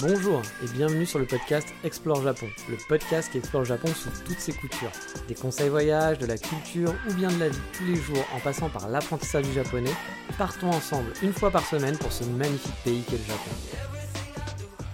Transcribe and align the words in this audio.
Bonjour 0.00 0.42
et 0.62 0.68
bienvenue 0.74 1.06
sur 1.06 1.18
le 1.18 1.26
podcast 1.26 1.68
Explore 1.84 2.22
Japon, 2.22 2.46
le 2.68 2.76
podcast 2.88 3.30
qui 3.30 3.38
explore 3.38 3.64
Japon 3.64 3.88
sous 3.88 4.10
toutes 4.24 4.38
ses 4.38 4.52
coutures. 4.52 4.90
Des 5.28 5.34
conseils 5.34 5.68
voyage, 5.68 6.18
de 6.18 6.26
la 6.26 6.36
culture 6.38 6.94
ou 7.08 7.14
bien 7.14 7.30
de 7.30 7.38
la 7.38 7.48
vie 7.48 7.58
tous 7.72 7.84
les 7.84 7.96
jours 7.96 8.24
en 8.34 8.40
passant 8.40 8.68
par 8.68 8.88
l'apprentissage 8.88 9.44
du 9.44 9.52
japonais, 9.52 9.92
partons 10.38 10.70
ensemble 10.70 11.12
une 11.22 11.32
fois 11.32 11.50
par 11.50 11.64
semaine 11.64 11.96
pour 11.98 12.12
ce 12.12 12.24
magnifique 12.24 12.74
pays 12.84 13.02
qu'est 13.02 13.18
le 13.18 13.24
Japon. 13.24 13.50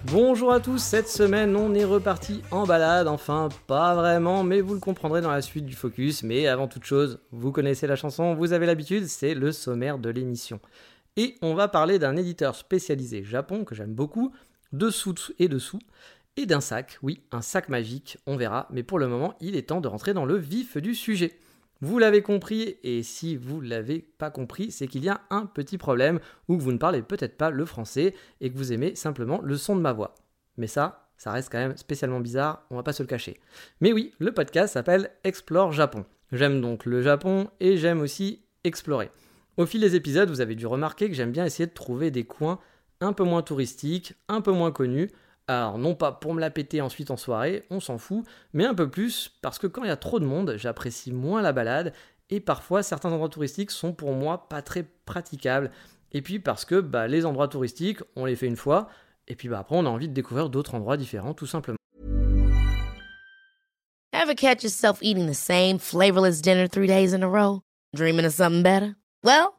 Bonjour 0.05 0.53
à 0.53 0.59
tous, 0.59 0.81
cette 0.81 1.09
semaine 1.09 1.55
on 1.55 1.73
est 1.73 1.85
reparti 1.85 2.41
en 2.51 2.65
balade, 2.65 3.07
enfin 3.07 3.49
pas 3.67 3.95
vraiment, 3.95 4.43
mais 4.43 4.61
vous 4.61 4.73
le 4.73 4.79
comprendrez 4.79 5.21
dans 5.21 5.31
la 5.31 5.41
suite 5.41 5.65
du 5.65 5.75
focus, 5.75 6.23
mais 6.23 6.47
avant 6.47 6.67
toute 6.67 6.85
chose, 6.85 7.19
vous 7.31 7.51
connaissez 7.51 7.85
la 7.85 7.95
chanson, 7.95 8.33
vous 8.33 8.53
avez 8.53 8.65
l'habitude, 8.65 9.07
c'est 9.07 9.33
le 9.33 9.51
sommaire 9.51 9.99
de 9.99 10.09
l'émission. 10.09 10.59
Et 11.17 11.35
on 11.41 11.53
va 11.53 11.67
parler 11.67 11.99
d'un 11.99 12.15
éditeur 12.15 12.55
spécialisé 12.55 13.23
Japon 13.23 13.65
que 13.65 13.75
j'aime 13.75 13.93
beaucoup, 13.93 14.31
dessous 14.71 15.15
et 15.39 15.47
dessous, 15.47 15.79
et 16.37 16.45
d'un 16.45 16.61
sac, 16.61 16.99
oui, 17.01 17.21
un 17.31 17.41
sac 17.41 17.69
magique, 17.69 18.17
on 18.25 18.37
verra, 18.37 18.67
mais 18.71 18.83
pour 18.83 18.99
le 18.99 19.07
moment, 19.07 19.35
il 19.41 19.55
est 19.55 19.69
temps 19.69 19.81
de 19.81 19.87
rentrer 19.87 20.13
dans 20.13 20.25
le 20.25 20.37
vif 20.37 20.77
du 20.77 20.95
sujet. 20.95 21.37
Vous 21.81 21.97
l'avez 21.97 22.21
compris, 22.21 22.77
et 22.83 23.03
si 23.03 23.35
vous 23.35 23.61
ne 23.61 23.67
l'avez 23.67 23.99
pas 23.99 24.31
compris, 24.31 24.71
c'est 24.71 24.87
qu'il 24.87 25.03
y 25.03 25.09
a 25.09 25.21
un 25.29 25.45
petit 25.45 25.77
problème, 25.77 26.19
ou 26.47 26.57
que 26.57 26.61
vous 26.61 26.71
ne 26.71 26.77
parlez 26.77 27.01
peut-être 27.01 27.37
pas 27.37 27.49
le 27.49 27.65
français, 27.65 28.13
et 28.41 28.51
que 28.51 28.57
vous 28.57 28.73
aimez 28.73 28.95
simplement 28.95 29.41
le 29.41 29.57
son 29.57 29.75
de 29.75 29.81
ma 29.81 29.93
voix. 29.93 30.15
Mais 30.57 30.67
ça, 30.67 31.09
ça 31.17 31.31
reste 31.31 31.51
quand 31.51 31.57
même 31.57 31.77
spécialement 31.77 32.19
bizarre, 32.19 32.65
on 32.69 32.75
va 32.75 32.83
pas 32.83 32.93
se 32.93 33.03
le 33.03 33.07
cacher. 33.07 33.39
Mais 33.81 33.91
oui, 33.91 34.13
le 34.19 34.33
podcast 34.33 34.73
s'appelle 34.73 35.11
Explore 35.23 35.71
Japon. 35.71 36.05
J'aime 36.31 36.61
donc 36.61 36.85
le 36.85 37.01
Japon, 37.01 37.49
et 37.59 37.77
j'aime 37.77 38.01
aussi 38.01 38.43
explorer. 38.63 39.09
Au 39.57 39.65
fil 39.65 39.81
des 39.81 39.95
épisodes, 39.95 40.29
vous 40.29 40.41
avez 40.41 40.55
dû 40.55 40.67
remarquer 40.67 41.09
que 41.09 41.15
j'aime 41.15 41.31
bien 41.31 41.43
essayer 41.43 41.67
de 41.67 41.73
trouver 41.73 42.11
des 42.11 42.23
coins 42.23 42.59
un 43.01 43.13
peu 43.13 43.23
moins 43.23 43.41
touristique, 43.41 44.13
un 44.27 44.41
peu 44.41 44.51
moins 44.51 44.71
connu. 44.71 45.09
Alors 45.47 45.79
non 45.79 45.95
pas 45.95 46.11
pour 46.11 46.33
me 46.33 46.39
la 46.39 46.51
péter 46.51 46.79
ensuite 46.79 47.09
en 47.09 47.17
soirée, 47.17 47.65
on 47.71 47.79
s'en 47.79 47.97
fout, 47.97 48.23
mais 48.53 48.65
un 48.65 48.75
peu 48.75 48.87
plus 48.87 49.31
parce 49.41 49.57
que 49.57 49.65
quand 49.65 49.83
il 49.83 49.87
y 49.87 49.91
a 49.91 49.97
trop 49.97 50.19
de 50.19 50.25
monde, 50.25 50.55
j'apprécie 50.57 51.11
moins 51.11 51.41
la 51.41 51.53
balade 51.53 51.93
et 52.29 52.39
parfois 52.39 52.83
certains 52.83 53.11
endroits 53.11 53.29
touristiques 53.29 53.71
sont 53.71 53.93
pour 53.93 54.13
moi 54.13 54.47
pas 54.47 54.61
très 54.61 54.83
praticables. 55.05 55.71
Et 56.11 56.21
puis 56.21 56.39
parce 56.39 56.65
que 56.65 56.79
bah, 56.79 57.07
les 57.07 57.25
endroits 57.25 57.47
touristiques, 57.47 57.99
on 58.15 58.25
les 58.25 58.35
fait 58.35 58.47
une 58.47 58.55
fois, 58.55 58.89
et 59.27 59.35
puis 59.35 59.49
bah, 59.49 59.59
après 59.59 59.75
on 59.75 59.85
a 59.85 59.89
envie 59.89 60.07
de 60.07 60.13
découvrir 60.13 60.49
d'autres 60.49 60.75
endroits 60.75 60.97
différents 60.97 61.33
tout 61.33 61.47
simplement. 61.47 61.77
Ever 64.13 64.35
catch 64.35 64.63
yourself 64.63 64.99
eating 65.01 65.27
the 65.27 65.33
same 65.33 65.79
flavorless 65.79 66.41
dinner 66.41 66.67
three 66.67 66.87
days 66.87 67.13
in 67.13 67.23
a 67.23 67.27
row? 67.27 67.61
Dreaming 67.95 68.25
of 68.25 68.33
something 68.33 68.61
better? 68.61 68.95
Well, 69.23 69.58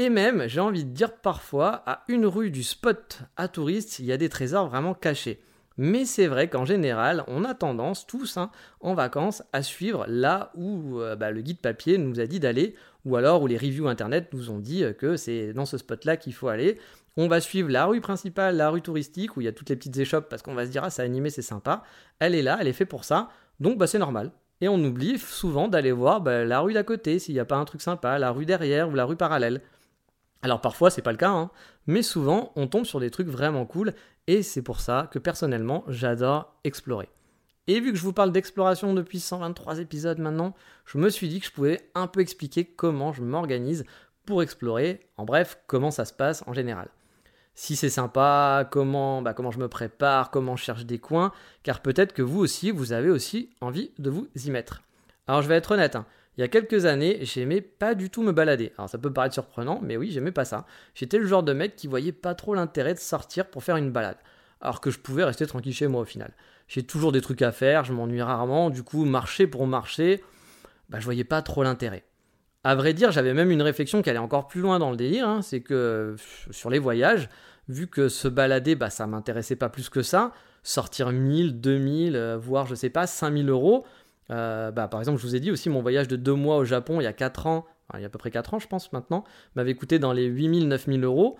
Et 0.00 0.08
même, 0.08 0.48
j'ai 0.48 0.60
envie 0.60 0.86
de 0.86 0.94
dire 0.94 1.12
parfois, 1.12 1.82
à 1.84 2.04
une 2.08 2.24
rue 2.24 2.50
du 2.50 2.62
spot 2.62 3.18
à 3.36 3.48
touristes, 3.48 3.98
il 3.98 4.06
y 4.06 4.12
a 4.12 4.16
des 4.16 4.30
trésors 4.30 4.66
vraiment 4.66 4.94
cachés. 4.94 5.42
Mais 5.76 6.06
c'est 6.06 6.26
vrai 6.26 6.48
qu'en 6.48 6.64
général, 6.64 7.22
on 7.26 7.44
a 7.44 7.52
tendance 7.52 8.06
tous 8.06 8.38
hein, 8.38 8.50
en 8.80 8.94
vacances 8.94 9.42
à 9.52 9.62
suivre 9.62 10.06
là 10.08 10.52
où 10.54 11.00
euh, 11.00 11.16
bah, 11.16 11.30
le 11.30 11.42
guide 11.42 11.58
papier 11.58 11.98
nous 11.98 12.18
a 12.18 12.24
dit 12.24 12.40
d'aller, 12.40 12.74
ou 13.04 13.16
alors 13.16 13.42
où 13.42 13.46
les 13.46 13.58
reviews 13.58 13.88
internet 13.88 14.30
nous 14.32 14.48
ont 14.50 14.58
dit 14.58 14.84
que 14.98 15.18
c'est 15.18 15.52
dans 15.52 15.66
ce 15.66 15.76
spot-là 15.76 16.16
qu'il 16.16 16.32
faut 16.32 16.48
aller. 16.48 16.78
On 17.18 17.28
va 17.28 17.42
suivre 17.42 17.68
la 17.68 17.84
rue 17.84 18.00
principale, 18.00 18.56
la 18.56 18.70
rue 18.70 18.80
touristique, 18.80 19.36
où 19.36 19.42
il 19.42 19.44
y 19.44 19.48
a 19.48 19.52
toutes 19.52 19.68
les 19.68 19.76
petites 19.76 19.98
échoppes, 19.98 20.30
parce 20.30 20.40
qu'on 20.40 20.54
va 20.54 20.64
se 20.64 20.70
dire, 20.70 20.82
ah, 20.82 20.88
c'est 20.88 21.02
animé, 21.02 21.28
c'est 21.28 21.42
sympa. 21.42 21.82
Elle 22.20 22.34
est 22.34 22.42
là, 22.42 22.56
elle 22.58 22.68
est 22.68 22.72
faite 22.72 22.88
pour 22.88 23.04
ça, 23.04 23.28
donc 23.60 23.76
bah, 23.76 23.86
c'est 23.86 23.98
normal. 23.98 24.32
Et 24.62 24.68
on 24.68 24.82
oublie 24.82 25.18
souvent 25.18 25.68
d'aller 25.68 25.92
voir 25.92 26.22
bah, 26.22 26.46
la 26.46 26.60
rue 26.60 26.72
d'à 26.72 26.84
côté, 26.84 27.18
s'il 27.18 27.34
n'y 27.34 27.40
a 27.40 27.44
pas 27.44 27.56
un 27.56 27.66
truc 27.66 27.82
sympa, 27.82 28.18
la 28.18 28.30
rue 28.30 28.46
derrière 28.46 28.88
ou 28.88 28.94
la 28.94 29.04
rue 29.04 29.16
parallèle. 29.16 29.60
Alors 30.42 30.60
parfois 30.60 30.90
c'est 30.90 31.02
pas 31.02 31.12
le 31.12 31.18
cas, 31.18 31.30
hein, 31.30 31.50
mais 31.86 32.02
souvent 32.02 32.52
on 32.56 32.66
tombe 32.66 32.86
sur 32.86 33.00
des 33.00 33.10
trucs 33.10 33.28
vraiment 33.28 33.66
cool 33.66 33.94
et 34.26 34.42
c'est 34.42 34.62
pour 34.62 34.80
ça 34.80 35.08
que 35.10 35.18
personnellement 35.18 35.84
j'adore 35.88 36.54
explorer. 36.64 37.08
Et 37.66 37.78
vu 37.78 37.92
que 37.92 37.98
je 37.98 38.02
vous 38.02 38.12
parle 38.12 38.32
d'exploration 38.32 38.94
depuis 38.94 39.20
123 39.20 39.78
épisodes 39.78 40.18
maintenant, 40.18 40.54
je 40.86 40.98
me 40.98 41.08
suis 41.08 41.28
dit 41.28 41.40
que 41.40 41.46
je 41.46 41.52
pouvais 41.52 41.80
un 41.94 42.06
peu 42.06 42.20
expliquer 42.20 42.64
comment 42.64 43.12
je 43.12 43.22
m'organise 43.22 43.84
pour 44.26 44.42
explorer, 44.42 45.00
en 45.16 45.24
bref, 45.24 45.58
comment 45.66 45.90
ça 45.90 46.04
se 46.04 46.12
passe 46.12 46.42
en 46.46 46.52
général. 46.52 46.88
Si 47.54 47.76
c'est 47.76 47.90
sympa, 47.90 48.66
comment, 48.70 49.22
bah, 49.22 49.34
comment 49.34 49.50
je 49.50 49.58
me 49.58 49.68
prépare, 49.68 50.30
comment 50.30 50.56
je 50.56 50.64
cherche 50.64 50.86
des 50.86 50.98
coins, 50.98 51.32
car 51.62 51.80
peut-être 51.80 52.12
que 52.12 52.22
vous 52.22 52.40
aussi, 52.40 52.70
vous 52.70 52.92
avez 52.92 53.10
aussi 53.10 53.50
envie 53.60 53.90
de 53.98 54.08
vous 54.10 54.28
y 54.34 54.50
mettre. 54.50 54.82
Alors 55.26 55.42
je 55.42 55.48
vais 55.48 55.56
être 55.56 55.72
honnête, 55.72 55.94
hein, 55.94 56.06
il 56.36 56.40
y 56.40 56.44
a 56.44 56.48
quelques 56.48 56.86
années, 56.86 57.18
j'aimais 57.22 57.60
pas 57.60 57.94
du 57.94 58.08
tout 58.08 58.22
me 58.22 58.32
balader. 58.32 58.72
Alors 58.78 58.88
ça 58.88 58.98
peut 58.98 59.12
paraître 59.12 59.34
surprenant, 59.34 59.80
mais 59.82 59.96
oui, 59.96 60.10
j'aimais 60.10 60.32
pas 60.32 60.44
ça. 60.44 60.66
J'étais 60.94 61.18
le 61.18 61.26
genre 61.26 61.42
de 61.42 61.52
mec 61.52 61.76
qui 61.76 61.86
voyait 61.86 62.12
pas 62.12 62.34
trop 62.34 62.54
l'intérêt 62.54 62.94
de 62.94 62.98
sortir 62.98 63.46
pour 63.46 63.64
faire 63.64 63.76
une 63.76 63.90
balade. 63.90 64.16
Alors 64.60 64.80
que 64.80 64.90
je 64.90 64.98
pouvais 64.98 65.24
rester 65.24 65.46
tranquille 65.46 65.74
chez 65.74 65.88
moi 65.88 66.02
au 66.02 66.04
final. 66.04 66.32
J'ai 66.68 66.82
toujours 66.84 67.12
des 67.12 67.20
trucs 67.20 67.42
à 67.42 67.50
faire, 67.50 67.84
je 67.84 67.92
m'ennuie 67.92 68.22
rarement, 68.22 68.70
du 68.70 68.82
coup, 68.82 69.04
marcher 69.04 69.46
pour 69.46 69.66
marcher, 69.66 70.22
bah, 70.88 71.00
je 71.00 71.04
voyais 71.04 71.24
pas 71.24 71.42
trop 71.42 71.62
l'intérêt. 71.62 72.04
À 72.62 72.74
vrai 72.74 72.92
dire, 72.92 73.10
j'avais 73.10 73.34
même 73.34 73.50
une 73.50 73.62
réflexion 73.62 74.02
qui 74.02 74.10
allait 74.10 74.18
encore 74.18 74.46
plus 74.46 74.60
loin 74.60 74.78
dans 74.78 74.90
le 74.90 74.96
délire, 74.96 75.26
hein. 75.26 75.42
c'est 75.42 75.62
que 75.62 76.14
sur 76.50 76.70
les 76.70 76.78
voyages, 76.78 77.28
vu 77.68 77.86
que 77.86 78.08
se 78.08 78.28
balader, 78.28 78.74
bah, 78.74 78.90
ça 78.90 79.06
m'intéressait 79.06 79.56
pas 79.56 79.68
plus 79.68 79.88
que 79.88 80.02
ça, 80.02 80.32
sortir 80.62 81.10
1000, 81.10 81.60
2000, 81.60 82.16
euh, 82.16 82.36
voire 82.36 82.66
je 82.66 82.74
sais 82.74 82.90
pas, 82.90 83.06
5000 83.06 83.48
euros, 83.48 83.84
euh, 84.30 84.70
bah, 84.70 84.88
par 84.88 85.00
exemple, 85.00 85.18
je 85.18 85.26
vous 85.26 85.36
ai 85.36 85.40
dit 85.40 85.50
aussi, 85.50 85.70
mon 85.70 85.82
voyage 85.82 86.08
de 86.08 86.16
deux 86.16 86.34
mois 86.34 86.56
au 86.56 86.64
Japon 86.64 87.00
il 87.00 87.04
y 87.04 87.06
a 87.06 87.12
4 87.12 87.46
ans, 87.46 87.66
il 87.94 88.00
y 88.00 88.04
a 88.04 88.06
à 88.06 88.10
peu 88.10 88.18
près 88.18 88.30
4 88.30 88.54
ans, 88.54 88.58
je 88.58 88.68
pense 88.68 88.92
maintenant, 88.92 89.24
m'avait 89.56 89.74
coûté 89.74 89.98
dans 89.98 90.12
les 90.12 90.24
8000, 90.24 90.68
9000 90.68 91.04
euros. 91.04 91.38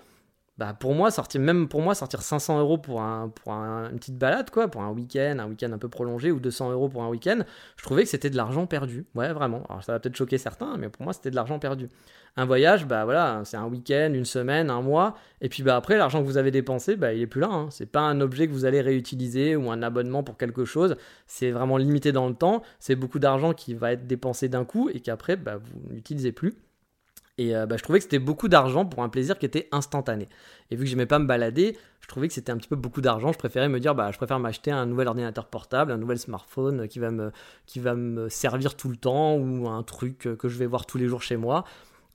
Bah, 0.60 0.75
pour 0.78 0.94
moi, 0.94 1.10
sortir, 1.10 1.41
même 1.41 1.69
pour 1.69 1.81
moi, 1.81 1.94
sortir 1.94 2.21
500 2.21 2.60
euros 2.60 2.76
pour, 2.76 3.00
un, 3.00 3.31
pour 3.31 3.50
une 3.50 3.97
petite 3.98 4.19
balade, 4.19 4.50
quoi, 4.50 4.69
pour 4.69 4.82
un 4.82 4.91
week-end, 4.91 5.38
un 5.38 5.48
week-end 5.48 5.72
un 5.72 5.78
peu 5.78 5.88
prolongé, 5.88 6.31
ou 6.31 6.38
200 6.38 6.72
euros 6.72 6.91
pour 6.91 7.03
un 7.03 7.09
week-end, 7.09 7.38
je 7.78 7.82
trouvais 7.82 8.03
que 8.03 8.10
c'était 8.10 8.28
de 8.28 8.37
l'argent 8.37 8.66
perdu. 8.66 9.06
Ouais, 9.15 9.32
vraiment. 9.32 9.62
Alors 9.71 9.82
ça 9.82 9.93
va 9.93 10.00
peut-être 10.00 10.16
choquer 10.16 10.37
certains, 10.37 10.76
mais 10.76 10.91
pour 10.91 11.03
moi, 11.03 11.15
c'était 11.15 11.31
de 11.31 11.34
l'argent 11.34 11.59
perdu. 11.59 11.88
Un 12.37 12.44
voyage, 12.44 12.87
bah 12.87 13.06
voilà, 13.06 13.41
c'est 13.47 13.56
un 13.56 13.69
week-end, 13.69 14.10
une 14.12 14.26
semaine, 14.26 14.69
un 14.69 14.82
mois, 14.82 15.15
et 15.41 15.48
puis 15.48 15.62
bah 15.62 15.76
après, 15.76 15.97
l'argent 15.97 16.21
que 16.21 16.26
vous 16.26 16.37
avez 16.37 16.50
dépensé, 16.50 16.94
bah 16.94 17.15
il 17.15 17.22
est 17.22 17.27
plus 17.27 17.41
là. 17.41 17.48
Hein. 17.50 17.69
C'est 17.71 17.91
pas 17.91 18.03
un 18.03 18.21
objet 18.21 18.47
que 18.47 18.53
vous 18.53 18.66
allez 18.66 18.82
réutiliser 18.82 19.56
ou 19.56 19.71
un 19.71 19.82
abonnement 19.82 20.22
pour 20.22 20.37
quelque 20.37 20.66
chose. 20.66 20.97
C'est 21.27 21.53
vraiment 21.53 21.78
limité 21.78 22.12
dans 22.12 22.28
le 22.28 22.34
temps. 22.34 22.62
C'est 22.81 22.97
beaucoup 22.97 23.19
d'argent 23.19 23.54
qui 23.54 23.72
va 23.72 23.92
être 23.92 24.06
dépensé 24.06 24.50
d'un 24.50 24.66
coup 24.66 24.91
et 24.91 25.00
qu'après, 25.00 25.37
bah, 25.37 25.56
vous 25.56 25.94
n'utilisez 25.94 26.32
plus. 26.32 26.54
Et 27.38 27.56
euh, 27.56 27.66
bah, 27.66 27.76
je 27.76 27.82
trouvais 27.82 27.98
que 27.98 28.04
c'était 28.04 28.18
beaucoup 28.18 28.48
d'argent 28.48 28.84
pour 28.84 29.02
un 29.02 29.08
plaisir 29.08 29.38
qui 29.38 29.46
était 29.46 29.68
instantané. 29.72 30.28
Et 30.70 30.76
vu 30.76 30.84
que 30.84 30.91
j'aimais 30.91 31.06
pas 31.06 31.18
me 31.18 31.26
balader, 31.26 31.76
je 32.00 32.08
trouvais 32.08 32.28
que 32.28 32.34
c'était 32.34 32.52
un 32.52 32.56
petit 32.56 32.68
peu 32.68 32.76
beaucoup 32.76 33.00
d'argent. 33.00 33.32
Je 33.32 33.38
préférais 33.38 33.68
me 33.68 33.80
dire, 33.80 33.94
bah, 33.94 34.10
je 34.12 34.16
préfère 34.16 34.38
m'acheter 34.38 34.70
un 34.70 34.86
nouvel 34.86 35.08
ordinateur 35.08 35.46
portable, 35.46 35.92
un 35.92 35.98
nouvel 35.98 36.18
smartphone 36.18 36.88
qui 36.88 36.98
va, 36.98 37.10
me, 37.10 37.32
qui 37.66 37.80
va 37.80 37.94
me 37.94 38.28
servir 38.28 38.76
tout 38.76 38.88
le 38.88 38.96
temps 38.96 39.36
ou 39.36 39.68
un 39.68 39.82
truc 39.82 40.28
que 40.38 40.48
je 40.48 40.58
vais 40.58 40.66
voir 40.66 40.86
tous 40.86 40.98
les 40.98 41.08
jours 41.08 41.22
chez 41.22 41.36
moi. 41.36 41.64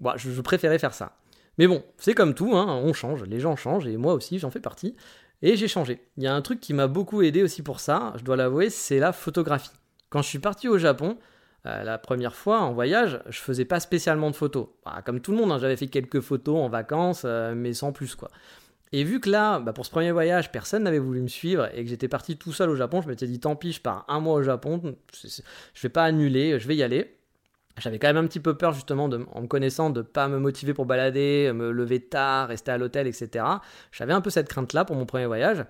Bah, 0.01 0.15
je, 0.17 0.41
préférais 0.41 0.79
faire 0.79 0.93
ça. 0.93 1.17
Mais 1.57 1.67
bon, 1.67 1.83
c'est 1.97 2.13
comme 2.13 2.33
tout, 2.33 2.55
hein, 2.55 2.81
on 2.83 2.93
change, 2.93 3.23
les 3.23 3.39
gens 3.39 3.55
changent, 3.55 3.87
et 3.87 3.97
moi 3.97 4.13
aussi 4.13 4.39
j'en 4.39 4.51
fais 4.51 4.59
partie. 4.59 4.95
Et 5.41 5.55
j'ai 5.55 5.67
changé. 5.67 6.01
Il 6.17 6.23
y 6.23 6.27
a 6.27 6.35
un 6.35 6.41
truc 6.41 6.59
qui 6.59 6.73
m'a 6.73 6.87
beaucoup 6.87 7.21
aidé 7.21 7.43
aussi 7.43 7.61
pour 7.61 7.79
ça, 7.79 8.13
je 8.17 8.23
dois 8.23 8.35
l'avouer, 8.35 8.69
c'est 8.69 8.99
la 8.99 9.13
photographie. 9.13 9.71
Quand 10.09 10.21
je 10.21 10.27
suis 10.27 10.39
parti 10.39 10.67
au 10.67 10.77
Japon, 10.77 11.17
euh, 11.65 11.83
la 11.83 11.97
première 11.97 12.35
fois 12.35 12.61
en 12.61 12.73
voyage, 12.73 13.19
je 13.27 13.39
faisais 13.39 13.65
pas 13.65 13.79
spécialement 13.79 14.29
de 14.29 14.35
photos. 14.35 14.67
Bah, 14.85 15.01
comme 15.03 15.19
tout 15.19 15.31
le 15.31 15.37
monde, 15.37 15.51
hein, 15.51 15.57
j'avais 15.59 15.77
fait 15.77 15.87
quelques 15.87 16.21
photos 16.21 16.57
en 16.57 16.69
vacances, 16.69 17.23
euh, 17.25 17.53
mais 17.55 17.73
sans 17.73 17.91
plus 17.91 18.15
quoi. 18.15 18.29
Et 18.91 19.03
vu 19.03 19.19
que 19.19 19.29
là, 19.29 19.59
bah, 19.59 19.73
pour 19.73 19.85
ce 19.85 19.91
premier 19.91 20.11
voyage, 20.11 20.51
personne 20.51 20.83
n'avait 20.83 20.99
voulu 20.99 21.21
me 21.21 21.27
suivre 21.27 21.67
et 21.73 21.83
que 21.83 21.89
j'étais 21.89 22.07
parti 22.07 22.37
tout 22.37 22.53
seul 22.53 22.69
au 22.69 22.75
Japon, 22.75 23.01
je 23.01 23.07
m'étais 23.07 23.27
dit 23.27 23.39
tant 23.39 23.55
pis, 23.55 23.71
je 23.71 23.81
pars 23.81 24.05
un 24.07 24.19
mois 24.19 24.35
au 24.35 24.43
Japon, 24.43 24.95
je 25.13 25.81
vais 25.81 25.89
pas 25.89 26.03
annuler, 26.03 26.59
je 26.59 26.67
vais 26.67 26.75
y 26.75 26.83
aller. 26.83 27.17
J'avais 27.77 27.99
quand 27.99 28.07
même 28.07 28.23
un 28.23 28.27
petit 28.27 28.39
peu 28.39 28.55
peur 28.55 28.71
justement 28.71 29.05
en 29.05 29.41
me 29.41 29.47
connaissant 29.47 29.89
de 29.89 30.01
pas 30.01 30.29
me 30.29 30.39
motiver 30.39 30.73
pour 30.73 30.85
balader, 30.85 31.51
me 31.53 31.71
lever 31.71 31.99
tard, 31.99 32.47
rester 32.47 32.71
à 32.71 32.77
l'hôtel, 32.77 33.05
etc. 33.05 33.43
J'avais 33.91 34.13
un 34.13 34.21
peu 34.21 34.29
cette 34.29 34.47
crainte 34.47 34.71
là 34.71 34.85
pour 34.85 34.95
mon 34.95 35.05
premier 35.05 35.25
voyage. 35.25 35.65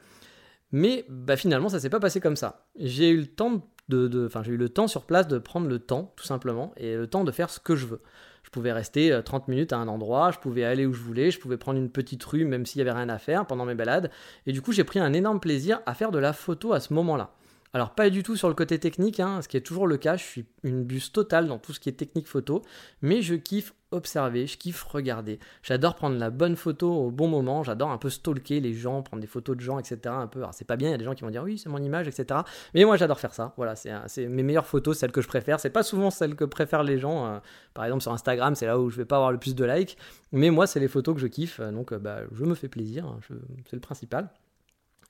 Mais 0.72 1.06
bah, 1.10 1.38
finalement, 1.38 1.70
ça 1.70 1.80
s'est 1.80 1.90
pas 1.90 2.00
passé 2.00 2.20
comme 2.20 2.36
ça. 2.36 2.68
J'ai 2.78 3.10
eu 3.10 3.18
le 3.18 3.28
temps 3.28 3.52
de, 3.52 3.62
enfin, 3.92 4.44
j'ai 4.44 4.54
eu 4.54 4.58
le 4.58 4.70
temps 4.70 4.88
sur 4.88 5.04
place 5.04 5.28
de 5.28 5.38
prendre 5.38 5.68
le 5.68 5.80
temps, 5.80 6.14
tout 6.16 6.26
simplement, 6.26 6.74
et 6.78 6.96
le 6.96 7.08
temps 7.08 7.24
de 7.24 7.32
faire 7.32 7.50
ce 7.50 7.60
que 7.60 7.76
je 7.76 7.86
veux. 7.86 8.02
Je 8.44 8.50
pouvais 8.52 8.72
rester 8.72 9.20
30 9.24 9.44
euh, 9.44 9.52
minutes 9.52 9.74
à 9.74 9.78
un 9.78 9.88
endroit, 9.88 10.32
je 10.32 10.38
pouvais 10.38 10.64
aller 10.64 10.86
où 10.86 10.94
je 10.94 11.02
voulais, 11.02 11.32
je 11.32 11.40
pouvais 11.40 11.58
prendre 11.58 11.80
une 11.80 11.90
petite 11.90 12.24
rue, 12.24 12.46
même 12.46 12.66
s'il 12.66 12.80
y 12.80 12.82
avait 12.82 12.92
rien 12.92 13.10
à 13.10 13.18
faire 13.18 13.46
pendant 13.46 13.66
mes 13.66 13.76
balades. 13.76 14.12
Et 14.46 14.52
du 14.52 14.62
coup, 14.62 14.72
j'ai 14.72 14.84
pris 14.84 15.00
un 15.00 15.14
énorme 15.14 15.40
plaisir 15.40 15.82
à 15.86 15.94
faire 15.94 16.12
de 16.12 16.20
la 16.20 16.32
photo 16.32 16.74
à 16.74 16.80
ce 16.80 16.94
moment-là. 16.94 17.32
Alors 17.76 17.90
pas 17.90 18.10
du 18.10 18.24
tout 18.24 18.38
sur 18.38 18.48
le 18.48 18.54
côté 18.54 18.80
technique, 18.80 19.20
hein, 19.20 19.42
ce 19.42 19.50
qui 19.50 19.58
est 19.58 19.62
toujours 19.62 19.86
le 19.86 19.98
cas, 19.98 20.16
je 20.16 20.24
suis 20.24 20.46
une 20.64 20.86
buse 20.86 21.12
totale 21.12 21.46
dans 21.50 21.60
tout 21.60 21.74
ce 21.74 21.82
qui 21.82 21.90
est 21.90 21.92
technique 21.92 22.26
photo, 22.26 22.62
mais 23.02 23.22
je 23.22 23.36
kiffe 23.36 23.74
observer, 23.92 24.48
je 24.48 24.58
kiffe 24.58 24.82
regarder. 24.84 25.40
J'adore 25.62 25.96
prendre 25.96 26.18
la 26.18 26.30
bonne 26.30 26.56
photo 26.56 26.90
au 26.90 27.12
bon 27.12 27.28
moment, 27.28 27.64
j'adore 27.64 27.92
un 27.92 27.98
peu 27.98 28.10
stalker 28.10 28.62
les 28.62 28.74
gens, 28.74 29.02
prendre 29.02 29.20
des 29.20 29.28
photos 29.28 29.58
de 29.58 29.62
gens, 29.62 29.78
etc. 29.78 30.00
Un 30.06 30.28
peu, 30.28 30.40
alors 30.40 30.54
c'est 30.54 30.64
pas 30.64 30.78
bien, 30.78 30.88
il 30.88 30.92
y 30.92 30.96
a 30.96 30.98
des 30.98 31.04
gens 31.04 31.16
qui 31.16 31.24
vont 31.24 31.30
dire 31.30 31.44
oui 31.44 31.58
c'est 31.58 31.68
mon 31.68 31.84
image, 31.84 32.08
etc. 32.08 32.40
Mais 32.74 32.86
moi 32.86 32.96
j'adore 32.96 33.20
faire 33.20 33.34
ça, 33.34 33.54
voilà, 33.58 33.76
c'est 33.76 34.26
mes 34.30 34.44
meilleures 34.44 34.68
photos, 34.68 34.98
celles 34.98 35.12
que 35.12 35.20
je 35.20 35.28
préfère. 35.28 35.60
C'est 35.60 35.70
pas 35.70 35.84
souvent 35.84 36.12
celles 36.12 36.36
que 36.36 36.46
préfèrent 36.46 36.84
les 36.84 36.98
gens, 36.98 37.26
euh, 37.26 37.40
par 37.74 37.84
exemple 37.84 38.04
sur 38.04 38.14
Instagram 38.14 38.56
c'est 38.56 38.68
là 38.68 38.80
où 38.80 38.90
je 38.90 38.96
vais 38.96 39.04
pas 39.04 39.18
avoir 39.18 39.34
le 39.34 39.38
plus 39.38 39.54
de 39.54 39.66
likes, 39.66 39.98
mais 40.32 40.50
moi 40.50 40.66
c'est 40.66 40.80
les 40.80 40.88
photos 40.88 41.14
que 41.14 41.20
je 41.20 41.28
kiffe, 41.28 41.60
donc 41.60 41.92
euh, 41.92 42.00
bah, 42.00 42.20
je 42.32 42.46
me 42.46 42.56
fais 42.56 42.70
plaisir, 42.70 43.06
hein, 43.06 43.20
c'est 43.66 43.76
le 43.76 43.82
principal. 43.82 44.30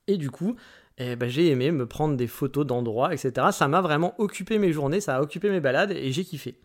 Et 0.08 0.18
du 0.18 0.30
coup, 0.30 0.56
eh 0.98 1.16
ben, 1.16 1.30
j'ai 1.30 1.50
aimé 1.50 1.72
me 1.72 1.86
prendre 1.86 2.16
des 2.16 2.28
photos 2.28 2.66
d'endroits, 2.66 3.14
etc. 3.14 3.48
Ça 3.52 3.68
m'a 3.68 3.82
vraiment 3.82 4.14
occupé 4.18 4.60
mes 4.60 4.72
journées, 4.72 5.02
ça 5.02 5.18
a 5.18 5.22
occupé 5.22 5.50
mes 5.50 5.60
balades 5.60 5.92
et 5.92 6.12
j'ai 6.12 6.24
kiffé. 6.24 6.60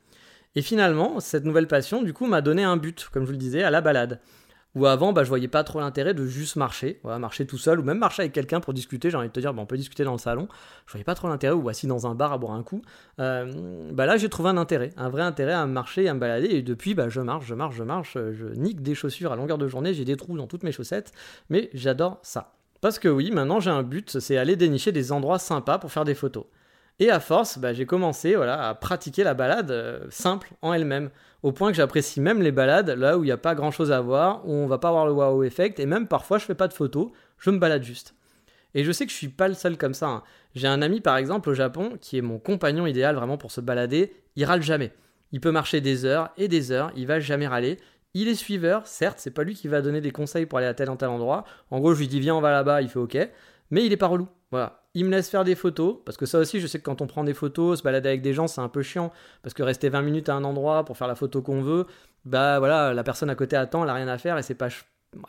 Et 0.57 0.63
finalement, 0.63 1.21
cette 1.21 1.45
nouvelle 1.45 1.69
passion, 1.69 2.03
du 2.03 2.13
coup, 2.13 2.27
m'a 2.27 2.41
donné 2.41 2.65
un 2.65 2.77
but, 2.77 3.09
comme 3.13 3.23
je 3.23 3.27
vous 3.27 3.33
le 3.33 3.39
disais, 3.39 3.63
à 3.63 3.71
la 3.71 3.81
balade. 3.81 4.21
Où 4.77 4.87
avant, 4.87 5.13
bah, 5.13 5.25
je 5.25 5.29
voyais 5.29 5.49
pas 5.49 5.65
trop 5.65 5.81
l'intérêt 5.81 6.15
de 6.15 6.25
juste 6.27 6.55
marcher, 6.55 7.01
marcher 7.05 7.45
tout 7.45 7.59
seul, 7.59 7.81
ou 7.81 7.83
même 7.83 7.99
marcher 7.99 8.23
avec 8.23 8.33
quelqu'un 8.33 8.61
pour 8.61 8.73
discuter. 8.73 9.11
J'ai 9.11 9.17
envie 9.17 9.27
de 9.27 9.33
te 9.33 9.41
dire, 9.41 9.53
on 9.57 9.67
peut 9.67 9.77
discuter 9.77 10.05
dans 10.05 10.13
le 10.13 10.19
salon. 10.19 10.47
Je 10.87 10.93
voyais 10.93 11.05
pas 11.05 11.17
trop 11.17 11.29
l'intérêt, 11.29 11.55
ou 11.55 11.69
assis 11.69 11.89
dans 11.89 12.07
un 12.07 12.15
bar 12.15 12.33
à 12.33 12.39
boire 12.39 12.53
un 12.53 12.63
coup. 12.63 12.83
Euh, 13.19 13.91
bah 13.93 14.07
là, 14.07 14.17
j'ai 14.17 14.29
trouvé 14.29 14.49
un 14.49 14.57
intérêt, 14.57 14.91
un 14.97 15.09
vrai 15.09 15.23
intérêt 15.23 15.55
à 15.55 15.67
marcher, 15.67 16.09
à 16.09 16.15
me 16.15 16.21
balader. 16.21 16.49
Et 16.49 16.63
depuis, 16.63 16.95
bah, 16.95 17.09
je 17.09 17.21
marche, 17.21 17.47
je 17.47 17.55
marche, 17.55 17.75
je 17.75 17.83
marche, 17.83 18.15
je 18.15 18.47
nique 18.55 18.81
des 18.81 18.95
chaussures 18.95 19.33
à 19.33 19.37
longueur 19.37 19.59
de 19.59 19.67
journée. 19.67 19.93
J'ai 19.93 20.05
des 20.05 20.17
trous 20.17 20.37
dans 20.37 20.47
toutes 20.47 20.63
mes 20.63 20.73
chaussettes, 20.73 21.13
mais 21.49 21.69
j'adore 21.75 22.21
ça. 22.23 22.60
Parce 22.81 22.99
que 22.99 23.09
oui, 23.09 23.31
maintenant 23.31 23.61
j'ai 23.61 23.71
un 23.71 23.83
but, 23.83 24.19
c'est 24.21 24.37
aller 24.37 24.57
dénicher 24.57 24.93
des 24.93 25.13
endroits 25.13 25.39
sympas 25.39 25.79
pour 25.79 25.93
faire 25.93 26.05
des 26.05 26.15
photos. 26.15 26.45
Et 26.99 27.11
à 27.11 27.19
force, 27.21 27.59
bah, 27.59 27.73
j'ai 27.73 27.87
commencé 27.87 28.35
à 28.35 28.75
pratiquer 28.75 29.25
la 29.25 29.33
balade 29.33 29.71
euh, 29.71 30.07
simple 30.11 30.51
en 30.61 30.73
elle-même, 30.73 31.11
au 31.43 31.51
point 31.51 31.71
que 31.71 31.77
j'apprécie 31.77 32.21
même 32.21 32.43
les 32.43 32.53
balades 32.53 32.91
là 32.91 33.17
où 33.17 33.23
il 33.23 33.27
n'y 33.27 33.33
a 33.33 33.39
pas 33.39 33.55
grand-chose 33.55 33.91
à 33.91 34.01
voir, 34.01 34.47
où 34.47 34.53
on 34.53 34.67
va 34.67 34.79
pas 34.79 34.89
avoir 34.89 35.07
le 35.07 35.13
wow 35.13 35.43
effect, 35.43 35.81
et 35.81 35.87
même 35.87 36.07
parfois 36.07 36.39
je 36.39 36.45
fais 36.45 36.55
pas 36.55 36.69
de 36.69 36.75
photos, 36.75 37.11
je 37.39 37.51
me 37.51 37.59
balade 37.59 37.83
juste. 37.83 38.15
Et 38.75 38.85
je 38.85 38.93
sais 38.93 39.07
que 39.07 39.13
je 39.13 39.17
suis 39.17 39.29
pas 39.29 39.49
le 39.49 39.55
seul 39.55 39.77
comme 39.77 39.95
ça. 39.95 40.09
Hein. 40.09 40.23
J'ai 40.55 40.69
un 40.69 40.83
ami 40.83 41.01
par 41.01 41.17
exemple 41.17 41.49
au 41.49 41.55
Japon 41.55 41.97
qui 42.01 42.19
est 42.19 42.23
mon 42.23 42.39
compagnon 42.39 42.87
idéal 42.87 43.17
vraiment 43.17 43.39
pour 43.39 43.51
se 43.51 43.63
balader, 43.63 44.13
il 44.37 44.45
râle 44.45 44.63
jamais. 44.63 44.93
Il 45.33 45.41
peut 45.41 45.53
marcher 45.53 45.81
des 45.81 46.05
heures 46.05 46.31
et 46.37 46.49
des 46.49 46.71
heures, 46.71 46.93
il 46.97 47.07
va 47.07 47.19
jamais 47.19 47.47
râler, 47.47 47.79
il 48.15 48.29
est 48.29 48.35
suiveur, 48.35 48.87
certes, 48.87 49.19
c'est 49.21 49.31
pas 49.31 49.45
lui 49.45 49.55
qui 49.55 49.69
va 49.69 49.83
donner 49.83 50.01
des 50.01 50.11
conseils 50.11 50.47
pour 50.47 50.59
aller 50.59 50.67
à 50.67 50.75
tel 50.75 50.91
ou 50.91 50.97
tel 50.97 51.09
endroit. 51.09 51.45
En 51.71 51.79
gros, 51.81 51.95
je 51.95 52.01
lui 52.01 52.09
dis 52.09 52.21
viens, 52.21 52.35
on 52.35 52.41
va 52.41 52.51
là-bas, 52.51 52.83
il 52.83 52.89
fait 52.89 52.99
ok. 52.99 53.17
Mais 53.71 53.87
il 53.87 53.93
est 53.93 53.97
pas 53.97 54.09
relou. 54.09 54.29
Voilà. 54.51 54.83
Il 54.95 55.05
me 55.05 55.11
laisse 55.11 55.31
faire 55.31 55.45
des 55.45 55.55
photos, 55.55 55.99
parce 56.05 56.17
que 56.17 56.27
ça 56.27 56.39
aussi, 56.39 56.61
je 56.61 56.67
sais 56.67 56.79
que 56.79 56.85
quand 56.85 57.01
on 57.01 57.07
prend 57.07 57.23
des 57.23 57.35
photos, 57.35 57.79
se 57.79 57.85
balader 57.85 58.09
avec 58.09 58.23
des 58.23 58.35
gens, 58.35 58.49
c'est 58.49 58.61
un 58.61 58.69
peu 58.69 58.83
chiant. 58.83 59.13
Parce 59.43 59.55
que 59.55 59.63
rester 59.63 59.89
20 59.89 60.03
minutes 60.03 60.29
à 60.29 60.35
un 60.35 60.43
endroit 60.43 60.85
pour 60.85 60.97
faire 60.97 61.07
la 61.07 61.15
photo 61.15 61.41
qu'on 61.43 61.63
veut, 61.63 61.87
bah 62.25 62.59
voilà, 62.59 62.93
la 62.93 63.05
personne 63.05 63.31
à 63.31 63.35
côté 63.37 63.57
attend, 63.57 63.85
elle 63.85 63.91
a 63.91 63.95
rien 63.95 64.09
à 64.09 64.19
faire 64.19 64.37
et 64.39 64.43
c'est 64.43 64.55
pas 64.55 64.69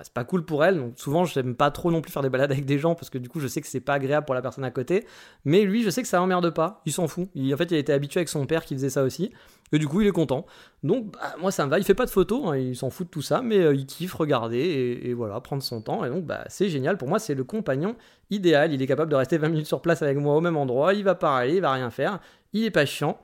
c'est 0.01 0.13
pas 0.13 0.23
cool 0.23 0.45
pour 0.45 0.63
elle. 0.63 0.77
Donc 0.77 0.93
souvent, 0.97 1.25
je 1.25 1.39
n'aime 1.39 1.55
pas 1.55 1.71
trop 1.71 1.91
non 1.91 2.01
plus 2.01 2.11
faire 2.11 2.21
des 2.21 2.29
balades 2.29 2.51
avec 2.51 2.65
des 2.65 2.77
gens 2.77 2.95
parce 2.95 3.09
que 3.09 3.17
du 3.17 3.29
coup, 3.29 3.39
je 3.39 3.47
sais 3.47 3.61
que 3.61 3.67
c'est 3.67 3.79
pas 3.79 3.93
agréable 3.93 4.25
pour 4.25 4.35
la 4.35 4.41
personne 4.41 4.63
à 4.63 4.71
côté. 4.71 5.05
Mais 5.43 5.63
lui, 5.63 5.83
je 5.83 5.89
sais 5.89 6.01
que 6.01 6.07
ça 6.07 6.17
l'emmerde 6.17 6.49
pas. 6.51 6.81
Il 6.85 6.91
s'en 6.91 7.07
fout. 7.07 7.29
Il, 7.33 7.53
en 7.53 7.57
fait, 7.57 7.71
il 7.71 7.91
a 7.91 7.95
habitué 7.95 8.19
avec 8.19 8.29
son 8.29 8.45
père 8.45 8.63
qui 8.63 8.75
faisait 8.75 8.89
ça 8.91 9.03
aussi. 9.03 9.31
Et 9.71 9.79
du 9.79 9.87
coup, 9.87 10.01
il 10.01 10.07
est 10.07 10.11
content. 10.11 10.45
Donc, 10.83 11.13
bah, 11.13 11.35
moi, 11.39 11.51
ça 11.51 11.65
me 11.65 11.71
va. 11.71 11.79
Il 11.79 11.85
fait 11.85 11.95
pas 11.95 12.05
de 12.05 12.11
photos. 12.11 12.43
Hein. 12.47 12.57
il 12.57 12.75
s'en 12.75 12.89
fout 12.89 13.07
de 13.07 13.11
tout 13.11 13.21
ça. 13.21 13.41
Mais 13.41 13.59
euh, 13.59 13.73
il 13.73 13.85
kiffe 13.85 14.13
regarder 14.13 14.99
et, 15.03 15.13
voilà, 15.13 15.39
prendre 15.41 15.63
son 15.63 15.81
temps. 15.81 16.05
Et 16.05 16.09
donc, 16.09 16.25
bah, 16.25 16.43
c'est 16.47 16.69
génial. 16.69 16.97
Pour 16.97 17.07
moi, 17.07 17.19
c'est 17.19 17.35
le 17.35 17.43
compagnon 17.43 17.95
idéal. 18.29 18.73
Il 18.73 18.81
est 18.81 18.87
capable 18.87 19.11
de 19.11 19.15
rester 19.15 19.37
20 19.37 19.49
minutes 19.49 19.67
sur 19.67 19.81
place 19.81 20.01
avec 20.03 20.17
moi 20.17 20.35
au 20.35 20.41
même 20.41 20.57
endroit. 20.57 20.93
Il 20.93 21.03
va 21.03 21.15
pas 21.15 21.37
aller, 21.37 21.55
il 21.55 21.61
va 21.61 21.71
rien 21.71 21.89
faire. 21.89 22.19
Il 22.53 22.63
est 22.65 22.71
pas 22.71 22.85
chiant. 22.85 23.19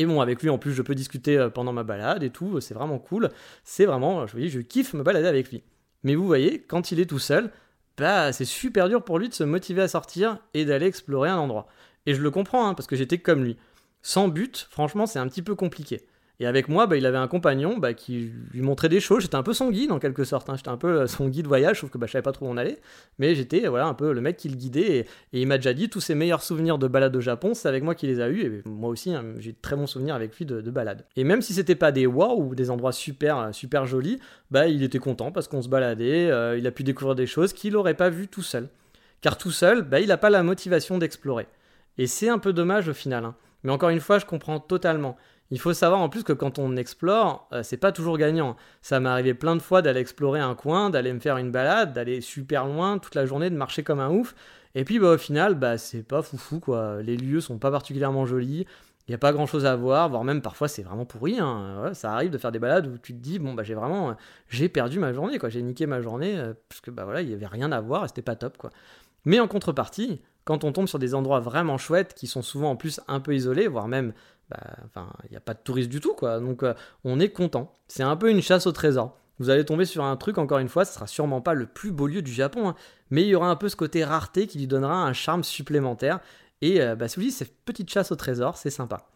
Et 0.00 0.06
bon, 0.06 0.22
avec 0.22 0.42
lui, 0.42 0.48
en 0.48 0.56
plus, 0.56 0.72
je 0.72 0.80
peux 0.80 0.94
discuter 0.94 1.36
euh, 1.36 1.50
pendant 1.50 1.74
ma 1.74 1.82
balade 1.82 2.22
et 2.22 2.30
tout. 2.30 2.58
C'est 2.62 2.72
vraiment 2.72 2.98
cool. 2.98 3.28
C'est 3.64 3.84
vraiment, 3.84 4.26
je 4.26 4.32
vous 4.32 4.38
dis, 4.38 4.48
je 4.48 4.60
kiffe 4.60 4.94
me 4.94 5.02
balader 5.02 5.28
avec 5.28 5.50
lui. 5.50 5.62
Mais 6.04 6.14
vous 6.14 6.26
voyez, 6.26 6.62
quand 6.62 6.90
il 6.90 7.00
est 7.00 7.04
tout 7.04 7.18
seul, 7.18 7.50
bah, 7.98 8.32
c'est 8.32 8.46
super 8.46 8.88
dur 8.88 9.04
pour 9.04 9.18
lui 9.18 9.28
de 9.28 9.34
se 9.34 9.44
motiver 9.44 9.82
à 9.82 9.88
sortir 9.88 10.38
et 10.54 10.64
d'aller 10.64 10.86
explorer 10.86 11.28
un 11.28 11.36
endroit. 11.36 11.66
Et 12.06 12.14
je 12.14 12.22
le 12.22 12.30
comprends, 12.30 12.66
hein, 12.66 12.72
parce 12.72 12.86
que 12.86 12.96
j'étais 12.96 13.18
comme 13.18 13.44
lui. 13.44 13.58
Sans 14.00 14.28
but, 14.28 14.68
franchement, 14.70 15.04
c'est 15.04 15.18
un 15.18 15.28
petit 15.28 15.42
peu 15.42 15.54
compliqué. 15.54 16.00
Et 16.40 16.46
avec 16.46 16.70
moi, 16.70 16.86
bah, 16.86 16.96
il 16.96 17.04
avait 17.04 17.18
un 17.18 17.28
compagnon 17.28 17.76
bah, 17.76 17.92
qui 17.92 18.32
lui 18.52 18.62
montrait 18.62 18.88
des 18.88 18.98
choses. 18.98 19.20
J'étais 19.22 19.36
un 19.36 19.42
peu 19.42 19.52
son 19.52 19.70
guide 19.70 19.92
en 19.92 19.98
quelque 19.98 20.24
sorte. 20.24 20.48
Hein. 20.48 20.56
J'étais 20.56 20.70
un 20.70 20.78
peu 20.78 21.02
euh, 21.02 21.06
son 21.06 21.28
guide 21.28 21.46
voyage, 21.46 21.80
sauf 21.80 21.90
que 21.90 21.98
bah, 21.98 22.06
je 22.06 22.12
savais 22.12 22.22
pas 22.22 22.32
trop 22.32 22.46
où 22.46 22.48
on 22.48 22.56
allait. 22.56 22.78
Mais 23.18 23.34
j'étais 23.34 23.66
voilà, 23.68 23.86
un 23.86 23.92
peu 23.92 24.14
le 24.14 24.22
mec 24.22 24.38
qui 24.38 24.48
le 24.48 24.56
guidait. 24.56 25.00
Et, 25.32 25.40
il 25.42 25.46
m'a 25.46 25.58
déjà 25.58 25.74
dit 25.74 25.90
tous 25.90 26.00
ses 26.00 26.14
meilleurs 26.14 26.42
souvenirs 26.42 26.78
de 26.78 26.88
balade 26.88 27.14
au 27.14 27.20
Japon, 27.20 27.52
c'est 27.52 27.68
avec 27.68 27.84
moi 27.84 27.94
qu'il 27.94 28.08
les 28.08 28.20
a 28.20 28.30
eus. 28.30 28.40
Et 28.40 28.62
moi 28.64 28.88
aussi, 28.88 29.12
hein, 29.14 29.22
j'ai 29.38 29.52
de 29.52 29.58
très 29.60 29.76
bons 29.76 29.86
souvenirs 29.86 30.14
avec 30.14 30.34
lui 30.38 30.46
de, 30.46 30.62
de 30.62 30.70
balade. 30.70 31.04
Et 31.14 31.24
même 31.24 31.42
si 31.42 31.52
c'était 31.52 31.74
pas 31.74 31.92
des 31.92 32.06
wow 32.06 32.42
ou 32.42 32.54
des 32.54 32.70
endroits 32.70 32.92
super, 32.92 33.38
euh, 33.38 33.52
super 33.52 33.84
jolis, 33.84 34.18
bah, 34.50 34.66
il 34.66 34.82
était 34.82 34.98
content 34.98 35.32
parce 35.32 35.46
qu'on 35.46 35.60
se 35.60 35.68
baladait. 35.68 36.30
Euh, 36.30 36.56
il 36.56 36.66
a 36.66 36.70
pu 36.70 36.84
découvrir 36.84 37.16
des 37.16 37.26
choses 37.26 37.52
qu'il 37.52 37.74
n'aurait 37.74 37.92
pas 37.92 38.08
vues 38.08 38.28
tout 38.28 38.42
seul. 38.42 38.70
Car 39.20 39.36
tout 39.36 39.50
seul, 39.50 39.82
bah, 39.82 40.00
il 40.00 40.08
n'a 40.08 40.16
pas 40.16 40.30
la 40.30 40.42
motivation 40.42 40.96
d'explorer. 40.96 41.46
Et 41.98 42.06
c'est 42.06 42.30
un 42.30 42.38
peu 42.38 42.54
dommage 42.54 42.88
au 42.88 42.94
final. 42.94 43.26
Hein. 43.26 43.34
Mais 43.62 43.72
encore 43.72 43.90
une 43.90 44.00
fois, 44.00 44.18
je 44.18 44.26
comprends 44.26 44.60
totalement. 44.60 45.16
Il 45.50 45.58
faut 45.58 45.72
savoir 45.72 46.00
en 46.00 46.08
plus 46.08 46.22
que 46.22 46.32
quand 46.32 46.58
on 46.58 46.76
explore, 46.76 47.48
euh, 47.52 47.62
c'est 47.64 47.76
pas 47.76 47.90
toujours 47.90 48.18
gagnant. 48.18 48.56
Ça 48.82 49.00
m'est 49.00 49.08
arrivé 49.08 49.34
plein 49.34 49.56
de 49.56 49.62
fois 49.62 49.82
d'aller 49.82 50.00
explorer 50.00 50.38
un 50.40 50.54
coin, 50.54 50.90
d'aller 50.90 51.12
me 51.12 51.18
faire 51.18 51.38
une 51.38 51.50
balade, 51.50 51.92
d'aller 51.92 52.20
super 52.20 52.66
loin 52.66 52.98
toute 52.98 53.16
la 53.16 53.26
journée, 53.26 53.50
de 53.50 53.56
marcher 53.56 53.82
comme 53.82 53.98
un 53.98 54.10
ouf. 54.10 54.34
Et 54.76 54.84
puis 54.84 55.00
bah, 55.00 55.14
au 55.14 55.18
final, 55.18 55.56
bah, 55.56 55.76
c'est 55.76 56.04
pas 56.04 56.22
foufou 56.22 56.60
quoi. 56.60 57.02
Les 57.02 57.16
lieux 57.16 57.40
sont 57.40 57.58
pas 57.58 57.72
particulièrement 57.72 58.26
jolis. 58.26 58.64
Il 59.08 59.10
n'y 59.10 59.16
a 59.16 59.18
pas 59.18 59.32
grand 59.32 59.46
chose 59.46 59.66
à 59.66 59.74
voir, 59.74 60.08
voire 60.08 60.22
même 60.22 60.40
parfois 60.40 60.68
c'est 60.68 60.82
vraiment 60.82 61.04
pourri. 61.04 61.40
Hein. 61.40 61.90
ça 61.94 62.12
arrive 62.12 62.30
de 62.30 62.38
faire 62.38 62.52
des 62.52 62.60
balades 62.60 62.86
où 62.86 62.96
tu 62.96 63.12
te 63.12 63.18
dis, 63.18 63.40
bon, 63.40 63.54
bah 63.54 63.64
j'ai 63.64 63.74
vraiment 63.74 64.14
j'ai 64.48 64.68
perdu 64.68 65.00
ma 65.00 65.12
journée, 65.12 65.38
quoi. 65.38 65.48
J'ai 65.48 65.62
niqué 65.62 65.86
ma 65.86 66.00
journée, 66.00 66.38
euh, 66.38 66.52
bah 66.88 67.04
voilà, 67.04 67.22
il 67.22 67.28
n'y 67.28 67.34
avait 67.34 67.46
rien 67.46 67.72
à 67.72 67.80
voir 67.80 68.04
et 68.04 68.08
c'était 68.08 68.22
pas 68.22 68.36
top, 68.36 68.56
quoi. 68.56 68.70
Mais 69.24 69.40
en 69.40 69.48
contrepartie, 69.48 70.22
quand 70.44 70.64
on 70.64 70.72
tombe 70.72 70.88
sur 70.88 70.98
des 70.98 71.14
endroits 71.14 71.40
vraiment 71.40 71.78
chouettes, 71.78 72.14
qui 72.14 72.26
sont 72.26 72.42
souvent 72.42 72.70
en 72.70 72.76
plus 72.76 73.00
un 73.08 73.20
peu 73.20 73.34
isolés, 73.34 73.68
voire 73.68 73.88
même 73.88 74.12
bah, 74.94 75.06
il 75.24 75.30
n'y 75.30 75.36
a 75.36 75.40
pas 75.40 75.54
de 75.54 75.60
touristes 75.62 75.90
du 75.90 76.00
tout, 76.00 76.14
quoi. 76.14 76.40
Donc, 76.40 76.62
euh, 76.62 76.74
on 77.04 77.20
est 77.20 77.30
content. 77.30 77.72
C'est 77.88 78.02
un 78.02 78.16
peu 78.16 78.30
une 78.30 78.42
chasse 78.42 78.66
au 78.66 78.72
trésor. 78.72 79.16
Vous 79.38 79.48
allez 79.48 79.64
tomber 79.64 79.84
sur 79.84 80.04
un 80.04 80.16
truc, 80.16 80.38
encore 80.38 80.58
une 80.58 80.68
fois, 80.68 80.84
ce 80.84 80.94
sera 80.94 81.06
sûrement 81.06 81.40
pas 81.40 81.54
le 81.54 81.66
plus 81.66 81.92
beau 81.92 82.06
lieu 82.06 82.20
du 82.20 82.32
Japon, 82.32 82.68
hein, 82.68 82.74
mais 83.10 83.22
il 83.22 83.28
y 83.28 83.34
aura 83.34 83.48
un 83.48 83.56
peu 83.56 83.68
ce 83.68 83.76
côté 83.76 84.04
rareté 84.04 84.46
qui 84.46 84.58
lui 84.58 84.66
donnera 84.66 85.04
un 85.04 85.12
charme 85.12 85.44
supplémentaire. 85.44 86.20
Et 86.60 86.82
euh, 86.82 86.94
bah, 86.94 87.08
si 87.08 87.16
vous 87.16 87.22
dites 87.22 87.34
cette 87.34 87.56
petite 87.64 87.90
chasse 87.90 88.12
au 88.12 88.16
trésor, 88.16 88.56
c'est 88.56 88.70
sympa. 88.70 89.08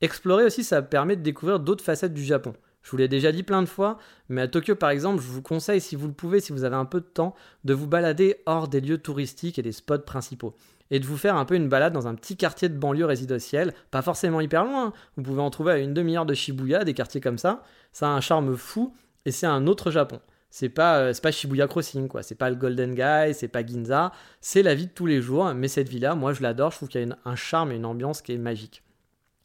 Explorer 0.00 0.44
aussi, 0.44 0.64
ça 0.64 0.82
permet 0.82 1.16
de 1.16 1.22
découvrir 1.22 1.60
d'autres 1.60 1.84
facettes 1.84 2.14
du 2.14 2.24
Japon. 2.24 2.52
Je 2.82 2.90
vous 2.90 2.96
l'ai 2.96 3.08
déjà 3.08 3.32
dit 3.32 3.42
plein 3.42 3.62
de 3.62 3.68
fois, 3.68 3.98
mais 4.28 4.42
à 4.42 4.48
Tokyo 4.48 4.74
par 4.74 4.90
exemple, 4.90 5.22
je 5.22 5.28
vous 5.28 5.42
conseille, 5.42 5.80
si 5.80 5.96
vous 5.96 6.06
le 6.06 6.12
pouvez, 6.12 6.40
si 6.40 6.52
vous 6.52 6.64
avez 6.64 6.76
un 6.76 6.84
peu 6.84 7.00
de 7.00 7.06
temps, 7.06 7.34
de 7.64 7.74
vous 7.74 7.86
balader 7.86 8.36
hors 8.46 8.68
des 8.68 8.80
lieux 8.80 8.98
touristiques 8.98 9.58
et 9.58 9.62
des 9.62 9.72
spots 9.72 9.98
principaux 9.98 10.54
et 10.90 10.98
de 10.98 11.06
vous 11.06 11.16
faire 11.16 11.36
un 11.36 11.44
peu 11.44 11.54
une 11.54 11.68
balade 11.68 11.92
dans 11.92 12.08
un 12.08 12.14
petit 12.14 12.36
quartier 12.36 12.68
de 12.68 12.76
banlieue 12.76 13.04
résidentielle, 13.04 13.74
pas 13.90 14.02
forcément 14.02 14.40
hyper 14.40 14.64
loin, 14.64 14.86
hein. 14.86 14.92
vous 15.16 15.22
pouvez 15.22 15.40
en 15.40 15.50
trouver 15.50 15.72
à 15.72 15.78
une 15.78 15.94
demi-heure 15.94 16.26
de 16.26 16.34
Shibuya, 16.34 16.84
des 16.84 16.94
quartiers 16.94 17.20
comme 17.20 17.38
ça, 17.38 17.62
ça 17.92 18.08
a 18.08 18.10
un 18.10 18.20
charme 18.20 18.56
fou 18.56 18.92
et 19.24 19.30
c'est 19.30 19.46
un 19.46 19.66
autre 19.66 19.90
Japon. 19.90 20.20
C'est 20.50 20.68
pas, 20.68 20.98
euh, 20.98 21.12
pas 21.22 21.30
Shibuya 21.30 21.68
Crossing, 21.68 22.08
quoi. 22.08 22.22
C'est 22.24 22.34
pas 22.34 22.50
le 22.50 22.56
Golden 22.56 22.94
Guy, 22.94 23.34
c'est 23.34 23.48
pas 23.48 23.64
Ginza. 23.64 24.10
C'est 24.40 24.62
la 24.62 24.74
vie 24.74 24.86
de 24.86 24.92
tous 24.92 25.06
les 25.06 25.22
jours. 25.22 25.54
Mais 25.54 25.68
cette 25.68 25.88
villa, 25.88 26.16
moi, 26.16 26.32
je 26.32 26.42
l'adore. 26.42 26.72
Je 26.72 26.76
trouve 26.76 26.88
qu'il 26.88 27.08
y 27.08 27.10
a 27.10 27.16
un 27.24 27.36
charme 27.36 27.70
et 27.70 27.76
une 27.76 27.86
ambiance 27.86 28.20
qui 28.20 28.32
est 28.32 28.38
magique. 28.38 28.82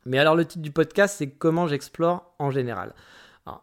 Mais 0.06 0.18
alors, 0.18 0.36
le 0.36 0.46
titre 0.46 0.64
du 0.64 0.72
podcast, 0.72 1.16
c'est 1.18 1.30
comment 1.30 1.68
j'explore 1.68 2.34
en 2.40 2.50
général. 2.50 2.96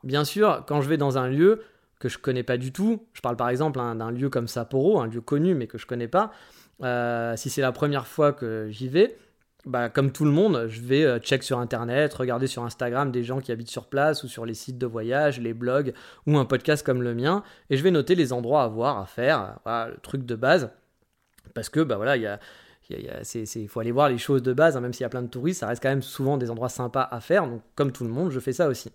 Bien 0.05 0.25
sûr, 0.25 0.65
quand 0.67 0.81
je 0.81 0.89
vais 0.89 0.97
dans 0.97 1.19
un 1.19 1.29
lieu 1.29 1.63
que 1.99 2.09
je 2.09 2.19
connais 2.19 2.43
pas 2.43 2.57
du 2.57 2.73
tout, 2.73 3.07
je 3.13 3.21
parle 3.21 3.37
par 3.37 3.49
exemple 3.49 3.79
hein, 3.81 3.95
d'un 3.95 4.11
lieu 4.11 4.29
comme 4.29 4.49
Sapporo, 4.49 5.01
un 5.01 5.07
lieu 5.07 5.21
connu 5.21 5.55
mais 5.55 5.67
que 5.67 5.79
je 5.79 5.87
connais 5.87 6.09
pas, 6.09 6.33
euh, 6.83 7.37
si 7.37 7.51
c'est 7.51 7.61
la 7.61 7.73
première 7.73 8.07
fois 8.07 8.33
que 8.33 8.69
j'y 8.71 8.89
vais, 8.89 9.17
bah, 9.65 9.89
comme 9.89 10.11
tout 10.11 10.25
le 10.25 10.33
monde, 10.33 10.67
je 10.69 10.81
vais 10.81 11.05
euh, 11.05 11.21
check 11.21 11.45
sur 11.45 11.59
internet, 11.61 12.13
regarder 12.15 12.49
sur 12.49 12.65
Instagram 12.65 13.13
des 13.13 13.23
gens 13.23 13.39
qui 13.39 13.53
habitent 13.53 13.71
sur 13.71 13.87
place 13.87 14.25
ou 14.25 14.29
sur 14.29 14.45
les 14.45 14.55
sites 14.55 14.79
de 14.79 14.87
voyage, 14.87 15.39
les 15.41 15.55
blogs 15.55 15.95
ou 16.27 16.37
un 16.37 16.45
podcast 16.45 16.85
comme 16.85 17.03
le 17.03 17.15
mien, 17.15 17.45
et 17.71 17.77
je 17.77 17.83
vais 17.85 17.93
noter 17.93 18.17
les 18.17 18.33
endroits 18.33 18.65
à 18.65 18.69
voir, 18.69 18.99
à 18.99 19.07
faire, 19.07 19.59
voilà, 19.65 19.91
le 19.91 19.97
truc 19.99 20.27
de 20.27 20.35
base, 20.35 20.71
parce 21.55 21.69
que 21.69 21.81
bah 21.81 21.97
voilà, 21.97 22.17
il 22.17 22.23
y 22.23 22.27
a, 22.27 22.41
il 22.91 23.69
faut 23.69 23.79
aller 23.79 23.93
voir 23.93 24.09
les 24.09 24.19
choses 24.19 24.43
de 24.43 24.53
base, 24.53 24.77
hein, 24.77 24.81
même 24.81 24.93
s'il 24.93 25.03
y 25.03 25.07
a 25.07 25.11
plein 25.11 25.23
de 25.23 25.29
touristes, 25.29 25.61
ça 25.61 25.69
reste 25.69 25.81
quand 25.81 25.91
même 25.91 26.03
souvent 26.03 26.37
des 26.37 26.51
endroits 26.51 26.69
sympas 26.69 27.07
à 27.09 27.21
faire, 27.21 27.47
donc 27.47 27.63
comme 27.77 27.93
tout 27.93 28.03
le 28.03 28.11
monde, 28.11 28.33
je 28.33 28.41
fais 28.41 28.53
ça 28.53 28.67
aussi. 28.67 28.91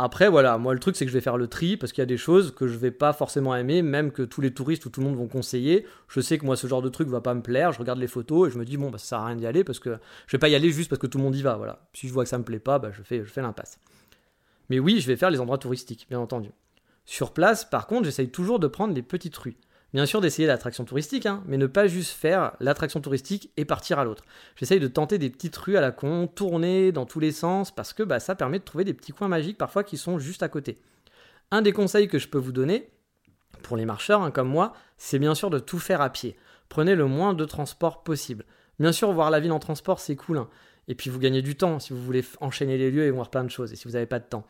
Après, 0.00 0.28
voilà, 0.28 0.58
moi 0.58 0.74
le 0.74 0.78
truc 0.78 0.94
c'est 0.94 1.04
que 1.04 1.10
je 1.10 1.16
vais 1.16 1.20
faire 1.20 1.36
le 1.36 1.48
tri 1.48 1.76
parce 1.76 1.90
qu'il 1.90 2.02
y 2.02 2.02
a 2.02 2.06
des 2.06 2.16
choses 2.16 2.54
que 2.54 2.68
je 2.68 2.78
vais 2.78 2.92
pas 2.92 3.12
forcément 3.12 3.56
aimer, 3.56 3.82
même 3.82 4.12
que 4.12 4.22
tous 4.22 4.40
les 4.40 4.54
touristes 4.54 4.86
ou 4.86 4.90
tout 4.90 5.00
le 5.00 5.06
monde 5.06 5.16
vont 5.16 5.26
conseiller. 5.26 5.86
Je 6.06 6.20
sais 6.20 6.38
que 6.38 6.46
moi 6.46 6.56
ce 6.56 6.68
genre 6.68 6.82
de 6.82 6.88
truc 6.88 7.08
va 7.08 7.20
pas 7.20 7.34
me 7.34 7.42
plaire, 7.42 7.72
je 7.72 7.80
regarde 7.80 7.98
les 7.98 8.06
photos 8.06 8.48
et 8.48 8.52
je 8.52 8.58
me 8.58 8.64
dis 8.64 8.76
bon 8.76 8.90
bah 8.90 8.98
ça 8.98 9.06
sert 9.06 9.18
à 9.18 9.26
rien 9.26 9.34
d'y 9.34 9.46
aller 9.46 9.64
parce 9.64 9.80
que 9.80 9.98
je 10.28 10.36
vais 10.36 10.38
pas 10.38 10.48
y 10.48 10.54
aller 10.54 10.70
juste 10.70 10.88
parce 10.88 11.00
que 11.00 11.08
tout 11.08 11.18
le 11.18 11.24
monde 11.24 11.34
y 11.34 11.42
va, 11.42 11.56
voilà. 11.56 11.88
Si 11.94 12.06
je 12.06 12.12
vois 12.12 12.22
que 12.22 12.30
ça 12.30 12.38
me 12.38 12.44
plaît 12.44 12.60
pas, 12.60 12.78
bah 12.78 12.92
je 12.92 13.02
fais, 13.02 13.18
je 13.18 13.30
fais 13.30 13.42
l'impasse. 13.42 13.80
Mais 14.70 14.78
oui, 14.78 15.00
je 15.00 15.06
vais 15.08 15.16
faire 15.16 15.30
les 15.30 15.40
endroits 15.40 15.58
touristiques, 15.58 16.06
bien 16.08 16.20
entendu. 16.20 16.50
Sur 17.04 17.32
place, 17.32 17.64
par 17.64 17.88
contre, 17.88 18.04
j'essaye 18.04 18.30
toujours 18.30 18.60
de 18.60 18.68
prendre 18.68 18.94
les 18.94 19.02
petites 19.02 19.36
rues. 19.36 19.56
Bien 19.94 20.04
sûr 20.04 20.20
d'essayer 20.20 20.46
l'attraction 20.46 20.84
touristique, 20.84 21.24
hein, 21.24 21.42
mais 21.46 21.56
ne 21.56 21.66
pas 21.66 21.86
juste 21.86 22.10
faire 22.10 22.52
l'attraction 22.60 23.00
touristique 23.00 23.50
et 23.56 23.64
partir 23.64 23.98
à 23.98 24.04
l'autre. 24.04 24.24
J'essaye 24.56 24.80
de 24.80 24.88
tenter 24.88 25.16
des 25.18 25.30
petites 25.30 25.56
rues 25.56 25.78
à 25.78 25.80
la 25.80 25.92
con, 25.92 26.26
tourner 26.26 26.92
dans 26.92 27.06
tous 27.06 27.20
les 27.20 27.32
sens, 27.32 27.74
parce 27.74 27.94
que 27.94 28.02
bah, 28.02 28.20
ça 28.20 28.34
permet 28.34 28.58
de 28.58 28.64
trouver 28.64 28.84
des 28.84 28.92
petits 28.92 29.12
coins 29.12 29.28
magiques 29.28 29.56
parfois 29.56 29.84
qui 29.84 29.96
sont 29.96 30.18
juste 30.18 30.42
à 30.42 30.48
côté. 30.48 30.76
Un 31.50 31.62
des 31.62 31.72
conseils 31.72 32.08
que 32.08 32.18
je 32.18 32.28
peux 32.28 32.38
vous 32.38 32.52
donner, 32.52 32.90
pour 33.62 33.78
les 33.78 33.86
marcheurs 33.86 34.22
hein, 34.22 34.30
comme 34.30 34.48
moi, 34.48 34.74
c'est 34.98 35.18
bien 35.18 35.34
sûr 35.34 35.48
de 35.48 35.58
tout 35.58 35.78
faire 35.78 36.02
à 36.02 36.10
pied. 36.10 36.36
Prenez 36.68 36.94
le 36.94 37.06
moins 37.06 37.32
de 37.32 37.46
transport 37.46 38.02
possible. 38.02 38.44
Bien 38.78 38.92
sûr, 38.92 39.10
voir 39.12 39.30
la 39.30 39.40
ville 39.40 39.52
en 39.52 39.58
transport, 39.58 40.00
c'est 40.00 40.16
cool. 40.16 40.38
Hein. 40.38 40.48
Et 40.86 40.94
puis 40.94 41.08
vous 41.08 41.18
gagnez 41.18 41.40
du 41.40 41.56
temps 41.56 41.78
si 41.78 41.94
vous 41.94 42.02
voulez 42.02 42.24
enchaîner 42.40 42.76
les 42.76 42.90
lieux 42.90 43.04
et 43.04 43.10
voir 43.10 43.30
plein 43.30 43.44
de 43.44 43.50
choses, 43.50 43.72
et 43.72 43.76
si 43.76 43.86
vous 43.86 43.92
n'avez 43.92 44.06
pas 44.06 44.18
de 44.18 44.26
temps. 44.26 44.46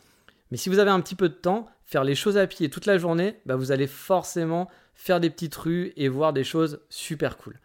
Mais 0.51 0.57
si 0.57 0.69
vous 0.69 0.79
avez 0.79 0.91
un 0.91 1.01
petit 1.01 1.15
peu 1.15 1.29
de 1.29 1.35
temps, 1.35 1.67
faire 1.85 2.05
les 2.05 2.15
choses 2.15 2.37
à 2.37 2.47
pied 2.47 2.71
toute 2.71 2.87
la 2.87 2.99
journée, 2.99 3.41
bah 3.47 3.57
vous 3.57 3.73
allez 3.73 3.87
forcément 3.87 4.69
faire 4.95 5.21
des 5.21 5.31
petites 5.31 5.55
rues 5.55 5.93
et 5.97 6.09
voir 6.09 6.33
des 6.33 6.45
choses 6.45 6.81
super 6.89 7.37
cool. 7.37 7.59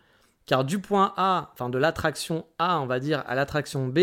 Car 0.45 0.65
du 0.65 0.79
point 0.79 1.13
A, 1.17 1.51
enfin 1.53 1.69
de 1.69 1.77
l'attraction 1.77 2.45
A, 2.59 2.79
on 2.79 2.85
va 2.85 2.99
dire, 2.99 3.23
à 3.25 3.35
l'attraction 3.35 3.87
B, 3.87 3.99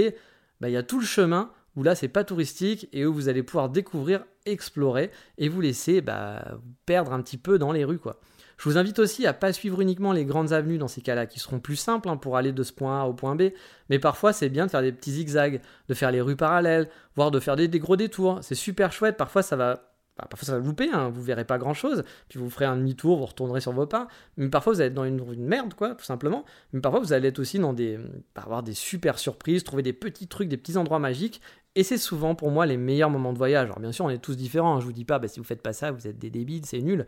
bah, 0.61 0.69
il 0.69 0.73
y 0.73 0.77
a 0.77 0.83
tout 0.83 0.99
le 0.99 1.07
chemin 1.07 1.51
où 1.77 1.83
là 1.83 1.95
c'est 1.95 2.09
pas 2.09 2.25
touristique 2.25 2.89
et 2.93 3.07
où 3.07 3.13
vous 3.13 3.29
allez 3.29 3.43
pouvoir 3.43 3.69
découvrir, 3.69 4.25
explorer 4.47 5.11
et 5.39 5.49
vous 5.49 5.61
laisser 5.61 6.01
bah, 6.01 6.59
perdre 6.87 7.13
un 7.13 7.23
petit 7.23 7.37
peu 7.37 7.59
dans 7.59 7.73
les 7.73 7.85
rues 7.85 7.99
quoi. 7.99 8.21
Je 8.61 8.69
vous 8.69 8.77
invite 8.77 8.99
aussi 8.99 9.27
à 9.27 9.33
pas 9.33 9.55
suivre 9.55 9.81
uniquement 9.81 10.13
les 10.13 10.27
grandes 10.27 10.53
avenues 10.53 10.77
dans 10.77 10.87
ces 10.87 11.01
cas-là, 11.01 11.25
qui 11.25 11.41
seront 11.41 11.61
plus 11.61 11.77
simples 11.77 12.11
hein, 12.11 12.19
pour 12.19 12.37
aller 12.37 12.53
de 12.53 12.63
ce 12.63 12.75
point 12.75 13.01
A 13.01 13.07
au 13.07 13.15
point 13.15 13.35
B, 13.35 13.53
mais 13.89 13.99
parfois 13.99 14.35
c'est 14.35 14.51
bien 14.51 14.67
de 14.67 14.71
faire 14.71 14.83
des 14.83 14.93
petits 14.93 15.13
zigzags, 15.13 15.63
de 15.89 15.95
faire 15.95 16.11
les 16.11 16.21
rues 16.21 16.37
parallèles, 16.37 16.91
voire 17.17 17.31
de 17.31 17.41
faire 17.41 17.57
des, 17.57 17.69
gros 17.79 17.97
détours. 17.97 18.41
C'est 18.43 18.55
super 18.55 18.93
chouette, 18.93 19.17
parfois 19.17 19.43
ça 19.43 19.57
va 19.57 19.95
bah, 20.19 20.27
parfois 20.29 20.45
ça 20.45 20.59
va 20.59 20.63
louper, 20.63 20.91
hein, 20.93 21.09
vous 21.09 21.23
verrez 21.23 21.47
pas 21.47 21.57
grand 21.57 21.73
chose, 21.73 22.05
puis 22.29 22.39
vous 22.39 22.51
ferez 22.51 22.67
un 22.67 22.77
demi-tour, 22.77 23.17
vous 23.17 23.25
retournerez 23.25 23.63
sur 23.63 23.73
vos 23.73 23.87
pas, 23.87 24.09
mais 24.37 24.51
parfois 24.51 24.75
vous 24.75 24.83
allez 24.83 24.89
être 24.89 24.95
dans 24.95 25.07
une, 25.07 25.47
merde, 25.47 25.73
quoi, 25.73 25.95
tout 25.95 26.05
simplement, 26.05 26.45
mais 26.75 26.83
parfois 26.83 27.01
vous 27.01 27.15
allez 27.15 27.29
être 27.29 27.39
aussi 27.39 27.59
dans 27.59 27.73
des. 27.73 27.97
Bah, 28.35 28.43
avoir 28.45 28.63
des 28.63 28.75
super 28.75 29.19
surprises, 29.19 29.65
trouver 29.65 29.83
des 29.83 29.95
petits 29.95 30.29
trucs, 30.29 30.49
des 30.49 30.59
petits 30.59 30.77
endroits 30.77 30.99
magiques, 30.99 31.41
et 31.77 31.83
c'est 31.83 31.99
souvent 31.99 32.35
pour 32.35 32.51
moi 32.51 32.67
les 32.67 32.77
meilleurs 32.77 33.11
moments 33.11 33.33
de 33.33 33.39
voyage. 33.39 33.67
Alors 33.67 33.81
bien 33.81 33.93
sûr, 33.93 34.05
on 34.05 34.11
est 34.11 34.19
tous 34.19 34.37
différents, 34.37 34.77
hein, 34.77 34.81
je 34.81 34.85
vous 34.85 34.93
dis 34.93 35.07
pas, 35.07 35.19
bah, 35.19 35.29
si 35.29 35.41
vous 35.41 35.47
faites 35.47 35.63
pas 35.63 35.73
ça, 35.73 35.93
vous 35.93 36.07
êtes 36.07 36.19
des 36.19 36.29
débiles, 36.29 36.67
c'est 36.67 36.83
nul. 36.83 37.07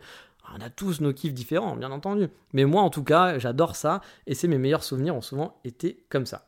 On 0.51 0.61
a 0.61 0.69
tous 0.69 1.01
nos 1.01 1.13
kiffs 1.13 1.33
différents, 1.33 1.75
bien 1.75 1.91
entendu. 1.91 2.27
Mais 2.53 2.65
moi, 2.65 2.81
en 2.81 2.89
tout 2.89 3.03
cas, 3.03 3.39
j'adore 3.39 3.75
ça 3.75 4.01
et 4.27 4.35
c'est 4.35 4.47
mes 4.47 4.57
meilleurs 4.57 4.83
souvenirs 4.83 5.15
ont 5.15 5.21
souvent 5.21 5.59
été 5.63 6.05
comme 6.09 6.25
ça. 6.25 6.47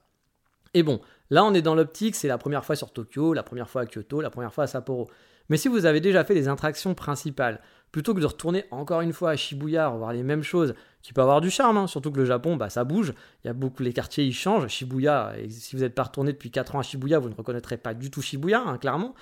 Et 0.73 0.83
bon, 0.83 0.99
là, 1.29 1.43
on 1.45 1.53
est 1.53 1.61
dans 1.61 1.75
l'optique, 1.75 2.15
c'est 2.15 2.27
la 2.27 2.37
première 2.37 2.65
fois 2.65 2.75
sur 2.75 2.91
Tokyo, 2.91 3.33
la 3.33 3.43
première 3.43 3.69
fois 3.69 3.81
à 3.81 3.85
Kyoto, 3.85 4.21
la 4.21 4.29
première 4.29 4.53
fois 4.53 4.65
à 4.65 4.67
Sapporo. 4.67 5.09
Mais 5.49 5.57
si 5.57 5.67
vous 5.67 5.85
avez 5.85 6.01
déjà 6.01 6.23
fait 6.23 6.33
les 6.33 6.47
attractions 6.47 6.93
principales, 6.95 7.61
plutôt 7.91 8.13
que 8.13 8.19
de 8.19 8.25
retourner 8.25 8.65
encore 8.71 9.01
une 9.01 9.13
fois 9.13 9.31
à 9.31 9.35
Shibuya, 9.35 9.87
revoir 9.87 10.11
les 10.11 10.23
mêmes 10.23 10.43
choses, 10.43 10.73
qui 11.01 11.13
peut 11.13 11.21
avoir 11.21 11.39
du 11.39 11.49
charme, 11.49 11.77
hein, 11.77 11.87
surtout 11.87 12.11
que 12.11 12.17
le 12.17 12.25
Japon, 12.25 12.57
bah, 12.57 12.69
ça 12.69 12.83
bouge, 12.83 13.13
il 13.43 13.47
y 13.47 13.49
a 13.49 13.53
beaucoup, 13.53 13.83
les 13.83 13.93
quartiers, 13.93 14.25
ils 14.25 14.33
changent. 14.33 14.67
Shibuya, 14.67 15.33
si 15.49 15.75
vous 15.75 15.83
n'êtes 15.83 15.95
pas 15.95 16.03
retourné 16.03 16.33
depuis 16.33 16.51
4 16.51 16.75
ans 16.75 16.79
à 16.79 16.83
Shibuya, 16.83 17.19
vous 17.19 17.29
ne 17.29 17.35
reconnaîtrez 17.35 17.77
pas 17.77 17.93
du 17.93 18.11
tout 18.11 18.21
Shibuya, 18.21 18.61
hein, 18.65 18.77
clairement 18.77 19.15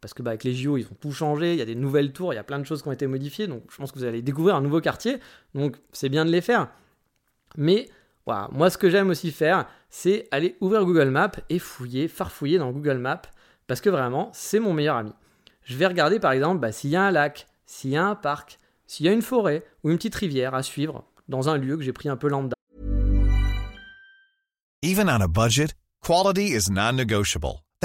parce 0.00 0.14
que 0.14 0.22
bah, 0.22 0.30
avec 0.30 0.44
les 0.44 0.54
JO, 0.54 0.76
ils 0.76 0.86
ont 0.86 0.96
tout 1.00 1.12
changé, 1.12 1.52
il 1.52 1.58
y 1.58 1.62
a 1.62 1.66
des 1.66 1.74
nouvelles 1.74 2.12
tours, 2.12 2.32
il 2.32 2.36
y 2.36 2.38
a 2.38 2.44
plein 2.44 2.58
de 2.58 2.64
choses 2.64 2.82
qui 2.82 2.88
ont 2.88 2.92
été 2.92 3.06
modifiées, 3.06 3.46
donc 3.46 3.62
je 3.70 3.76
pense 3.76 3.92
que 3.92 3.98
vous 3.98 4.04
allez 4.04 4.22
découvrir 4.22 4.56
un 4.56 4.60
nouveau 4.60 4.80
quartier, 4.80 5.18
donc 5.54 5.76
c'est 5.92 6.08
bien 6.08 6.24
de 6.24 6.30
les 6.30 6.40
faire. 6.40 6.68
Mais 7.56 7.88
voilà, 8.24 8.48
moi 8.52 8.70
ce 8.70 8.78
que 8.78 8.90
j'aime 8.90 9.10
aussi 9.10 9.30
faire, 9.32 9.66
c'est 9.90 10.28
aller 10.30 10.56
ouvrir 10.60 10.84
Google 10.84 11.10
Maps 11.10 11.32
et 11.48 11.58
fouiller, 11.58 12.08
farfouiller 12.08 12.58
dans 12.58 12.70
Google 12.72 12.98
Maps, 12.98 13.22
parce 13.66 13.80
que 13.80 13.90
vraiment, 13.90 14.30
c'est 14.32 14.60
mon 14.60 14.72
meilleur 14.72 14.96
ami. 14.96 15.12
Je 15.62 15.76
vais 15.76 15.86
regarder 15.86 16.20
par 16.20 16.32
exemple 16.32 16.60
bah, 16.60 16.72
s'il 16.72 16.90
y 16.90 16.96
a 16.96 17.02
un 17.02 17.10
lac, 17.10 17.46
s'il 17.66 17.90
y 17.90 17.96
a 17.96 18.04
un 18.04 18.14
parc, 18.14 18.58
s'il 18.86 19.06
y 19.06 19.08
a 19.08 19.12
une 19.12 19.22
forêt 19.22 19.64
ou 19.82 19.90
une 19.90 19.96
petite 19.96 20.14
rivière 20.14 20.54
à 20.54 20.62
suivre 20.62 21.04
dans 21.28 21.48
un 21.48 21.56
lieu 21.56 21.76
que 21.76 21.82
j'ai 21.82 21.92
pris 21.92 22.08
un 22.08 22.16
peu 22.16 22.28
lambda. 22.28 22.54
Even 24.82 25.08
on 25.08 25.20
a 25.20 25.26
budget, 25.26 25.74
quality 26.00 26.52
is 26.52 26.70
non-negotiable. 26.70 27.65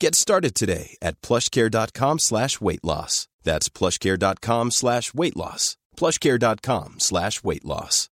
Get 0.00 0.14
started 0.14 0.54
today 0.54 0.96
at 1.00 1.20
plushcare.com 1.22 2.18
slash 2.18 2.60
weight 2.60 2.84
loss. 2.84 3.28
That's 3.44 3.68
plushcare.com 3.68 4.70
slash 4.70 5.14
weight 5.14 5.36
loss. 5.36 5.76
Plushcare.com 5.96 6.94
slash 6.98 7.42
weight 7.44 7.64
loss. 7.64 8.10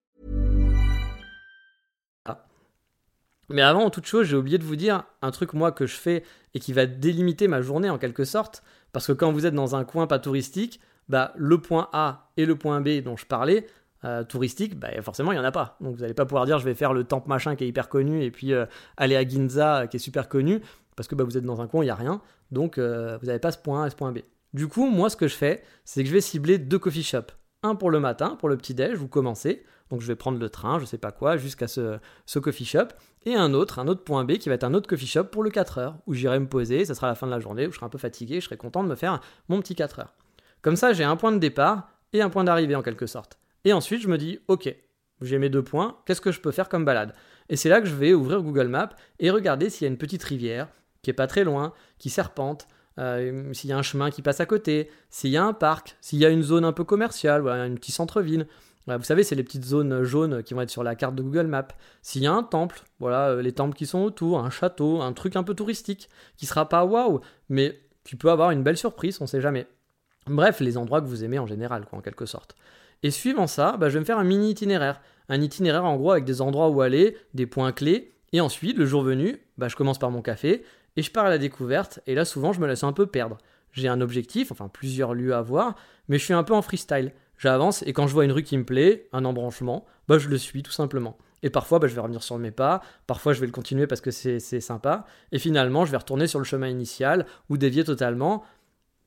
Mais 3.48 3.62
avant 3.62 3.90
toute 3.90 4.06
chose, 4.06 4.26
j'ai 4.26 4.36
oublié 4.36 4.58
de 4.58 4.64
vous 4.64 4.74
dire 4.74 5.04
un 5.22 5.30
truc 5.30 5.52
moi 5.52 5.70
que 5.70 5.86
je 5.86 5.94
fais 5.94 6.24
et 6.54 6.58
qui 6.58 6.72
va 6.72 6.86
délimiter 6.86 7.46
ma 7.46 7.62
journée 7.62 7.90
en 7.90 7.98
quelque 7.98 8.24
sorte. 8.24 8.64
Parce 8.92 9.06
que 9.06 9.12
quand 9.12 9.30
vous 9.30 9.46
êtes 9.46 9.54
dans 9.54 9.76
un 9.76 9.84
coin 9.84 10.08
pas 10.08 10.18
touristique, 10.18 10.80
bah, 11.08 11.32
le 11.36 11.58
point 11.58 11.88
A 11.92 12.30
et 12.36 12.44
le 12.44 12.56
point 12.56 12.80
B 12.80 13.02
dont 13.04 13.16
je 13.16 13.24
parlais, 13.24 13.66
euh, 14.04 14.24
touristique, 14.24 14.76
bah, 14.76 14.88
forcément 15.02 15.30
il 15.30 15.36
n'y 15.36 15.40
en 15.40 15.44
a 15.44 15.52
pas. 15.52 15.76
Donc 15.80 15.94
vous 15.94 16.00
n'allez 16.00 16.14
pas 16.14 16.26
pouvoir 16.26 16.46
dire 16.46 16.58
je 16.58 16.64
vais 16.64 16.74
faire 16.74 16.92
le 16.92 17.04
temple 17.04 17.28
machin 17.28 17.54
qui 17.54 17.64
est 17.64 17.68
hyper 17.68 17.88
connu 17.88 18.24
et 18.24 18.32
puis 18.32 18.52
euh, 18.52 18.66
aller 18.96 19.14
à 19.14 19.26
Ginza 19.26 19.86
qui 19.86 19.98
est 19.98 20.00
super 20.00 20.28
connu 20.28 20.60
parce 20.96 21.06
que 21.08 21.14
bah, 21.14 21.24
vous 21.24 21.36
êtes 21.36 21.44
dans 21.44 21.60
un 21.60 21.66
coin, 21.66 21.82
il 21.82 21.86
n'y 21.86 21.90
a 21.90 21.94
rien, 21.94 22.20
donc 22.50 22.78
euh, 22.78 23.18
vous 23.20 23.26
n'avez 23.26 23.38
pas 23.38 23.52
ce 23.52 23.58
point 23.58 23.84
A 23.84 23.86
et 23.86 23.90
ce 23.90 23.96
point 23.96 24.12
B. 24.12 24.18
Du 24.54 24.68
coup, 24.68 24.88
moi, 24.88 25.10
ce 25.10 25.16
que 25.16 25.28
je 25.28 25.34
fais, 25.34 25.62
c'est 25.84 26.02
que 26.02 26.08
je 26.08 26.14
vais 26.14 26.20
cibler 26.20 26.58
deux 26.58 26.78
coffee 26.78 27.02
shops. 27.02 27.32
Un 27.62 27.74
pour 27.74 27.90
le 27.90 28.00
matin, 28.00 28.36
pour 28.38 28.48
le 28.48 28.56
petit-déj, 28.56 28.96
vous 28.96 29.08
commencez, 29.08 29.64
donc 29.90 30.00
je 30.00 30.06
vais 30.06 30.16
prendre 30.16 30.38
le 30.38 30.48
train, 30.48 30.78
je 30.78 30.84
sais 30.84 30.98
pas 30.98 31.12
quoi, 31.12 31.36
jusqu'à 31.36 31.68
ce, 31.68 31.98
ce, 32.24 32.38
coffee 32.38 32.64
shop, 32.64 32.88
et 33.24 33.34
un 33.34 33.54
autre, 33.54 33.78
un 33.78 33.88
autre 33.88 34.04
point 34.04 34.24
B 34.24 34.38
qui 34.38 34.48
va 34.48 34.54
être 34.54 34.64
un 34.64 34.74
autre 34.74 34.88
coffee 34.88 35.06
shop 35.06 35.24
pour 35.24 35.42
le 35.42 35.50
4 35.50 35.78
heures, 35.78 35.98
où 36.06 36.14
j'irai 36.14 36.38
me 36.38 36.48
poser, 36.48 36.84
ça 36.84 36.94
sera 36.94 37.06
la 37.06 37.14
fin 37.14 37.26
de 37.26 37.32
la 37.32 37.40
journée, 37.40 37.66
où 37.66 37.70
je 37.70 37.76
serai 37.76 37.86
un 37.86 37.90
peu 37.90 37.98
fatigué, 37.98 38.40
je 38.40 38.46
serai 38.46 38.56
content 38.56 38.82
de 38.82 38.88
me 38.88 38.94
faire 38.94 39.20
mon 39.48 39.60
petit 39.60 39.74
4 39.74 40.00
heures. 40.00 40.14
Comme 40.62 40.76
ça, 40.76 40.92
j'ai 40.92 41.04
un 41.04 41.16
point 41.16 41.32
de 41.32 41.38
départ 41.38 41.90
et 42.12 42.22
un 42.22 42.30
point 42.30 42.44
d'arrivée 42.44 42.74
en 42.74 42.82
quelque 42.82 43.06
sorte. 43.06 43.38
Et 43.64 43.72
ensuite, 43.72 44.00
je 44.00 44.08
me 44.08 44.18
dis, 44.18 44.40
ok, 44.48 44.74
j'ai 45.20 45.38
mes 45.38 45.48
deux 45.48 45.62
points, 45.62 45.98
qu'est-ce 46.06 46.20
que 46.20 46.32
je 46.32 46.40
peux 46.40 46.52
faire 46.52 46.68
comme 46.68 46.84
balade? 46.84 47.14
Et 47.48 47.56
c'est 47.56 47.68
là 47.68 47.80
que 47.80 47.86
je 47.86 47.94
vais 47.94 48.14
ouvrir 48.14 48.42
Google 48.42 48.68
Maps 48.68 48.90
et 49.18 49.30
regarder 49.30 49.70
s'il 49.70 49.84
y 49.84 49.88
a 49.88 49.90
une 49.90 49.98
petite 49.98 50.22
rivière, 50.24 50.68
qui 51.06 51.10
est 51.10 51.12
pas 51.12 51.28
très 51.28 51.44
loin, 51.44 51.72
qui 51.98 52.10
serpente, 52.10 52.66
euh, 52.98 53.52
s'il 53.52 53.70
y 53.70 53.72
a 53.72 53.78
un 53.78 53.82
chemin 53.82 54.10
qui 54.10 54.22
passe 54.22 54.40
à 54.40 54.46
côté, 54.46 54.90
s'il 55.08 55.30
y 55.30 55.36
a 55.36 55.44
un 55.44 55.52
parc, 55.52 55.96
s'il 56.00 56.18
y 56.18 56.26
a 56.26 56.30
une 56.30 56.42
zone 56.42 56.64
un 56.64 56.72
peu 56.72 56.82
commerciale, 56.82 57.42
voilà, 57.42 57.62
un 57.62 57.74
petit 57.76 57.92
centre-ville. 57.92 58.48
vous 58.88 59.04
savez, 59.04 59.22
c'est 59.22 59.36
les 59.36 59.44
petites 59.44 59.64
zones 59.64 60.02
jaunes 60.02 60.42
qui 60.42 60.52
vont 60.52 60.62
être 60.62 60.70
sur 60.70 60.82
la 60.82 60.96
carte 60.96 61.14
de 61.14 61.22
Google 61.22 61.46
Maps. 61.46 61.68
S'il 62.02 62.24
y 62.24 62.26
a 62.26 62.32
un 62.32 62.42
temple, 62.42 62.82
voilà, 62.98 63.28
euh, 63.28 63.40
les 63.40 63.52
temples 63.52 63.76
qui 63.76 63.86
sont 63.86 64.00
autour, 64.00 64.40
un 64.40 64.50
château, 64.50 65.00
un 65.00 65.12
truc 65.12 65.36
un 65.36 65.44
peu 65.44 65.54
touristique, 65.54 66.08
qui 66.36 66.44
sera 66.44 66.68
pas 66.68 66.84
waouh, 66.84 67.20
mais 67.50 67.78
qui 68.02 68.16
peut 68.16 68.32
avoir 68.32 68.50
une 68.50 68.64
belle 68.64 68.76
surprise, 68.76 69.18
on 69.20 69.28
sait 69.28 69.40
jamais. 69.40 69.68
Bref, 70.26 70.58
les 70.58 70.76
endroits 70.76 71.00
que 71.00 71.06
vous 71.06 71.22
aimez 71.22 71.38
en 71.38 71.46
général, 71.46 71.86
quoi, 71.86 72.00
en 72.00 72.02
quelque 72.02 72.26
sorte. 72.26 72.56
Et 73.04 73.12
suivant 73.12 73.46
ça, 73.46 73.76
bah, 73.76 73.90
je 73.90 73.94
vais 73.94 74.00
me 74.00 74.04
faire 74.04 74.18
un 74.18 74.24
mini 74.24 74.50
itinéraire. 74.50 75.00
Un 75.28 75.40
itinéraire 75.40 75.84
en 75.84 75.94
gros 75.94 76.10
avec 76.10 76.24
des 76.24 76.40
endroits 76.40 76.68
où 76.68 76.80
aller, 76.80 77.16
des 77.32 77.46
points 77.46 77.70
clés, 77.70 78.16
et 78.32 78.40
ensuite, 78.40 78.76
le 78.76 78.86
jour 78.86 79.02
venu, 79.02 79.38
bah, 79.56 79.68
je 79.68 79.76
commence 79.76 79.98
par 79.98 80.10
mon 80.10 80.20
café, 80.20 80.64
et 80.96 81.02
je 81.02 81.10
pars 81.10 81.26
à 81.26 81.30
la 81.30 81.38
découverte, 81.38 82.00
et 82.06 82.14
là 82.14 82.24
souvent 82.24 82.52
je 82.52 82.60
me 82.60 82.66
laisse 82.66 82.84
un 82.84 82.92
peu 82.92 83.06
perdre. 83.06 83.38
J'ai 83.72 83.88
un 83.88 84.00
objectif, 84.00 84.52
enfin 84.52 84.68
plusieurs 84.68 85.14
lieux 85.14 85.34
à 85.34 85.42
voir, 85.42 85.74
mais 86.08 86.18
je 86.18 86.24
suis 86.24 86.34
un 86.34 86.44
peu 86.44 86.54
en 86.54 86.62
freestyle. 86.62 87.12
J'avance 87.38 87.82
et 87.82 87.92
quand 87.92 88.06
je 88.06 88.14
vois 88.14 88.24
une 88.24 88.32
rue 88.32 88.42
qui 88.42 88.56
me 88.56 88.64
plaît, 88.64 89.08
un 89.12 89.24
embranchement, 89.26 89.84
bah 90.08 90.18
je 90.18 90.28
le 90.28 90.38
suis 90.38 90.62
tout 90.62 90.72
simplement. 90.72 91.18
Et 91.42 91.50
parfois 91.50 91.78
bah, 91.78 91.86
je 91.86 91.94
vais 91.94 92.00
revenir 92.00 92.22
sur 92.22 92.38
mes 92.38 92.50
pas, 92.50 92.80
parfois 93.06 93.34
je 93.34 93.40
vais 93.40 93.46
le 93.46 93.52
continuer 93.52 93.86
parce 93.86 94.00
que 94.00 94.10
c'est 94.10 94.40
sympa, 94.60 95.04
et 95.32 95.38
finalement 95.38 95.84
je 95.84 95.90
vais 95.90 95.98
retourner 95.98 96.26
sur 96.26 96.38
le 96.38 96.44
chemin 96.44 96.68
initial 96.68 97.26
ou 97.50 97.58
dévier 97.58 97.84
totalement. 97.84 98.42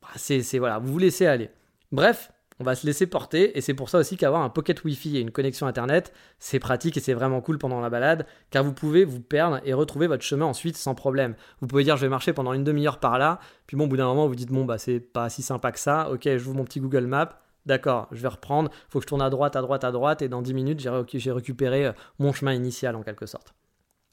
Bah, 0.02 0.10
c'est 0.16 0.60
voilà, 0.60 0.78
vous 0.78 0.92
vous 0.92 1.00
laissez 1.00 1.26
aller. 1.26 1.50
Bref, 1.92 2.32
on 2.60 2.64
va 2.64 2.76
se 2.76 2.86
laisser 2.86 3.08
porter 3.08 3.58
et 3.58 3.62
c'est 3.62 3.74
pour 3.74 3.90
ça 3.90 3.98
aussi 3.98 4.18
qu'avoir 4.18 4.42
un 4.42 4.50
pocket 4.50 4.84
Wi-Fi 4.84 5.18
et 5.18 5.22
une 5.22 5.32
connexion 5.32 5.68
Internet, 5.68 6.14
c'est 6.40 6.60
pratique 6.60 6.98
et 6.98 7.00
c'est 7.00 7.14
vraiment 7.14 7.42
cool 7.42 7.58
pendant 7.58 7.80
la 7.80 7.90
balade 7.90 8.26
car 8.52 8.64
vous 8.64 8.74
pouvez 8.74 9.06
vous 9.06 9.22
perdre 9.22 9.62
et 9.66 9.74
retrouver 9.74 10.08
votre 10.08 10.24
chemin 10.24 10.46
ensuite 10.46 10.78
sans 10.78 10.96
problème. 10.96 11.36
Vous 11.62 11.68
pouvez 11.68 11.84
dire 11.84 11.98
je 11.98 12.02
vais 12.02 12.10
marcher 12.10 12.34
pendant 12.34 12.54
une 12.54 12.64
demi-heure 12.64 13.00
par 13.00 13.18
là, 13.18 13.40
puis 13.68 13.78
bon 13.78 13.86
au 13.86 13.88
bout 13.88 13.98
d'un 13.98 14.08
moment 14.08 14.28
vous 14.28 14.36
dites 14.36 14.52
bon 14.52 14.66
bah 14.66 14.78
c'est 14.78 15.00
pas 15.00 15.30
si 15.30 15.42
sympa 15.42 15.72
que 15.72 15.80
ça, 15.80 16.10
ok 16.12 16.24
je 16.24 16.44
vous 16.44 16.54
mon 16.54 16.66
petit 16.66 16.80
Google 16.80 17.06
Maps, 17.06 17.40
D'accord, 17.66 18.08
je 18.12 18.22
vais 18.22 18.30
reprendre, 18.30 18.72
faut 18.90 19.00
que 19.00 19.04
je 19.04 19.08
tourne 19.08 19.22
à 19.22 19.30
droite, 19.30 19.56
à 19.56 19.62
droite, 19.62 19.84
à 19.84 19.92
droite, 19.92 20.22
et 20.22 20.30
dans 20.30 20.42
10 20.42 20.54
minutes, 20.54 20.80
j'ai 20.80 21.32
récupéré 21.32 21.86
euh, 21.86 21.92
mon 22.18 22.34
chemin 22.34 22.54
initial 22.54 22.96
en 22.96 23.04
quelque 23.04 23.26
sorte. 23.26 23.54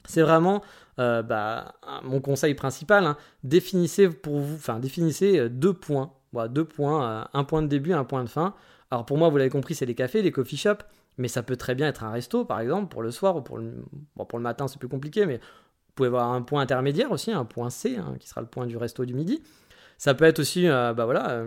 C'est 0.05 0.21
vraiment 0.21 0.61
euh, 0.99 1.21
bah, 1.21 1.73
mon 2.03 2.21
conseil 2.21 2.53
principal. 2.55 3.05
Hein. 3.05 3.17
Définissez 3.43 4.09
pour 4.09 4.39
vous, 4.39 4.55
enfin 4.55 4.79
définissez 4.79 5.39
euh, 5.39 5.49
deux 5.49 5.73
points, 5.73 6.13
deux 6.33 6.65
points, 6.65 7.27
un 7.33 7.43
point 7.43 7.61
de 7.61 7.67
début, 7.67 7.93
un 7.93 8.03
point 8.03 8.23
de 8.23 8.29
fin. 8.29 8.53
Alors 8.91 9.05
pour 9.05 9.17
moi, 9.17 9.29
vous 9.29 9.37
l'avez 9.37 9.49
compris, 9.49 9.75
c'est 9.75 9.85
les 9.85 9.95
cafés, 9.95 10.21
les 10.21 10.31
coffee 10.31 10.57
shops, 10.57 10.83
mais 11.17 11.27
ça 11.27 11.43
peut 11.43 11.57
très 11.57 11.75
bien 11.75 11.87
être 11.87 12.03
un 12.03 12.11
resto, 12.11 12.45
par 12.45 12.59
exemple, 12.59 12.87
pour 12.89 13.01
le 13.01 13.11
soir 13.11 13.35
ou 13.35 13.41
pour 13.41 13.57
le, 13.57 13.73
pour 14.15 14.37
le 14.37 14.43
matin, 14.43 14.67
c'est 14.67 14.79
plus 14.79 14.89
compliqué, 14.89 15.25
mais 15.25 15.37
vous 15.37 15.93
pouvez 15.95 16.07
avoir 16.07 16.31
un 16.31 16.41
point 16.41 16.61
intermédiaire 16.61 17.11
aussi, 17.11 17.31
un 17.31 17.45
point 17.45 17.69
C, 17.69 17.97
hein, 17.97 18.15
qui 18.19 18.27
sera 18.27 18.41
le 18.41 18.47
point 18.47 18.65
du 18.65 18.77
resto 18.77 19.05
du 19.05 19.13
midi. 19.13 19.41
Ça 19.97 20.13
peut 20.13 20.25
être 20.25 20.39
aussi, 20.39 20.67
bah 20.67 20.93
voilà, 20.93 21.45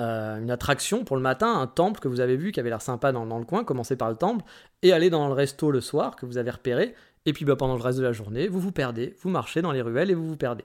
euh, 0.00 0.40
une 0.40 0.50
attraction 0.50 1.04
pour 1.04 1.16
le 1.16 1.22
matin, 1.22 1.60
un 1.60 1.68
temple 1.68 2.00
que 2.00 2.08
vous 2.08 2.18
avez 2.18 2.36
vu 2.36 2.50
qui 2.50 2.58
avait 2.58 2.68
l'air 2.68 2.82
sympa 2.82 3.12
dans, 3.12 3.38
le 3.38 3.44
coin, 3.44 3.62
commencer 3.62 3.96
par 3.96 4.10
le 4.10 4.16
temple, 4.16 4.44
et 4.82 4.92
aller 4.92 5.08
dans 5.08 5.28
le 5.28 5.34
resto 5.34 5.70
le 5.70 5.80
soir 5.80 6.16
que 6.16 6.26
vous 6.26 6.36
avez 6.36 6.50
repéré, 6.50 6.94
et 7.26 7.32
puis 7.32 7.44
bah, 7.44 7.54
pendant 7.56 7.76
le 7.76 7.82
reste 7.82 7.98
de 7.98 8.04
la 8.04 8.12
journée, 8.12 8.48
vous 8.48 8.58
vous 8.58 8.72
perdez, 8.72 9.14
vous 9.20 9.30
marchez 9.30 9.62
dans 9.62 9.70
les 9.70 9.82
ruelles 9.82 10.10
et 10.10 10.14
vous 10.14 10.26
vous 10.26 10.36
perdez. 10.36 10.64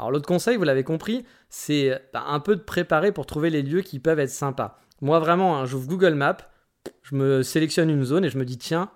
Alors 0.00 0.12
l'autre 0.12 0.26
conseil, 0.26 0.56
vous 0.56 0.64
l'avez 0.64 0.82
compris, 0.82 1.26
c'est 1.50 2.00
bah, 2.14 2.24
un 2.26 2.40
peu 2.40 2.56
de 2.56 2.62
préparer 2.62 3.12
pour 3.12 3.26
trouver 3.26 3.50
les 3.50 3.60
lieux 3.60 3.82
qui 3.82 3.98
peuvent 3.98 4.18
être 4.18 4.30
sympas. 4.30 4.80
Moi 5.02 5.18
vraiment, 5.18 5.58
hein, 5.58 5.66
j'ouvre 5.66 5.86
Google 5.88 6.14
Maps, 6.14 6.38
je 7.02 7.14
me 7.14 7.42
sélectionne 7.42 7.90
une 7.90 8.04
zone 8.04 8.24
et 8.24 8.30
je 8.30 8.38
me 8.38 8.46
dis 8.46 8.56
tiens, 8.56 8.90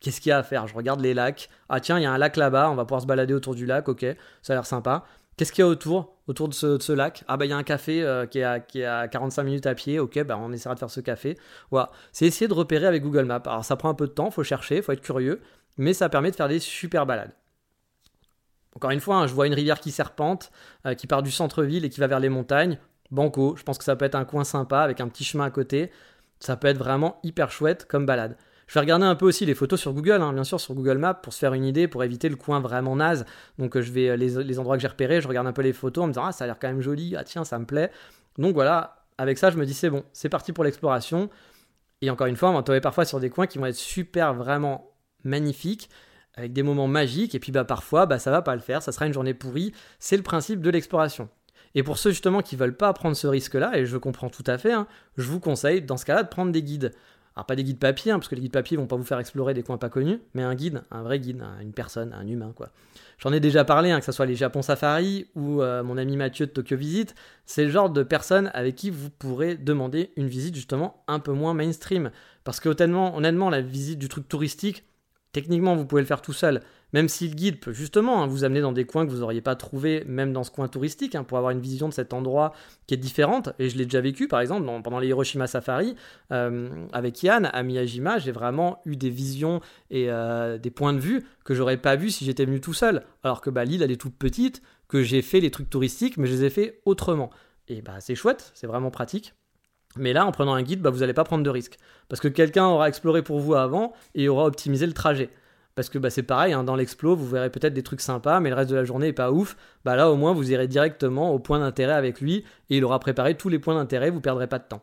qu'est-ce 0.00 0.22
qu'il 0.22 0.30
y 0.30 0.32
a 0.32 0.38
à 0.38 0.42
faire? 0.42 0.66
Je 0.66 0.74
regarde 0.74 1.00
les 1.02 1.12
lacs. 1.12 1.50
Ah 1.68 1.80
tiens, 1.80 1.98
il 1.98 2.02
y 2.04 2.06
a 2.06 2.12
un 2.12 2.16
lac 2.16 2.38
là-bas, 2.38 2.70
on 2.70 2.74
va 2.74 2.86
pouvoir 2.86 3.02
se 3.02 3.06
balader 3.06 3.34
autour 3.34 3.54
du 3.54 3.66
lac, 3.66 3.90
ok, 3.90 4.06
ça 4.40 4.54
a 4.54 4.56
l'air 4.56 4.64
sympa. 4.64 5.04
Qu'est-ce 5.36 5.52
qu'il 5.52 5.60
y 5.60 5.66
a 5.66 5.68
autour, 5.68 6.16
autour 6.28 6.48
de 6.48 6.54
ce, 6.54 6.92
lac? 6.92 7.24
Ah 7.28 7.36
bah 7.36 7.44
il 7.44 7.50
y 7.50 7.52
a 7.52 7.58
un 7.58 7.62
café 7.62 8.02
euh, 8.02 8.24
qui, 8.24 8.38
est 8.38 8.44
à, 8.44 8.60
qui, 8.60 8.80
45 8.80 9.42
minutes 9.42 9.66
à 9.66 9.74
pied, 9.74 9.98
ok, 9.98 10.24
bah 10.24 10.38
on 10.40 10.50
essaiera 10.50 10.74
de 10.74 10.78
faire 10.78 10.90
ce 10.90 11.00
café. 11.00 11.36
Voilà, 11.70 11.90
c'est 12.10 12.24
essayer 12.24 12.48
de 12.48 12.54
repérer 12.54 12.86
avec 12.86 13.02
Google 13.02 13.26
Maps. 13.26 13.42
Alors 13.44 13.66
ça 13.66 13.76
prend 13.76 13.90
un 13.90 13.94
peu 13.94 14.06
de 14.06 14.12
temps, 14.12 14.30
faut 14.30 14.44
chercher, 14.44 14.80
faut 14.80 14.92
être 14.92 15.02
curieux, 15.02 15.42
mais 15.76 15.92
ça 15.92 16.08
permet 16.08 16.30
de 16.30 16.36
faire 16.36 16.48
des 16.48 16.58
super 16.58 17.04
balades. 17.04 17.32
Encore 18.74 18.90
une 18.90 19.00
fois, 19.00 19.16
hein, 19.16 19.26
je 19.26 19.34
vois 19.34 19.46
une 19.46 19.54
rivière 19.54 19.80
qui 19.80 19.90
serpente, 19.90 20.50
euh, 20.86 20.94
qui 20.94 21.06
part 21.06 21.22
du 21.22 21.30
centre-ville 21.30 21.84
et 21.84 21.90
qui 21.90 22.00
va 22.00 22.06
vers 22.06 22.20
les 22.20 22.28
montagnes. 22.28 22.78
Banco, 23.10 23.54
je 23.56 23.62
pense 23.62 23.78
que 23.78 23.84
ça 23.84 23.96
peut 23.96 24.04
être 24.04 24.14
un 24.14 24.24
coin 24.24 24.44
sympa 24.44 24.80
avec 24.80 25.00
un 25.00 25.08
petit 25.08 25.24
chemin 25.24 25.44
à 25.44 25.50
côté. 25.50 25.90
Ça 26.40 26.56
peut 26.56 26.68
être 26.68 26.78
vraiment 26.78 27.20
hyper 27.22 27.50
chouette 27.50 27.86
comme 27.86 28.06
balade. 28.06 28.36
Je 28.66 28.74
vais 28.74 28.80
regarder 28.80 29.04
un 29.04 29.14
peu 29.14 29.26
aussi 29.26 29.44
les 29.44 29.54
photos 29.54 29.78
sur 29.78 29.92
Google, 29.92 30.22
hein, 30.22 30.32
bien 30.32 30.44
sûr, 30.44 30.58
sur 30.58 30.74
Google 30.74 30.96
Maps, 30.96 31.12
pour 31.12 31.34
se 31.34 31.38
faire 31.38 31.52
une 31.52 31.66
idée, 31.66 31.88
pour 31.88 32.02
éviter 32.04 32.30
le 32.30 32.36
coin 32.36 32.58
vraiment 32.60 32.96
naze. 32.96 33.26
Donc 33.58 33.76
euh, 33.76 33.82
je 33.82 33.92
vais 33.92 34.08
euh, 34.08 34.16
les, 34.16 34.58
endroits 34.58 34.76
que 34.76 34.80
j'ai 34.82 34.88
repérés, 34.88 35.20
je 35.20 35.28
regarde 35.28 35.46
un 35.46 35.52
peu 35.52 35.60
les 35.60 35.74
photos 35.74 36.04
en 36.04 36.06
me 36.06 36.12
disant 36.12 36.24
ah 36.24 36.32
ça 36.32 36.44
a 36.44 36.46
l'air 36.46 36.58
quand 36.58 36.68
même 36.68 36.80
joli, 36.80 37.14
ah 37.14 37.24
tiens 37.24 37.44
ça 37.44 37.58
me 37.58 37.66
plaît. 37.66 37.90
Donc 38.38 38.54
voilà, 38.54 39.04
avec 39.18 39.36
ça 39.36 39.50
je 39.50 39.58
me 39.58 39.66
dis 39.66 39.74
c'est 39.74 39.90
bon, 39.90 40.04
c'est 40.14 40.30
parti 40.30 40.52
pour 40.52 40.64
l'exploration. 40.64 41.28
Et 42.00 42.08
encore 42.08 42.26
une 42.26 42.36
fois, 42.36 42.50
on 42.50 42.54
va 42.54 42.62
tomber 42.62 42.80
parfois 42.80 43.04
sur 43.04 43.20
des 43.20 43.28
coins 43.28 43.46
qui 43.46 43.58
vont 43.58 43.66
être 43.66 43.76
super 43.76 44.32
vraiment 44.32 44.90
magnifiques 45.22 45.90
avec 46.34 46.52
des 46.52 46.62
moments 46.62 46.88
magiques 46.88 47.34
et 47.34 47.38
puis 47.38 47.52
bah 47.52 47.64
parfois 47.64 48.06
bah 48.06 48.18
ça 48.18 48.30
va 48.30 48.42
pas 48.42 48.54
le 48.54 48.60
faire, 48.60 48.82
ça 48.82 48.92
sera 48.92 49.06
une 49.06 49.12
journée 49.12 49.34
pourrie, 49.34 49.72
c'est 49.98 50.16
le 50.16 50.22
principe 50.22 50.60
de 50.60 50.70
l'exploration. 50.70 51.28
Et 51.74 51.82
pour 51.82 51.98
ceux 51.98 52.10
justement 52.10 52.42
qui 52.42 52.56
veulent 52.56 52.76
pas 52.76 52.92
prendre 52.92 53.16
ce 53.16 53.26
risque-là, 53.26 53.78
et 53.78 53.86
je 53.86 53.96
comprends 53.96 54.28
tout 54.28 54.44
à 54.46 54.58
fait, 54.58 54.72
hein, 54.72 54.86
je 55.16 55.26
vous 55.28 55.40
conseille 55.40 55.82
dans 55.82 55.96
ce 55.96 56.04
cas-là 56.04 56.22
de 56.22 56.28
prendre 56.28 56.52
des 56.52 56.62
guides. 56.62 56.92
Alors 57.34 57.46
pas 57.46 57.56
des 57.56 57.64
guides 57.64 57.78
papier, 57.78 58.12
hein, 58.12 58.18
parce 58.18 58.28
que 58.28 58.34
les 58.34 58.42
guides 58.42 58.52
papier 58.52 58.76
vont 58.76 58.86
pas 58.86 58.96
vous 58.96 59.04
faire 59.04 59.18
explorer 59.18 59.54
des 59.54 59.62
coins 59.62 59.78
pas 59.78 59.88
connus, 59.88 60.20
mais 60.34 60.42
un 60.42 60.54
guide, 60.54 60.82
un 60.90 61.02
vrai 61.02 61.18
guide, 61.18 61.42
une 61.62 61.72
personne, 61.72 62.12
un 62.12 62.26
humain 62.26 62.52
quoi. 62.54 62.68
J'en 63.18 63.32
ai 63.32 63.40
déjà 63.40 63.64
parlé, 63.64 63.90
hein, 63.90 64.00
que 64.00 64.04
ce 64.04 64.12
soit 64.12 64.26
les 64.26 64.34
Japon 64.34 64.60
Safari 64.60 65.28
ou 65.34 65.62
euh, 65.62 65.82
mon 65.82 65.96
ami 65.96 66.16
Mathieu 66.16 66.46
de 66.46 66.50
Tokyo 66.50 66.76
Visite, 66.76 67.14
c'est 67.46 67.64
le 67.64 67.70
genre 67.70 67.88
de 67.88 68.02
personne 68.02 68.50
avec 68.52 68.74
qui 68.74 68.90
vous 68.90 69.08
pourrez 69.08 69.56
demander 69.56 70.12
une 70.16 70.26
visite 70.26 70.54
justement 70.54 71.04
un 71.08 71.20
peu 71.20 71.32
moins 71.32 71.54
mainstream. 71.54 72.10
Parce 72.44 72.60
que 72.60 72.68
honnêtement, 72.68 73.16
honnêtement 73.16 73.48
la 73.48 73.62
visite 73.62 73.98
du 73.98 74.08
truc 74.08 74.28
touristique, 74.28 74.84
techniquement 75.32 75.74
vous 75.76 75.86
pouvez 75.86 76.02
le 76.02 76.06
faire 76.06 76.22
tout 76.22 76.32
seul, 76.32 76.60
même 76.92 77.08
si 77.08 77.28
le 77.28 77.34
guide 77.34 77.58
peut 77.58 77.72
justement 77.72 78.22
hein, 78.22 78.26
vous 78.26 78.44
amener 78.44 78.60
dans 78.60 78.72
des 78.72 78.84
coins 78.84 79.06
que 79.06 79.10
vous 79.10 79.20
n'auriez 79.20 79.40
pas 79.40 79.56
trouvé, 79.56 80.04
même 80.06 80.32
dans 80.32 80.44
ce 80.44 80.50
coin 80.50 80.68
touristique, 80.68 81.14
hein, 81.14 81.24
pour 81.24 81.38
avoir 81.38 81.52
une 81.52 81.60
vision 81.60 81.88
de 81.88 81.94
cet 81.94 82.12
endroit 82.12 82.52
qui 82.86 82.94
est 82.94 82.98
différente. 82.98 83.50
Et 83.58 83.68
je 83.68 83.78
l'ai 83.78 83.84
déjà 83.84 84.00
vécu, 84.00 84.28
par 84.28 84.40
exemple, 84.40 84.66
pendant 84.82 84.98
les 84.98 85.08
Hiroshima 85.08 85.46
Safari, 85.46 85.96
euh, 86.32 86.68
avec 86.92 87.22
Yann 87.22 87.50
à 87.52 87.62
Miyajima, 87.62 88.18
j'ai 88.18 88.32
vraiment 88.32 88.80
eu 88.84 88.96
des 88.96 89.10
visions 89.10 89.60
et 89.90 90.10
euh, 90.10 90.58
des 90.58 90.70
points 90.70 90.92
de 90.92 91.00
vue 91.00 91.24
que 91.44 91.54
j'aurais 91.54 91.78
pas 91.78 91.96
vu 91.96 92.10
si 92.10 92.24
j'étais 92.24 92.44
venu 92.44 92.60
tout 92.60 92.74
seul. 92.74 93.02
Alors 93.22 93.40
que 93.40 93.50
bah, 93.50 93.64
l'île, 93.64 93.82
elle 93.82 93.90
est 93.90 94.00
toute 94.00 94.16
petite, 94.16 94.62
que 94.88 95.02
j'ai 95.02 95.22
fait 95.22 95.40
les 95.40 95.50
trucs 95.50 95.70
touristiques, 95.70 96.18
mais 96.18 96.26
je 96.26 96.32
les 96.32 96.44
ai 96.44 96.50
fait 96.50 96.80
autrement. 96.84 97.30
Et 97.68 97.80
bah, 97.80 98.00
c'est 98.00 98.14
chouette, 98.14 98.50
c'est 98.54 98.66
vraiment 98.66 98.90
pratique. 98.90 99.34
Mais 99.96 100.12
là, 100.12 100.26
en 100.26 100.32
prenant 100.32 100.54
un 100.54 100.62
guide, 100.62 100.80
bah, 100.80 100.90
vous 100.90 101.00
n'allez 101.00 101.12
pas 101.12 101.24
prendre 101.24 101.44
de 101.44 101.50
risques. 101.50 101.78
Parce 102.08 102.20
que 102.20 102.28
quelqu'un 102.28 102.66
aura 102.66 102.88
exploré 102.88 103.22
pour 103.22 103.40
vous 103.40 103.54
avant 103.54 103.92
et 104.14 104.28
aura 104.28 104.46
optimisé 104.46 104.86
le 104.86 104.92
trajet. 104.92 105.30
Parce 105.74 105.88
que 105.88 105.98
bah, 105.98 106.10
c'est 106.10 106.22
pareil, 106.22 106.52
hein, 106.52 106.64
dans 106.64 106.76
l'explo, 106.76 107.16
vous 107.16 107.26
verrez 107.26 107.50
peut-être 107.50 107.72
des 107.72 107.82
trucs 107.82 108.02
sympas, 108.02 108.40
mais 108.40 108.50
le 108.50 108.56
reste 108.56 108.70
de 108.70 108.76
la 108.76 108.84
journée 108.84 109.06
n'est 109.06 109.12
pas 109.12 109.32
ouf. 109.32 109.56
Bah 109.84 109.96
là, 109.96 110.10
au 110.10 110.16
moins, 110.16 110.32
vous 110.32 110.52
irez 110.52 110.68
directement 110.68 111.32
au 111.32 111.38
point 111.38 111.60
d'intérêt 111.60 111.94
avec 111.94 112.20
lui 112.20 112.44
et 112.68 112.76
il 112.76 112.84
aura 112.84 112.98
préparé 112.98 113.36
tous 113.36 113.48
les 113.48 113.58
points 113.58 113.74
d'intérêt, 113.74 114.10
vous 114.10 114.20
perdrez 114.20 114.46
pas 114.46 114.58
de 114.58 114.64
temps. 114.64 114.82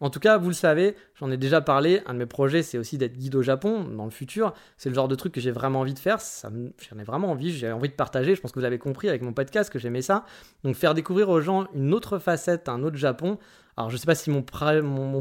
En 0.00 0.10
tout 0.10 0.20
cas, 0.20 0.38
vous 0.38 0.48
le 0.48 0.54
savez, 0.54 0.94
j'en 1.16 1.30
ai 1.30 1.36
déjà 1.36 1.60
parlé, 1.60 2.02
un 2.06 2.14
de 2.14 2.18
mes 2.20 2.26
projets 2.26 2.62
c'est 2.62 2.78
aussi 2.78 2.98
d'être 2.98 3.18
guide 3.18 3.34
au 3.34 3.42
Japon 3.42 3.82
dans 3.84 4.04
le 4.04 4.10
futur. 4.10 4.54
C'est 4.76 4.88
le 4.88 4.94
genre 4.94 5.08
de 5.08 5.16
truc 5.16 5.32
que 5.32 5.40
j'ai 5.40 5.50
vraiment 5.50 5.80
envie 5.80 5.94
de 5.94 5.98
faire, 5.98 6.18
j'en 6.44 6.98
ai 6.98 7.04
vraiment 7.04 7.32
envie, 7.32 7.50
j'ai 7.50 7.72
envie 7.72 7.88
de 7.88 7.94
partager, 7.94 8.36
je 8.36 8.40
pense 8.40 8.52
que 8.52 8.60
vous 8.60 8.64
avez 8.64 8.78
compris 8.78 9.08
avec 9.08 9.22
mon 9.22 9.32
podcast 9.32 9.72
que 9.72 9.78
j'aimais 9.78 10.02
ça. 10.02 10.24
Donc 10.62 10.76
faire 10.76 10.94
découvrir 10.94 11.28
aux 11.28 11.40
gens 11.40 11.66
une 11.74 11.92
autre 11.92 12.18
facette, 12.18 12.68
un 12.68 12.84
autre 12.84 12.96
Japon. 12.96 13.38
Alors 13.76 13.90
je 13.90 13.96
ne 13.96 13.98
sais 13.98 14.06
pas 14.06 14.14
si 14.14 14.30
mon, 14.30 14.42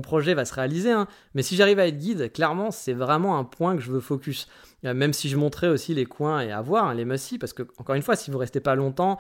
projet 0.01 0.33
va 0.33 0.45
se 0.45 0.53
réaliser, 0.53 0.91
hein, 0.91 1.07
mais 1.33 1.43
si 1.43 1.55
j'arrive 1.55 1.79
à 1.79 1.87
être 1.87 1.97
guide, 1.97 2.31
clairement 2.31 2.69
c'est 2.71 2.93
vraiment 2.93 3.37
un 3.37 3.43
point 3.43 3.75
que 3.75 3.81
je 3.81 3.91
veux 3.91 3.99
focus. 3.99 4.47
Euh, 4.85 4.93
même 4.93 5.13
si 5.13 5.27
je 5.29 5.37
montrais 5.37 5.69
aussi 5.69 5.95
les 5.95 6.05
coins 6.05 6.41
et 6.41 6.51
à 6.51 6.61
voir, 6.61 6.85
hein, 6.85 6.93
les 6.93 7.05
must 7.05 7.39
parce 7.39 7.53
que 7.53 7.63
encore 7.77 7.95
une 7.95 8.03
fois, 8.03 8.15
si 8.15 8.29
vous 8.29 8.37
restez 8.37 8.59
pas 8.59 8.75
longtemps, 8.75 9.17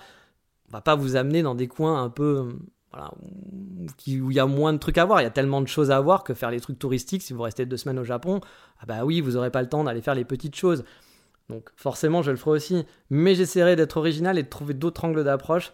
on 0.69 0.71
va 0.71 0.81
pas 0.81 0.95
vous 0.95 1.15
amener 1.15 1.41
dans 1.41 1.55
des 1.55 1.67
coins 1.67 2.03
un 2.03 2.09
peu 2.09 2.49
où 2.97 4.31
il 4.31 4.33
y 4.33 4.39
a 4.39 4.45
moins 4.45 4.73
de 4.73 4.77
trucs 4.77 4.97
à 4.97 5.05
voir. 5.05 5.21
Il 5.21 5.23
y 5.23 5.27
a 5.27 5.31
tellement 5.31 5.61
de 5.61 5.67
choses 5.67 5.91
à 5.91 5.99
voir 5.99 6.23
que 6.23 6.33
faire 6.33 6.51
les 6.51 6.59
trucs 6.59 6.79
touristiques, 6.79 7.21
si 7.21 7.33
vous 7.33 7.41
restez 7.41 7.65
deux 7.65 7.77
semaines 7.77 7.99
au 7.99 8.03
Japon, 8.03 8.41
ah 8.79 8.85
bah 8.85 9.05
oui, 9.05 9.21
vous 9.21 9.31
n'aurez 9.31 9.51
pas 9.51 9.61
le 9.61 9.69
temps 9.69 9.83
d'aller 9.83 10.01
faire 10.01 10.15
les 10.15 10.25
petites 10.25 10.55
choses. 10.55 10.83
Donc 11.49 11.69
forcément, 11.75 12.21
je 12.21 12.31
le 12.31 12.37
ferai 12.37 12.51
aussi. 12.51 12.85
Mais 13.09 13.35
j'essaierai 13.35 13.75
d'être 13.75 13.97
original 13.97 14.37
et 14.37 14.43
de 14.43 14.49
trouver 14.49 14.73
d'autres 14.73 15.05
angles 15.05 15.23
d'approche. 15.23 15.73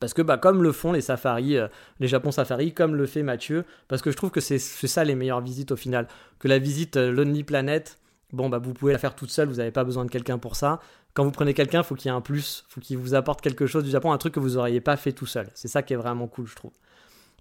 Parce 0.00 0.14
que 0.14 0.22
bah, 0.22 0.38
comme 0.38 0.62
le 0.62 0.72
font 0.72 0.92
les 0.92 1.00
safaris, 1.00 1.56
euh, 1.56 1.68
les 2.00 2.08
Japon 2.08 2.32
Safari, 2.32 2.72
comme 2.72 2.96
le 2.96 3.06
fait 3.06 3.22
Mathieu, 3.22 3.64
parce 3.88 4.02
que 4.02 4.10
je 4.10 4.16
trouve 4.16 4.30
que 4.30 4.40
c'est 4.40 4.58
ça 4.58 5.04
les 5.04 5.14
meilleures 5.14 5.40
visites 5.40 5.70
au 5.70 5.76
final. 5.76 6.08
Que 6.38 6.48
la 6.48 6.58
visite 6.58 6.96
euh, 6.96 7.12
Lonely 7.12 7.44
Planet, 7.44 7.98
bon 8.32 8.48
bah 8.48 8.58
vous 8.58 8.72
pouvez 8.74 8.92
la 8.92 8.98
faire 8.98 9.14
toute 9.14 9.30
seule, 9.30 9.48
vous 9.48 9.56
n'avez 9.56 9.70
pas 9.70 9.84
besoin 9.84 10.04
de 10.04 10.10
quelqu'un 10.10 10.38
pour 10.38 10.56
ça. 10.56 10.80
Quand 11.14 11.24
vous 11.24 11.30
prenez 11.30 11.54
quelqu'un, 11.54 11.82
faut 11.82 11.94
qu'il 11.94 12.10
y 12.10 12.14
ait 12.14 12.16
un 12.16 12.20
plus, 12.20 12.64
faut 12.68 12.80
qu'il 12.80 12.98
vous 12.98 13.14
apporte 13.14 13.40
quelque 13.40 13.66
chose 13.66 13.84
du 13.84 13.90
Japon, 13.90 14.12
un 14.12 14.18
truc 14.18 14.34
que 14.34 14.40
vous 14.40 14.54
n'auriez 14.54 14.80
pas 14.80 14.96
fait 14.96 15.12
tout 15.12 15.26
seul. 15.26 15.48
C'est 15.54 15.68
ça 15.68 15.82
qui 15.82 15.92
est 15.92 15.96
vraiment 15.96 16.26
cool, 16.26 16.46
je 16.46 16.56
trouve. 16.56 16.72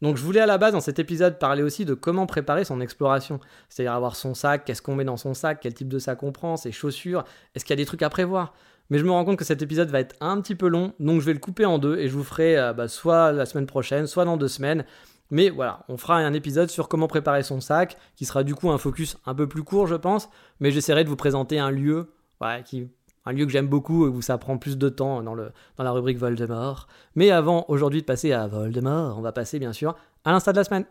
Donc 0.02 0.18
je 0.18 0.24
voulais 0.24 0.40
à 0.40 0.46
la 0.46 0.58
base 0.58 0.74
dans 0.74 0.82
cet 0.82 0.98
épisode 1.00 1.38
parler 1.38 1.62
aussi 1.62 1.86
de 1.86 1.94
comment 1.94 2.26
préparer 2.26 2.66
son 2.66 2.82
exploration, 2.82 3.40
c'est-à-dire 3.70 3.94
avoir 3.94 4.16
son 4.16 4.34
sac, 4.34 4.66
qu'est-ce 4.66 4.82
qu'on 4.82 4.96
met 4.96 5.06
dans 5.06 5.18
son 5.18 5.34
sac, 5.34 5.60
quel 5.62 5.74
type 5.74 5.90
de 5.90 6.00
sac 6.00 6.24
on 6.24 6.32
prend, 6.32 6.58
ses 6.58 6.72
chaussures, 6.72 7.24
est-ce 7.54 7.66
qu'il 7.66 7.74
y 7.74 7.80
a 7.80 7.82
des 7.82 7.86
trucs 7.86 8.02
à 8.02 8.10
prévoir? 8.10 8.54
Mais 8.90 8.98
je 8.98 9.06
me 9.06 9.12
rends 9.12 9.24
compte 9.24 9.38
que 9.38 9.46
cet 9.46 9.62
épisode 9.62 9.90
va 9.90 10.00
être 10.00 10.16
un 10.20 10.42
petit 10.42 10.56
peu 10.56 10.68
long, 10.68 10.94
donc 11.00 11.22
je 11.22 11.26
vais 11.26 11.34
le 11.34 11.40
couper 11.40 11.66
en 11.66 11.78
deux 11.78 11.98
et 11.98 12.10
je 12.10 12.14
vous 12.14 12.24
ferai 12.24 12.58
euh, 12.58 12.74
bah, 12.74 12.88
soit 12.88 13.32
la 13.32 13.46
semaine 13.46 13.68
prochaine, 13.68 14.08
soit 14.08 14.26
dans 14.26 14.38
deux 14.38 14.50
semaines. 14.50 14.86
Mais 15.32 15.50
voilà, 15.50 15.86
on 15.88 15.96
fera 15.98 16.18
un 16.18 16.34
épisode 16.34 16.70
sur 16.70 16.90
comment 16.90 17.08
préparer 17.08 17.42
son 17.42 17.62
sac, 17.62 17.98
qui 18.18 18.26
sera 18.26 18.44
du 18.44 18.54
coup 18.54 18.70
un 18.70 18.78
focus 18.78 19.18
un 19.26 19.34
peu 19.34 19.48
plus 19.48 19.64
court, 19.64 19.88
je 19.88 19.96
pense. 19.96 20.30
Mais 20.60 20.72
j'essaierai 20.72 21.06
de 21.06 21.10
vous 21.10 21.16
présenter 21.16 21.58
un 21.58 21.72
lieu, 21.72 22.12
un 22.42 23.32
lieu 23.32 23.46
que 23.46 23.52
j'aime 23.52 23.68
beaucoup 23.68 24.06
où 24.06 24.22
ça 24.22 24.38
prend 24.38 24.58
plus 24.58 24.78
de 24.78 24.90
temps 24.90 25.24
dans 25.24 25.36
la 25.36 25.92
rubrique 25.92 26.18
Voldemort. 26.18 26.88
Mais 27.16 27.32
avant 27.32 27.64
aujourd'hui 27.70 28.02
de 28.02 28.06
passer 28.06 28.34
à 28.34 28.46
Voldemort, 28.48 29.18
on 29.18 29.22
va 29.22 29.32
passer 29.32 29.58
bien 29.58 29.72
sûr 29.72 29.96
à 30.26 30.32
l'insta 30.32 30.52
de 30.52 30.58
la 30.58 30.64
semaine. 30.66 30.86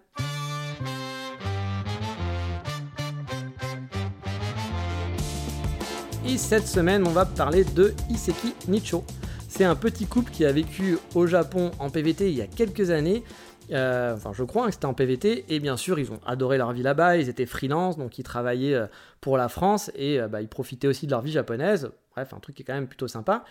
Et 6.27 6.39
cette 6.39 6.67
semaine, 6.67 7.07
on 7.07 7.11
va 7.11 7.27
parler 7.27 7.65
de 7.65 7.93
Iseki 8.09 8.55
Nicho. 8.69 9.05
C'est 9.49 9.65
un 9.65 9.75
petit 9.75 10.07
couple 10.07 10.31
qui 10.31 10.47
a 10.47 10.53
vécu 10.53 10.97
au 11.15 11.27
Japon 11.27 11.73
en 11.81 11.91
PVT 11.91 12.31
il 12.31 12.39
y 12.39 12.41
a 12.41 12.47
quelques 12.47 12.91
années 12.91 13.25
euh, 13.73 14.15
enfin, 14.15 14.33
je 14.33 14.45
crois 14.45 14.67
que 14.67 14.73
c'était 14.73 14.87
en 14.87 14.95
PVT. 14.95 15.45
Et 15.49 15.61
bien 15.61 15.77
sûr, 15.77 15.99
ils 15.99 16.13
ont 16.13 16.21
adoré 16.27 16.59
leur 16.59 16.73
vie 16.73 16.83
là-bas. 16.83 17.17
Ils 17.17 17.29
étaient 17.29 17.47
freelance, 17.47 17.97
donc 17.97 18.19
ils 18.19 18.23
travaillaient 18.23 18.75
euh, 18.75 18.87
pour 19.21 19.37
la 19.37 19.49
France 19.49 19.91
et 19.95 20.21
euh, 20.21 20.29
bah, 20.29 20.41
ils 20.43 20.49
profitaient 20.49 20.89
aussi 20.89 21.07
de 21.07 21.13
leur 21.13 21.23
vie 21.23 21.33
japonaise. 21.33 21.91
Bref, 22.13 22.33
un 22.35 22.41
truc 22.41 22.57
qui 22.57 22.63
est 22.63 22.65
quand 22.65 22.75
même 22.75 22.89
plutôt 22.89 23.09
sympa. 23.09 23.45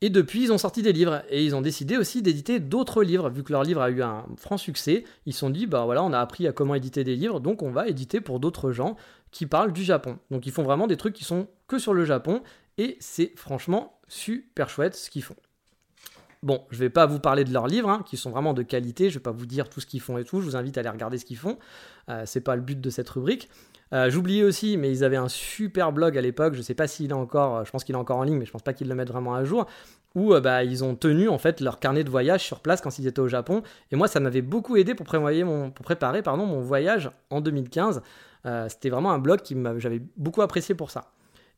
Et 0.00 0.10
depuis, 0.10 0.44
ils 0.44 0.52
ont 0.52 0.58
sorti 0.58 0.82
des 0.82 0.92
livres 0.92 1.22
et 1.28 1.44
ils 1.44 1.56
ont 1.56 1.60
décidé 1.60 1.96
aussi 1.96 2.22
d'éditer 2.22 2.60
d'autres 2.60 3.02
livres. 3.02 3.30
Vu 3.30 3.42
que 3.42 3.52
leur 3.52 3.64
livre 3.64 3.82
a 3.82 3.90
eu 3.90 4.02
un 4.02 4.26
franc 4.36 4.56
succès, 4.56 5.04
ils 5.26 5.32
se 5.32 5.40
sont 5.40 5.50
dit 5.50 5.66
bah 5.66 5.84
voilà, 5.84 6.04
on 6.04 6.12
a 6.12 6.20
appris 6.20 6.46
à 6.46 6.52
comment 6.52 6.76
éditer 6.76 7.02
des 7.02 7.16
livres, 7.16 7.40
donc 7.40 7.62
on 7.62 7.72
va 7.72 7.88
éditer 7.88 8.20
pour 8.20 8.38
d'autres 8.38 8.70
gens 8.70 8.96
qui 9.32 9.46
parlent 9.46 9.72
du 9.72 9.82
Japon. 9.82 10.18
Donc 10.30 10.46
ils 10.46 10.52
font 10.52 10.62
vraiment 10.62 10.86
des 10.86 10.96
trucs 10.96 11.14
qui 11.14 11.24
sont 11.24 11.48
que 11.66 11.80
sur 11.80 11.94
le 11.94 12.04
Japon 12.04 12.42
et 12.78 12.96
c'est 13.00 13.32
franchement 13.34 13.98
super 14.06 14.70
chouette 14.70 14.94
ce 14.94 15.10
qu'ils 15.10 15.24
font. 15.24 15.36
Bon, 16.44 16.62
je 16.70 16.78
vais 16.78 16.90
pas 16.90 17.06
vous 17.06 17.18
parler 17.18 17.44
de 17.44 17.52
leurs 17.52 17.66
livres, 17.66 17.88
hein, 17.88 18.02
qui 18.06 18.16
sont 18.16 18.30
vraiment 18.30 18.54
de 18.54 18.62
qualité, 18.62 19.10
je 19.10 19.14
vais 19.14 19.22
pas 19.22 19.32
vous 19.32 19.46
dire 19.46 19.68
tout 19.68 19.80
ce 19.80 19.86
qu'ils 19.86 20.00
font 20.00 20.18
et 20.18 20.24
tout, 20.24 20.40
je 20.40 20.46
vous 20.46 20.56
invite 20.56 20.76
à 20.76 20.80
aller 20.80 20.88
regarder 20.88 21.18
ce 21.18 21.24
qu'ils 21.24 21.36
font, 21.36 21.58
euh, 22.08 22.22
c'est 22.26 22.40
pas 22.40 22.54
le 22.54 22.62
but 22.62 22.80
de 22.80 22.90
cette 22.90 23.08
rubrique. 23.08 23.48
Euh, 23.92 24.08
j'oubliais 24.08 24.44
aussi, 24.44 24.76
mais 24.76 24.90
ils 24.90 25.02
avaient 25.02 25.16
un 25.16 25.28
super 25.28 25.90
blog 25.92 26.16
à 26.16 26.20
l'époque, 26.20 26.54
je 26.54 26.62
sais 26.62 26.74
pas 26.74 26.86
s'il 26.86 27.10
est 27.10 27.14
encore, 27.14 27.64
je 27.64 27.70
pense 27.72 27.82
qu'il 27.82 27.96
est 27.96 27.98
encore 27.98 28.18
en 28.18 28.22
ligne, 28.22 28.36
mais 28.36 28.44
je 28.44 28.52
pense 28.52 28.62
pas 28.62 28.72
qu'ils 28.72 28.86
le 28.86 28.94
mettent 28.94 29.10
vraiment 29.10 29.34
à 29.34 29.42
jour, 29.42 29.66
où 30.14 30.32
euh, 30.32 30.40
bah, 30.40 30.62
ils 30.62 30.84
ont 30.84 30.94
tenu 30.94 31.28
en 31.28 31.38
fait 31.38 31.60
leur 31.60 31.80
carnet 31.80 32.04
de 32.04 32.10
voyage 32.10 32.44
sur 32.44 32.60
place 32.60 32.80
quand 32.80 32.96
ils 33.00 33.08
étaient 33.08 33.20
au 33.20 33.28
Japon, 33.28 33.62
et 33.90 33.96
moi 33.96 34.06
ça 34.06 34.20
m'avait 34.20 34.42
beaucoup 34.42 34.76
aidé 34.76 34.94
pour, 34.94 35.06
mon, 35.20 35.70
pour 35.72 35.84
préparer 35.84 36.22
pardon, 36.22 36.46
mon 36.46 36.60
voyage 36.60 37.10
en 37.30 37.40
2015. 37.40 38.02
C'était 38.68 38.88
vraiment 38.88 39.12
un 39.12 39.18
blog 39.18 39.42
qui 39.42 39.54
j'avais 39.76 40.00
beaucoup 40.16 40.40
apprécié 40.40 40.74
pour 40.74 40.90
ça. 40.90 41.10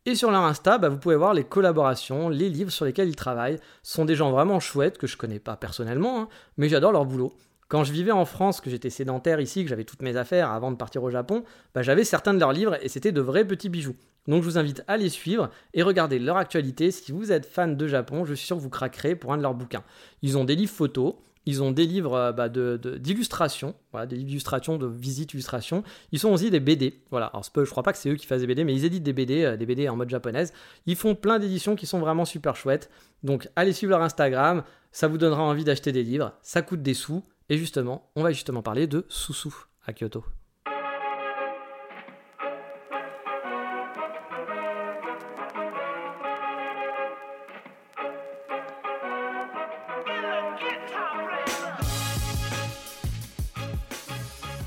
Et 0.07 0.15
sur 0.15 0.31
leur 0.31 0.43
Insta, 0.45 0.79
bah, 0.79 0.89
vous 0.89 0.97
pouvez 0.97 1.17
voir 1.17 1.35
les 1.35 1.45
collaborations, 1.45 2.31
les 2.31 2.49
livres 2.49 2.71
sur 2.71 2.87
lesquels 2.87 3.09
ils 3.09 3.17
travaillent. 3.17 3.59
Ce 3.83 3.95
sont 3.95 4.07
des 4.07 4.17
gens 4.17 4.31
vraiment 4.31 4.59
chouettes 4.59 4.97
que 4.97 5.07
je 5.07 5.19
connais 5.19 5.39
pas 5.39 5.57
personnellement, 5.57 6.23
hein, 6.23 6.29
mais 6.57 6.71
j'adore 6.71 6.93
leur 6.93 7.05
boulot. 7.05 7.35
Quand 7.69 7.85
je 7.85 7.93
vivais 7.93 8.11
en 8.11 8.25
France, 8.25 8.61
que 8.61 8.71
j'étais 8.71 8.89
sédentaire 8.91 9.41
ici, 9.41 9.63
que 9.63 9.69
j'avais 9.69 9.85
toutes 9.85 10.03
mes 10.03 10.17
affaires 10.17 10.51
avant 10.51 10.73
de 10.73 10.77
partir 10.77 11.03
au 11.05 11.11
Japon, 11.11 11.45
bah, 11.75 11.83
j'avais 11.83 12.05
certains 12.05 12.33
de 12.33 12.41
leurs 12.41 12.53
livres 12.53 12.79
et 12.83 12.89
c'était 12.89 13.13
de 13.13 13.21
vrais 13.21 13.45
petits 13.45 13.69
bijoux. 13.69 13.95
Donc 14.27 14.43
je 14.43 14.49
vous 14.49 14.59
invite 14.59 14.83
à 14.89 14.97
les 14.97 15.09
suivre 15.11 15.51
et 15.75 15.83
regarder 15.83 16.19
leur 16.19 16.39
actualité. 16.39 16.91
Si 16.91 17.13
vous 17.13 17.31
êtes 17.31 17.47
fan 17.47 17.77
de 17.77 17.87
Japon, 17.87 18.25
je 18.25 18.35
suis 18.35 18.47
sûr 18.47 18.57
que 18.57 18.63
vous 18.63 18.71
craquerez 18.71 19.15
pour 19.15 19.33
un 19.33 19.37
de 19.37 19.43
leurs 19.43 19.55
bouquins. 19.55 19.85
Ils 20.23 20.39
ont 20.39 20.45
des 20.45 20.57
livres 20.57 20.73
photos, 20.73 21.15
ils 21.47 21.63
ont 21.63 21.71
des 21.71 21.87
livres 21.87 22.15
euh, 22.15 22.33
bah, 22.33 22.49
d'illustrations, 22.49 23.75
voilà, 23.93 24.07
des 24.07 24.17
livres 24.17 24.29
d'illustration, 24.29 24.77
de 24.77 24.87
visites, 24.87 25.33
illustrations. 25.35 25.83
Ils 26.13 26.19
sont 26.19 26.31
aussi 26.31 26.51
des 26.51 26.61
BD. 26.61 27.03
Voilà. 27.11 27.27
Alors, 27.27 27.45
je 27.45 27.71
crois 27.71 27.83
pas 27.83 27.93
que 27.93 27.99
c'est 27.99 28.11
eux 28.11 28.17
qui 28.17 28.27
fassent 28.27 28.41
des 28.41 28.47
BD, 28.47 28.65
mais 28.65 28.75
ils 28.75 28.85
éditent 28.85 29.03
des 29.03 29.13
BD, 29.13 29.45
euh, 29.45 29.57
des 29.57 29.67
BD 29.67 29.89
en 29.89 29.97
mode 29.97 30.11
japonaise. 30.11 30.53
Ils 30.87 30.97
font 30.97 31.15
plein 31.15 31.39
d'éditions 31.39 31.77
qui 31.77 31.87
sont 31.87 31.99
vraiment 31.99 32.25
super 32.25 32.57
chouettes. 32.57 32.91
Donc, 33.23 33.49
allez 33.57 33.73
suivre 33.73 33.91
leur 33.91 34.03
Instagram. 34.03 34.63
Ça 34.93 35.09
vous 35.09 35.19
donnera 35.19 35.43
envie 35.43 35.65
d'acheter 35.65 35.93
des 35.93 36.03
livres. 36.03 36.33
Ça 36.43 36.63
coûte 36.63 36.83
des 36.83 36.95
sous. 36.95 37.23
Et 37.49 37.57
justement, 37.57 38.11
on 38.15 38.23
va 38.23 38.31
justement 38.33 38.63
parler 38.63 38.87
de 38.87 39.05
Susu 39.09 39.51
à 39.85 39.93
Kyoto. 39.93 40.25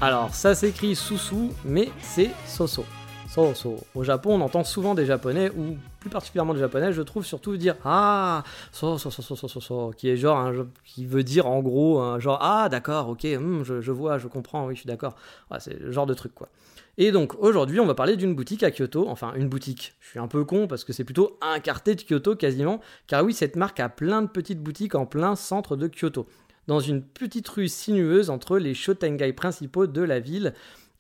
Alors, 0.04 0.36
ça 0.36 0.54
s'écrit 0.54 0.98
Susu, 0.98 1.54
mais 1.64 1.90
c'est 2.02 2.32
Soso. 2.46 2.84
Soso. 3.30 3.78
Au 3.96 4.04
Japon, 4.04 4.34
on 4.34 4.42
entend 4.42 4.66
souvent 4.66 4.96
des 4.96 5.06
Japonais, 5.06 5.50
ou 5.52 5.78
plus 6.02 6.10
particulièrement 6.10 6.54
des 6.54 6.60
Japonais, 6.60 6.92
je 6.92 7.02
trouve 7.02 7.24
surtout 7.24 7.56
dire 7.56 7.78
Ah, 7.86 8.44
so, 8.74 8.98
so, 8.98 9.10
so, 9.10 9.22
so, 9.22 9.48
so, 9.48 9.94
qui 9.96 10.10
est 10.10 10.18
genre, 10.18 10.52
qui 10.84 11.06
veut 11.06 11.24
dire 11.24 11.48
en 11.48 11.62
gros, 11.62 12.20
genre 12.20 12.38
Ah, 12.42 12.68
d'accord, 12.68 13.08
ok, 13.08 13.24
hmm, 13.24 13.64
je, 13.64 13.92
vois, 13.94 14.18
je 14.18 14.28
comprends, 14.28 14.66
oui, 14.66 14.76
je 14.76 14.82
suis 14.82 14.88
d'accord. 14.88 15.16
c'est 15.60 15.80
le 15.80 15.94
genre 15.94 16.06
de 16.06 16.14
truc, 16.14 16.36
quoi. 16.36 16.50
Et 16.98 17.14
donc 17.14 17.42
aujourd'hui, 17.42 17.80
on 17.80 17.86
va 17.86 17.96
parler 17.96 18.18
d'une 18.18 18.36
boutique 18.36 18.64
à 18.64 18.72
Kyoto. 18.72 19.08
Enfin, 19.08 19.32
une 19.36 19.48
boutique. 19.48 19.94
Je 20.02 20.10
suis 20.10 20.20
un 20.20 20.28
peu 20.28 20.44
con 20.44 20.68
parce 20.68 20.84
que 20.84 20.92
c'est 20.92 21.06
plutôt 21.06 21.40
un 21.42 21.60
quartier 21.60 21.96
de 21.96 22.02
Kyoto 22.02 22.36
quasiment. 22.36 22.82
Car 23.08 23.24
oui, 23.24 23.34
cette 23.34 23.56
marque 23.56 23.80
a 23.80 23.88
plein 23.88 24.22
de 24.22 24.28
petites 24.28 24.62
boutiques 24.62 24.96
en 24.96 25.06
plein 25.06 25.36
centre 25.36 25.76
de 25.78 25.88
Kyoto 25.88 26.28
dans 26.68 26.80
une 26.80 27.04
petite 27.04 27.48
rue 27.50 27.68
sinueuse 27.68 28.30
entre 28.30 28.58
les 28.58 28.74
shotengai 28.74 29.34
principaux 29.34 29.88
de 29.88 30.02
la 30.02 30.20
ville, 30.20 30.54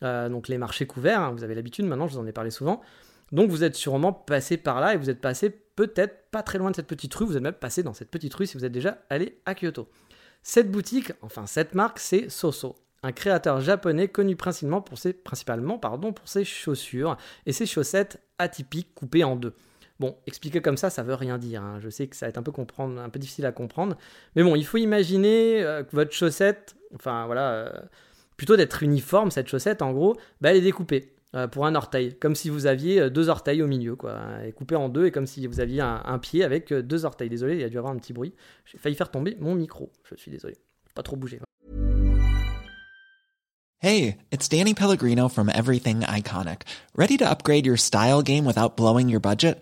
euh, 0.04 0.30
donc 0.30 0.47
les 0.47 0.58
marchés 0.58 0.86
couverts, 0.86 1.21
hein, 1.21 1.32
vous 1.32 1.43
avez 1.43 1.56
l'habitude 1.56 1.86
maintenant, 1.86 2.08
je 2.08 2.13
vous 2.13 2.19
en 2.19 2.28
ai 2.28 2.32
parlé 2.34 2.52
souvent. 2.52 2.82
Donc 3.32 3.49
vous 3.49 3.63
êtes 3.63 3.76
sûrement 3.76 4.13
passé 4.13 4.58
par 4.58 4.80
là 4.80 4.93
et 4.93 4.97
vous 4.97 5.10
êtes 5.10 5.21
passé 5.21 5.49
peut-être 5.49 6.30
pas 6.30 6.43
très 6.43 6.58
loin 6.58 6.71
de 6.71 6.76
cette 6.76 6.88
petite 6.88 7.13
rue, 7.15 7.26
vous 7.26 7.38
êtes 7.38 7.43
même 7.43 7.54
passé 7.54 7.82
dans 7.82 7.93
cette 7.93 8.12
petite 8.12 8.34
rue 8.34 8.45
si 8.45 8.58
vous 8.58 8.65
êtes 8.65 8.71
déjà 8.71 8.99
allé 9.10 9.39
à 9.45 9.56
Kyoto. 9.56 9.89
Cette 10.43 10.69
boutique, 10.69 11.13
enfin 11.21 11.45
cette 11.47 11.73
marque, 11.73 11.99
c'est 11.99 12.30
Soso, 12.30 12.76
un 13.02 13.12
créateur 13.12 13.60
japonais 13.62 14.08
connu 14.08 14.36
principalement 14.36 14.82
pour 14.82 14.97
ses, 14.97 15.13
principalement, 15.13 15.80
pardon, 15.80 16.13
pour 16.13 16.28
ses 16.28 16.45
chaussures 16.45 17.17
et 17.45 17.54
ses 17.54 17.65
chaussettes 17.65 18.21
atypiques 18.38 18.93
coupées 18.93 19.23
en 19.23 19.36
deux. 19.36 19.54
Bon, 20.00 20.18
expliquer 20.26 20.62
comme 20.62 20.78
ça, 20.78 20.90
ça 20.90 21.04
veut 21.04 21.14
rien 21.14 21.38
dire. 21.38 21.62
Hein. 21.62 21.80
Je 21.80 21.90
sais 21.90 22.08
que 22.08 22.16
ça 22.16 22.26
va 22.26 22.30
être 22.30 22.38
un 22.38 22.44
peu, 22.44 23.20
difficile 23.20 23.46
à 23.46 23.52
comprendre. 23.52 23.96
Mais 24.36 24.44
bon, 24.44 24.56
il 24.56 24.66
faut 24.66 24.78
imaginer 24.78 25.64
euh, 25.64 25.84
que 25.84 25.96
votre 25.96 26.12
chaussette, 26.12 26.76
enfin 26.96 27.26
voilà, 27.26 27.52
euh, 27.52 27.72
plutôt 28.36 28.58
d'être 28.58 28.82
uniforme, 28.82 29.30
cette 29.30 29.48
chaussette, 29.48 29.82
en 29.82 29.94
gros, 29.94 30.16
bah, 30.42 30.52
elle 30.52 30.58
est 30.58 30.62
découpée 30.62 31.14
euh, 31.36 31.48
pour 31.48 31.68
un 31.68 31.76
orteil. 31.76 32.18
Comme 32.20 32.34
si 32.34 32.50
vous 32.50 32.66
aviez 32.66 33.10
deux 33.12 33.30
orteils 33.30 33.62
au 33.62 33.68
milieu, 33.68 33.96
quoi. 33.96 34.20
Elle 34.42 34.50
est 34.50 34.52
coupée 34.52 34.76
en 34.76 34.90
deux 34.90 35.06
et 35.06 35.12
comme 35.12 35.28
si 35.28 35.46
vous 35.46 35.60
aviez 35.60 35.82
un, 35.82 36.20
pied 36.20 36.44
avec 36.44 36.74
deux 36.74 37.06
orteils. 37.06 37.30
Désolé, 37.30 37.54
il 37.54 37.62
y 37.62 37.66
a 37.66 37.70
dû 37.70 37.78
avoir 37.78 37.94
un 37.94 37.98
petit 37.98 38.14
bruit. 38.14 38.34
J'ai 38.66 38.80
failli 38.80 38.96
faire 38.96 39.12
tomber 39.12 39.38
mon 39.40 39.54
micro. 39.54 39.92
Je 40.10 40.16
suis 40.16 40.32
désolé. 40.32 40.58
Pas 40.96 41.04
trop 41.04 41.16
bouger. 41.16 41.40
Hey, 43.80 44.18
it's 44.32 44.48
Danny 44.48 44.74
Pellegrino 44.74 45.28
from 45.28 45.50
Everything 45.50 46.02
Iconic. 46.02 46.62
Ready 46.96 47.18
to 47.18 47.30
upgrade 47.30 47.66
your 47.66 47.78
style 47.78 48.22
game 48.22 48.46
without 48.46 48.78
blowing 48.78 49.10
your 49.10 49.20
budget? 49.20 49.62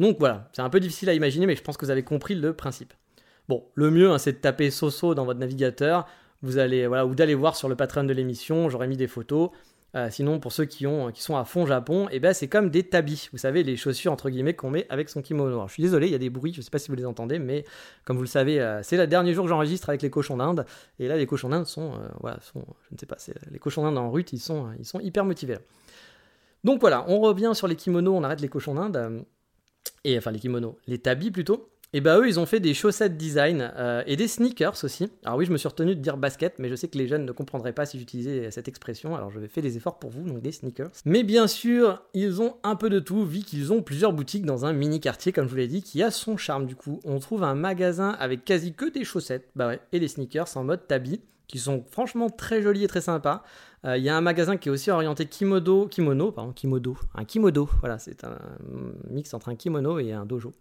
Donc 0.00 0.16
voilà, 0.18 0.48
c'est 0.52 0.62
un 0.62 0.70
peu 0.70 0.80
difficile 0.80 1.08
à 1.08 1.14
imaginer, 1.14 1.46
mais 1.46 1.56
je 1.56 1.62
pense 1.62 1.76
que 1.76 1.84
vous 1.84 1.90
avez 1.90 2.04
compris 2.04 2.34
le 2.34 2.52
principe. 2.52 2.92
Bon, 3.48 3.64
le 3.74 3.90
mieux, 3.90 4.10
hein, 4.10 4.18
c'est 4.18 4.32
de 4.32 4.38
taper 4.38 4.70
Soso 4.70 5.14
dans 5.14 5.24
votre 5.24 5.40
navigateur. 5.40 6.06
Vous 6.42 6.58
allez, 6.58 6.86
voilà, 6.86 7.06
ou 7.06 7.14
d'aller 7.14 7.34
voir 7.34 7.56
sur 7.56 7.68
le 7.68 7.74
patron 7.74 8.04
de 8.04 8.12
l'émission. 8.12 8.68
J'aurais 8.68 8.86
mis 8.86 8.96
des 8.96 9.08
photos. 9.08 9.50
Euh, 9.94 10.08
sinon, 10.10 10.38
pour 10.38 10.52
ceux 10.52 10.66
qui, 10.66 10.86
ont, 10.86 11.10
qui 11.10 11.22
sont 11.22 11.36
à 11.36 11.44
fond 11.44 11.64
Japon, 11.64 12.08
eh 12.10 12.20
ben, 12.20 12.34
c'est 12.34 12.46
comme 12.46 12.68
des 12.68 12.82
tabis. 12.82 13.30
Vous 13.32 13.38
savez, 13.38 13.62
les 13.62 13.76
chaussures 13.76 14.12
entre 14.12 14.28
guillemets 14.28 14.52
qu'on 14.52 14.70
met 14.70 14.86
avec 14.90 15.08
son 15.08 15.22
kimono. 15.22 15.48
Alors, 15.48 15.68
je 15.68 15.72
suis 15.72 15.82
désolé, 15.82 16.08
il 16.08 16.12
y 16.12 16.14
a 16.14 16.18
des 16.18 16.28
bruits, 16.28 16.52
je 16.52 16.58
ne 16.58 16.62
sais 16.62 16.70
pas 16.70 16.78
si 16.78 16.90
vous 16.90 16.94
les 16.94 17.06
entendez, 17.06 17.38
mais 17.38 17.64
comme 18.04 18.16
vous 18.16 18.22
le 18.22 18.28
savez, 18.28 18.60
euh, 18.60 18.82
c'est 18.82 18.98
le 18.98 19.06
dernier 19.06 19.32
jour 19.32 19.46
que 19.46 19.48
j'enregistre 19.48 19.88
avec 19.88 20.02
les 20.02 20.10
cochons 20.10 20.36
d'Inde. 20.36 20.66
Et 20.98 21.08
là, 21.08 21.16
les 21.16 21.26
cochons 21.26 21.48
d'Inde 21.48 21.66
sont, 21.66 21.94
euh, 21.94 22.30
je 22.52 22.58
ne 22.94 22.98
sais 22.98 23.06
pas, 23.06 23.16
les 23.50 23.58
cochons 23.58 23.82
d'Inde 23.82 23.96
en 23.96 24.12
sont, 24.36 24.68
ils 24.78 24.84
sont 24.84 25.00
hyper 25.00 25.24
motivés. 25.24 25.56
Donc 26.64 26.80
voilà, 26.80 27.06
on 27.08 27.20
revient 27.20 27.52
sur 27.54 27.66
les 27.66 27.76
kimonos, 27.76 28.14
on 28.14 28.24
arrête 28.24 28.42
les 28.42 28.48
cochons 28.48 28.74
d'Inde 28.74 29.24
enfin 30.16 30.30
les 30.30 30.38
kimonos, 30.38 30.76
les 30.86 30.98
tabis 30.98 31.30
plutôt. 31.30 31.68
Et 31.94 32.02
bah 32.02 32.18
eux, 32.18 32.28
ils 32.28 32.38
ont 32.38 32.44
fait 32.44 32.60
des 32.60 32.74
chaussettes 32.74 33.16
design 33.16 33.72
euh, 33.76 34.02
et 34.06 34.16
des 34.16 34.28
sneakers 34.28 34.84
aussi. 34.84 35.08
Alors 35.24 35.38
oui, 35.38 35.46
je 35.46 35.52
me 35.52 35.56
suis 35.56 35.68
retenu 35.68 35.96
de 35.96 36.00
dire 36.00 36.18
basket, 36.18 36.58
mais 36.58 36.68
je 36.68 36.74
sais 36.74 36.86
que 36.86 36.98
les 36.98 37.08
jeunes 37.08 37.24
ne 37.24 37.32
comprendraient 37.32 37.72
pas 37.72 37.86
si 37.86 37.98
j'utilisais 37.98 38.50
cette 38.50 38.68
expression, 38.68 39.16
alors 39.16 39.30
je 39.30 39.40
vais 39.40 39.48
faire 39.48 39.62
des 39.62 39.78
efforts 39.78 39.98
pour 39.98 40.10
vous, 40.10 40.22
donc 40.22 40.42
des 40.42 40.52
sneakers. 40.52 40.90
Mais 41.06 41.22
bien 41.22 41.46
sûr, 41.46 42.02
ils 42.12 42.42
ont 42.42 42.56
un 42.62 42.76
peu 42.76 42.90
de 42.90 42.98
tout, 42.98 43.24
vu 43.24 43.38
qu'ils 43.38 43.72
ont 43.72 43.80
plusieurs 43.80 44.12
boutiques 44.12 44.44
dans 44.44 44.66
un 44.66 44.74
mini 44.74 45.00
quartier, 45.00 45.32
comme 45.32 45.46
je 45.46 45.50
vous 45.50 45.56
l'ai 45.56 45.66
dit, 45.66 45.82
qui 45.82 46.02
a 46.02 46.10
son 46.10 46.36
charme 46.36 46.66
du 46.66 46.76
coup. 46.76 47.00
On 47.04 47.20
trouve 47.20 47.42
un 47.42 47.54
magasin 47.54 48.10
avec 48.20 48.44
quasi 48.44 48.74
que 48.74 48.90
des 48.92 49.04
chaussettes, 49.04 49.48
bah 49.56 49.68
ouais, 49.68 49.80
et 49.92 49.98
des 49.98 50.08
sneakers 50.08 50.56
en 50.56 50.64
mode 50.64 50.86
tabi 50.86 51.22
qui 51.48 51.58
sont 51.58 51.84
franchement 51.90 52.30
très 52.30 52.62
jolis 52.62 52.84
et 52.84 52.88
très 52.88 53.00
sympas. 53.00 53.42
Euh, 53.84 53.96
il 53.96 54.04
y 54.04 54.08
a 54.08 54.16
un 54.16 54.20
magasin 54.20 54.56
qui 54.56 54.68
est 54.68 54.72
aussi 54.72 54.90
orienté 54.90 55.26
kimono, 55.26 55.86
kimono, 55.86 56.30
pardon, 56.30 56.52
kimodo, 56.52 56.96
un 57.14 57.24
kimodo. 57.24 57.68
Voilà, 57.80 57.98
c'est 57.98 58.22
un 58.24 58.38
mix 59.08 59.32
entre 59.34 59.48
un 59.48 59.56
kimono 59.56 59.98
et 59.98 60.12
un 60.12 60.26
dojo. 60.26 60.52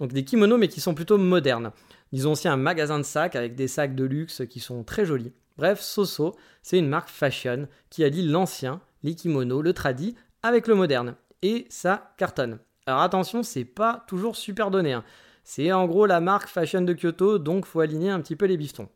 Donc 0.00 0.12
des 0.12 0.24
kimonos, 0.24 0.58
mais 0.58 0.68
qui 0.68 0.80
sont 0.80 0.94
plutôt 0.94 1.18
modernes. 1.18 1.70
Ils 2.12 2.26
ont 2.26 2.32
aussi 2.32 2.48
un 2.48 2.56
magasin 2.56 2.98
de 2.98 3.04
sacs 3.04 3.36
avec 3.36 3.54
des 3.54 3.68
sacs 3.68 3.94
de 3.94 4.04
luxe 4.04 4.42
qui 4.48 4.60
sont 4.60 4.84
très 4.84 5.04
jolis. 5.04 5.32
Bref, 5.58 5.80
Soso, 5.80 6.34
c'est 6.62 6.78
une 6.78 6.88
marque 6.88 7.08
fashion 7.08 7.66
qui 7.90 8.04
allie 8.04 8.26
l'ancien, 8.26 8.80
les 9.02 9.14
kimonos, 9.14 9.62
le 9.62 9.72
tradi 9.72 10.14
avec 10.42 10.66
le 10.66 10.74
moderne. 10.74 11.14
Et 11.42 11.66
ça 11.68 12.14
cartonne. 12.16 12.58
Alors 12.86 13.00
attention, 13.00 13.42
c'est 13.42 13.64
pas 13.64 14.04
toujours 14.06 14.36
super 14.36 14.70
donné. 14.70 14.92
Hein. 14.92 15.04
C'est 15.42 15.72
en 15.72 15.86
gros 15.86 16.06
la 16.06 16.20
marque 16.20 16.48
fashion 16.48 16.82
de 16.82 16.92
Kyoto, 16.92 17.38
donc 17.38 17.66
faut 17.66 17.80
aligner 17.80 18.10
un 18.10 18.20
petit 18.20 18.36
peu 18.36 18.46
les 18.46 18.56
bifetons. 18.56 18.88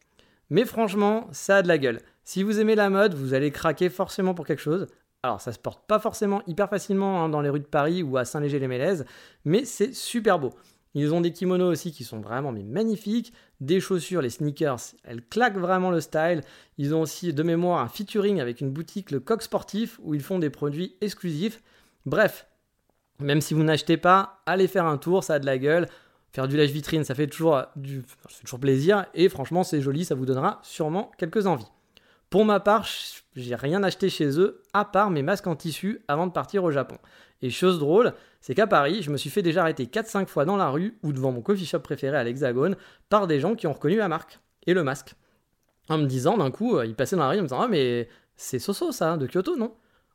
Mais 0.51 0.65
franchement, 0.65 1.29
ça 1.33 1.59
a 1.59 1.63
de 1.63 1.69
la 1.69 1.79
gueule. 1.79 2.01
Si 2.25 2.43
vous 2.43 2.61
aimez 2.61 2.75
la 2.75 2.91
mode, 2.91 3.15
vous 3.15 3.35
allez 3.35 3.51
craquer 3.51 3.89
forcément 3.89 4.35
pour 4.35 4.47
quelque 4.47 4.63
chose. 4.63 4.87
Alors, 5.23 5.41
ça 5.41 5.53
se 5.53 5.59
porte 5.59 5.87
pas 5.87 5.99
forcément 5.99 6.43
hyper 6.47 6.69
facilement 6.69 7.23
hein, 7.23 7.29
dans 7.29 7.41
les 7.41 7.51
rues 7.51 7.61
de 7.61 7.65
Paris 7.65 8.03
ou 8.03 8.17
à 8.17 8.25
Saint-Léger-les-Mélèzes, 8.25 9.05
mais 9.45 9.65
c'est 9.65 9.95
super 9.95 10.39
beau. 10.39 10.51
Ils 10.95 11.15
ont 11.15 11.21
des 11.21 11.33
kimonos 11.33 11.71
aussi 11.71 11.93
qui 11.93 12.03
sont 12.03 12.21
vraiment 12.21 12.53
magnifiques, 12.53 13.33
des 13.61 13.81
chaussures, 13.81 14.23
les 14.23 14.31
sneakers, 14.31 14.81
elles 15.05 15.23
claquent 15.23 15.59
vraiment 15.59 15.91
le 15.91 16.01
style. 16.01 16.41
Ils 16.79 16.95
ont 16.95 17.03
aussi 17.03 17.33
de 17.33 17.43
mémoire 17.43 17.81
un 17.81 17.89
featuring 17.89 18.41
avec 18.41 18.61
une 18.61 18.71
boutique, 18.71 19.11
le 19.11 19.21
Coq 19.21 19.43
Sportif, 19.43 20.01
où 20.03 20.15
ils 20.15 20.23
font 20.23 20.39
des 20.39 20.51
produits 20.51 20.97
exclusifs. 21.01 21.63
Bref, 22.07 22.47
même 23.21 23.41
si 23.41 23.55
vous 23.55 23.63
n'achetez 23.63 23.99
pas, 23.99 24.43
allez 24.47 24.67
faire 24.67 24.87
un 24.87 24.97
tour, 24.97 25.23
ça 25.23 25.35
a 25.35 25.39
de 25.39 25.47
la 25.47 25.59
gueule. 25.59 25.89
Faire 26.33 26.47
du 26.47 26.57
lèche 26.57 26.71
vitrine, 26.71 27.03
ça 27.05 27.15
fait 27.15 27.27
toujours, 27.27 27.63
du, 27.77 28.03
ça 28.29 28.41
toujours 28.45 28.61
plaisir 28.61 29.07
et 29.15 29.29
franchement, 29.29 29.65
c'est 29.65 29.81
joli, 29.81 30.05
ça 30.05 30.15
vous 30.15 30.27
donnera 30.27 30.61
sûrement 30.63 31.11
quelques 31.19 31.47
envies. 31.47 31.71
Pour 32.31 32.45
ma 32.45 32.61
part, 32.61 32.87
j'ai 33.35 33.57
rien 33.57 33.83
acheté 33.83 34.09
chez 34.09 34.39
eux 34.39 34.63
à 34.73 34.85
part 34.85 35.11
mes 35.11 35.23
masques 35.23 35.49
en 35.49 35.57
tissu 35.57 36.03
avant 36.07 36.29
de 36.29 36.33
partir 36.33 36.63
au 36.63 36.71
Japon. 36.71 36.97
Et 37.43 37.51
chose 37.51 37.81
drôle, 37.81 38.15
c'est 38.41 38.55
qu'à 38.55 38.69
Paris, 38.69 39.03
je 39.03 39.11
me 39.11 39.17
suis 39.17 39.31
fait 39.31 39.43
déjà 39.43 39.63
arrêter 39.63 39.87
4-5 39.87 40.27
fois 40.27 40.45
dans 40.45 40.57
la 40.57 40.69
rue 40.69 40.97
ou 41.03 41.13
devant 41.13 41.33
mon 41.33 41.43
coffee 41.43 41.67
shop 41.67 41.81
préféré 41.81 42.17
à 42.17 42.23
l'Hexagone 42.23 42.77
par 43.09 43.27
des 43.27 43.41
gens 43.41 43.57
qui 43.57 43.67
ont 43.67 43.73
reconnu 43.73 43.97
la 43.97 44.07
marque 44.09 44.39
et 44.67 44.75
le 44.75 44.85
masque. 44.85 45.15
En 45.89 45.99
me 45.99 46.07
disant 46.07 46.37
d'un 46.37 46.53
coup, 46.53 46.77
euh, 46.77 46.87
ils 46.87 46.95
passaient 46.95 47.17
dans 47.17 47.23
la 47.23 47.31
rue 47.31 47.39
en 47.39 47.43
me 47.43 47.47
disant 47.49 47.63
Ah, 47.63 47.69
mais 47.69 48.09
c'est 48.37 48.61
Soso 48.61 48.93
ça, 48.93 49.17
de 49.17 49.27
Kyoto, 49.27 49.57
non? 49.57 49.75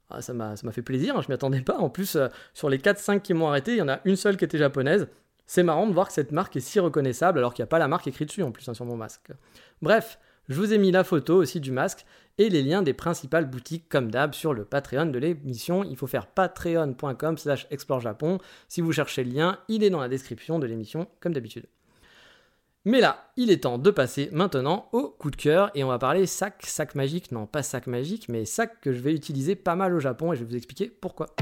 Ah, 0.10 0.22
Ça 0.22 0.34
m'a 0.34 0.56
fait 0.72 0.82
plaisir, 0.84 1.18
hein, 1.18 1.22
je 1.22 1.28
m'y 1.28 1.34
attendais 1.34 1.62
pas. 1.62 1.78
En 1.78 1.90
plus, 1.90 2.16
euh, 2.16 2.30
sur 2.54 2.70
les 2.70 2.78
4-5 2.78 3.22
qui 3.22 3.34
m'ont 3.34 3.48
arrêté, 3.50 3.74
il 3.74 3.78
y 3.78 3.82
en 3.82 3.90
a 3.90 4.00
une 4.06 4.16
seule 4.16 4.38
qui 4.38 4.46
était 4.46 4.58
japonaise. 4.58 5.10
C'est 5.48 5.64
marrant 5.64 5.88
de 5.88 5.94
voir 5.94 6.08
que 6.08 6.14
cette 6.14 6.32
marque 6.32 6.56
est 6.56 6.62
si 6.62 6.80
reconnaissable 6.80 7.40
alors 7.40 7.54
qu'il 7.54 7.64
n'y 7.64 7.68
a 7.68 7.70
pas 7.70 7.80
la 7.80 7.88
marque 7.88 8.08
écrite 8.08 8.30
dessus 8.30 8.44
en 8.44 8.52
plus 8.52 8.68
hein, 8.68 8.74
sur 8.74 8.86
mon 8.86 8.98
masque. 8.98 9.32
Bref, 9.82 10.20
je 10.50 10.56
vous 10.56 10.74
ai 10.74 10.78
mis 10.78 10.92
la 10.92 11.04
photo 11.04 11.36
aussi 11.36 11.60
du 11.60 11.72
masque 11.72 12.06
et 12.38 12.50
les 12.50 12.62
liens 12.62 12.82
des 12.82 12.94
principales 12.94 13.50
boutiques 13.50 13.90
comme 13.90 14.12
d'hab 14.12 14.34
sur 14.34 14.54
le 14.54 14.66
Patreon 14.66 15.08
de 15.08 15.18
l'émission. 15.18 15.84
Il 15.84 15.98
faut 15.98 16.08
faire 16.08 16.28
patreon.com 16.28 17.38
slash 17.38 17.68
explorejapon. 17.72 18.40
Si 18.68 18.82
vous 18.82 18.92
cherchez 18.92 19.24
le 19.24 19.32
lien, 19.32 19.60
il 19.68 19.84
est 19.84 19.90
dans 19.90 20.02
la 20.02 20.10
description 20.10 20.60
de 20.60 20.68
l'émission 20.68 21.08
comme 21.20 21.34
d'habitude. 21.34 21.66
Mais 22.88 23.02
là, 23.02 23.32
il 23.36 23.50
est 23.50 23.64
temps 23.64 23.80
de 23.80 23.90
passer 23.90 24.30
maintenant 24.32 24.90
au 24.92 25.10
coup 25.10 25.32
de 25.32 25.36
cœur 25.36 25.72
et 25.74 25.84
on 25.84 25.88
va 25.88 25.98
parler 25.98 26.28
sac, 26.28 26.64
sac 26.68 26.94
magique, 26.94 27.32
non 27.32 27.48
pas 27.48 27.64
sac 27.64 27.88
magique, 27.88 28.30
mais 28.30 28.46
sac 28.46 28.80
que 28.80 28.94
je 28.94 29.00
vais 29.00 29.14
utiliser 29.14 29.56
pas 29.56 29.76
mal 29.76 29.96
au 29.96 30.00
Japon 30.00 30.32
et 30.32 30.36
je 30.36 30.44
vais 30.44 30.50
vous 30.50 30.56
expliquer 30.56 30.88
pourquoi. 30.90 31.36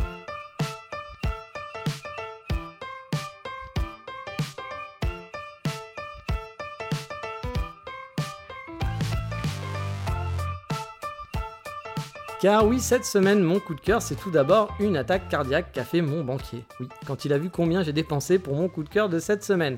Car 12.43 12.67
oui, 12.67 12.81
cette 12.81 13.05
semaine, 13.05 13.41
mon 13.41 13.61
coup 13.61 13.73
de 13.73 13.79
cœur, 13.79 14.01
c'est 14.01 14.17
tout 14.17 14.29
d'abord 14.29 14.75
une 14.81 14.97
attaque 14.97 15.29
cardiaque 15.29 15.71
qu'a 15.71 15.85
fait 15.85 16.01
mon 16.01 16.25
banquier. 16.25 16.65
Oui, 16.81 16.89
quand 17.07 17.23
il 17.23 17.31
a 17.31 17.37
vu 17.37 17.49
combien 17.49 17.83
j'ai 17.83 17.93
dépensé 17.93 18.37
pour 18.37 18.57
mon 18.57 18.67
coup 18.67 18.83
de 18.83 18.89
cœur 18.89 19.07
de 19.07 19.17
cette 19.17 19.45
semaine. 19.45 19.77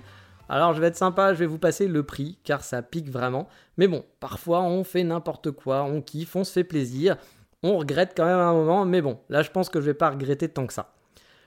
Alors 0.49 0.73
je 0.73 0.81
vais 0.81 0.87
être 0.87 0.97
sympa, 0.97 1.35
je 1.35 1.37
vais 1.37 1.45
vous 1.45 1.59
passer 1.59 1.87
le 1.87 2.01
prix, 2.01 2.39
car 2.43 2.63
ça 2.63 2.81
pique 2.81 3.11
vraiment. 3.11 3.47
Mais 3.77 3.87
bon, 3.87 4.03
parfois 4.19 4.63
on 4.63 4.83
fait 4.83 5.03
n'importe 5.03 5.51
quoi, 5.51 5.83
on 5.83 6.01
kiffe, 6.01 6.35
on 6.35 6.43
se 6.43 6.53
fait 6.53 6.63
plaisir, 6.63 7.17
on 7.61 7.77
regrette 7.77 8.13
quand 8.17 8.25
même 8.25 8.39
un 8.39 8.53
moment, 8.53 8.83
mais 8.83 9.03
bon, 9.03 9.19
là 9.29 9.43
je 9.43 9.51
pense 9.51 9.69
que 9.69 9.79
je 9.79 9.85
vais 9.85 9.93
pas 9.93 10.09
regretter 10.09 10.49
tant 10.49 10.65
que 10.65 10.73
ça. 10.73 10.95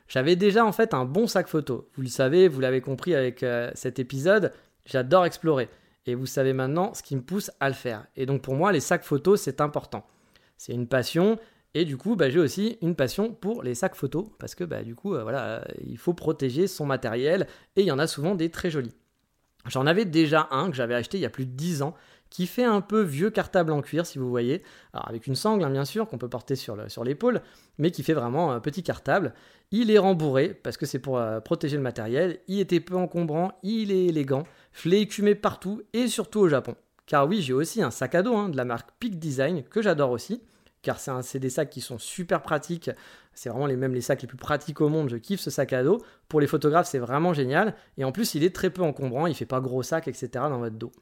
J'avais 0.06 0.36
déjà 0.36 0.64
en 0.64 0.70
fait 0.70 0.94
un 0.94 1.04
bon 1.04 1.26
sac 1.26 1.48
photo. 1.48 1.88
Vous 1.96 2.02
le 2.02 2.08
savez, 2.08 2.46
vous 2.46 2.60
l'avez 2.60 2.80
compris 2.80 3.16
avec 3.16 3.42
euh, 3.42 3.72
cet 3.74 3.98
épisode, 3.98 4.52
j'adore 4.84 5.24
explorer. 5.24 5.68
Et 6.06 6.14
vous 6.14 6.26
savez 6.26 6.52
maintenant 6.52 6.94
ce 6.94 7.02
qui 7.02 7.16
me 7.16 7.22
pousse 7.22 7.50
à 7.58 7.68
le 7.68 7.74
faire. 7.74 8.06
Et 8.14 8.24
donc 8.24 8.40
pour 8.40 8.54
moi, 8.54 8.70
les 8.70 8.78
sacs 8.78 9.02
photos, 9.02 9.40
c'est 9.40 9.60
important 9.60 10.06
c'est 10.58 10.74
une 10.74 10.86
passion. 10.86 11.38
Et 11.74 11.84
du 11.84 11.96
coup, 11.96 12.16
bah, 12.16 12.28
j'ai 12.28 12.38
aussi 12.38 12.78
une 12.82 12.94
passion 12.94 13.32
pour 13.32 13.62
les 13.62 13.74
sacs 13.74 13.94
photos, 13.94 14.26
parce 14.38 14.54
que 14.54 14.64
bah, 14.64 14.82
du 14.82 14.94
coup, 14.94 15.14
euh, 15.14 15.22
voilà, 15.22 15.44
euh, 15.44 15.64
il 15.86 15.96
faut 15.96 16.14
protéger 16.14 16.66
son 16.66 16.86
matériel, 16.86 17.46
et 17.76 17.82
il 17.82 17.86
y 17.86 17.92
en 17.92 17.98
a 17.98 18.06
souvent 18.06 18.34
des 18.34 18.50
très 18.50 18.70
jolis. 18.70 18.94
J'en 19.66 19.86
avais 19.86 20.04
déjà 20.04 20.48
un 20.50 20.70
que 20.70 20.76
j'avais 20.76 20.94
acheté 20.94 21.18
il 21.18 21.20
y 21.20 21.26
a 21.26 21.30
plus 21.30 21.46
de 21.46 21.52
10 21.52 21.82
ans, 21.82 21.94
qui 22.30 22.46
fait 22.46 22.64
un 22.64 22.80
peu 22.80 23.02
vieux 23.02 23.30
cartable 23.30 23.72
en 23.72 23.80
cuir, 23.80 24.06
si 24.06 24.18
vous 24.18 24.28
voyez, 24.28 24.62
Alors, 24.92 25.08
avec 25.08 25.26
une 25.26 25.34
sangle, 25.34 25.64
hein, 25.64 25.70
bien 25.70 25.84
sûr, 25.84 26.08
qu'on 26.08 26.18
peut 26.18 26.28
porter 26.28 26.56
sur 26.56 27.04
l'épaule, 27.04 27.42
mais 27.78 27.90
qui 27.90 28.02
fait 28.02 28.12
vraiment 28.12 28.52
un 28.52 28.60
petit 28.60 28.82
cartable. 28.82 29.34
Il 29.70 29.90
est 29.90 29.98
rembourré, 29.98 30.54
parce 30.62 30.76
que 30.76 30.86
c'est 30.86 30.98
pour 30.98 31.18
euh, 31.18 31.40
protéger 31.40 31.76
le 31.76 31.82
matériel, 31.82 32.40
il 32.48 32.60
était 32.60 32.80
peu 32.80 32.96
encombrant, 32.96 33.52
il 33.62 33.92
est 33.92 34.06
élégant, 34.06 34.44
je 34.72 34.88
écumé 34.90 35.34
partout, 35.34 35.82
et 35.92 36.08
surtout 36.08 36.40
au 36.40 36.48
Japon. 36.48 36.74
Car 37.08 37.26
oui, 37.26 37.40
j'ai 37.40 37.54
aussi 37.54 37.82
un 37.82 37.90
sac 37.90 38.14
à 38.14 38.22
dos 38.22 38.36
hein, 38.36 38.50
de 38.50 38.56
la 38.58 38.66
marque 38.66 38.90
Peak 39.00 39.18
Design 39.18 39.64
que 39.64 39.80
j'adore 39.80 40.10
aussi, 40.10 40.42
car 40.82 41.00
c'est 41.00 41.38
des 41.38 41.48
sacs 41.48 41.70
qui 41.70 41.80
sont 41.80 41.98
super 41.98 42.42
pratiques. 42.42 42.90
C'est 43.32 43.48
vraiment 43.48 43.64
les 43.64 43.76
mêmes 43.76 43.94
les 43.94 44.02
sacs 44.02 44.20
les 44.20 44.28
plus 44.28 44.36
pratiques 44.36 44.82
au 44.82 44.90
monde. 44.90 45.08
Je 45.08 45.16
kiffe 45.16 45.40
ce 45.40 45.48
sac 45.48 45.72
à 45.72 45.82
dos. 45.82 46.02
Pour 46.28 46.38
les 46.38 46.46
photographes, 46.46 46.86
c'est 46.86 46.98
vraiment 46.98 47.32
génial. 47.32 47.74
Et 47.96 48.04
en 48.04 48.12
plus, 48.12 48.34
il 48.34 48.44
est 48.44 48.54
très 48.54 48.68
peu 48.68 48.82
encombrant. 48.82 49.26
Il 49.26 49.34
fait 49.34 49.46
pas 49.46 49.60
gros 49.60 49.82
sac, 49.82 50.06
etc. 50.06 50.28
dans 50.34 50.58
votre 50.58 50.76
dos. 50.76 50.92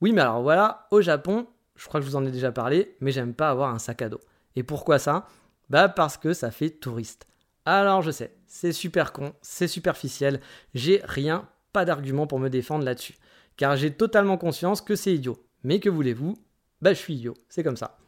Oui, 0.00 0.12
mais 0.12 0.22
alors 0.22 0.42
voilà, 0.42 0.88
au 0.90 1.00
Japon, 1.00 1.46
je 1.76 1.86
crois 1.86 2.00
que 2.00 2.06
je 2.06 2.10
vous 2.10 2.16
en 2.16 2.26
ai 2.26 2.32
déjà 2.32 2.50
parlé, 2.50 2.96
mais 3.00 3.12
j'aime 3.12 3.32
pas 3.32 3.48
avoir 3.48 3.72
un 3.72 3.78
sac 3.78 4.02
à 4.02 4.08
dos. 4.08 4.20
Et 4.56 4.64
pourquoi 4.64 4.98
ça? 4.98 5.28
Bah 5.70 5.88
parce 5.88 6.16
que 6.16 6.32
ça 6.32 6.50
fait 6.50 6.70
touriste. 6.70 7.26
Alors 7.64 8.02
je 8.02 8.10
sais, 8.10 8.34
c'est 8.48 8.72
super 8.72 9.12
con, 9.12 9.32
c'est 9.40 9.68
superficiel. 9.68 10.40
J'ai 10.74 11.00
rien, 11.04 11.48
pas 11.72 11.84
d'argument 11.84 12.26
pour 12.26 12.40
me 12.40 12.50
défendre 12.50 12.84
là-dessus 12.84 13.14
car 13.56 13.76
j'ai 13.76 13.92
totalement 13.92 14.36
conscience 14.36 14.80
que 14.80 14.96
c'est 14.96 15.14
idiot. 15.14 15.36
Mais 15.62 15.80
que 15.80 15.88
voulez-vous? 15.88 16.34
Bah 16.82 16.92
je 16.92 16.98
suis 16.98 17.14
idiot, 17.14 17.34
c'est 17.48 17.62
comme 17.62 17.76
ça. 17.76 17.98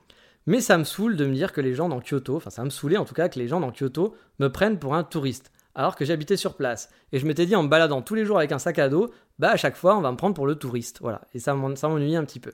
Mais 0.47 0.61
ça 0.61 0.79
me 0.79 0.85
saoule 0.85 1.17
de 1.17 1.27
me 1.27 1.35
dire 1.35 1.53
que 1.53 1.61
les 1.61 1.75
gens 1.75 1.89
dans 1.89 2.01
Kyoto, 2.01 2.37
enfin 2.37 2.51
ça 2.51 2.65
me 2.65 2.71
saoulait 2.71 2.99
en 2.99 3.05
tout 3.05 3.15
cas 3.15 3.29
que 3.29 3.39
les 3.39 3.49
gens 3.49 3.61
dans 3.61 3.73
Kyoto 3.73 4.15
me 4.39 4.49
prennent 4.49 4.79
pour 4.79 4.95
un 4.95 5.03
touriste, 5.03 5.51
alors 5.75 5.97
que 5.97 6.05
j'habitais 6.05 6.37
sur 6.37 6.57
place. 6.57 6.91
Et 7.13 7.19
je 7.19 7.27
m'étais 7.27 7.47
dit 7.47 7.57
en 7.57 7.63
me 7.63 7.69
baladant 7.69 8.03
tous 8.03 8.15
les 8.15 8.25
jours 8.25 8.39
avec 8.39 8.53
un 8.53 8.59
sac 8.59 8.79
à 8.79 8.89
dos, 8.89 9.11
bah 9.39 9.51
à 9.51 9.57
chaque 9.57 9.77
fois 9.77 9.97
on 9.97 10.01
va 10.01 10.13
me 10.13 10.17
prendre 10.17 10.35
pour 10.35 10.47
le 10.47 10.55
touriste, 10.55 10.99
voilà. 11.01 11.23
Et 11.35 11.41
ça 11.41 11.55
m'ennuyait 11.55 12.17
un 12.17 12.25
petit 12.25 12.41
peu. 12.41 12.53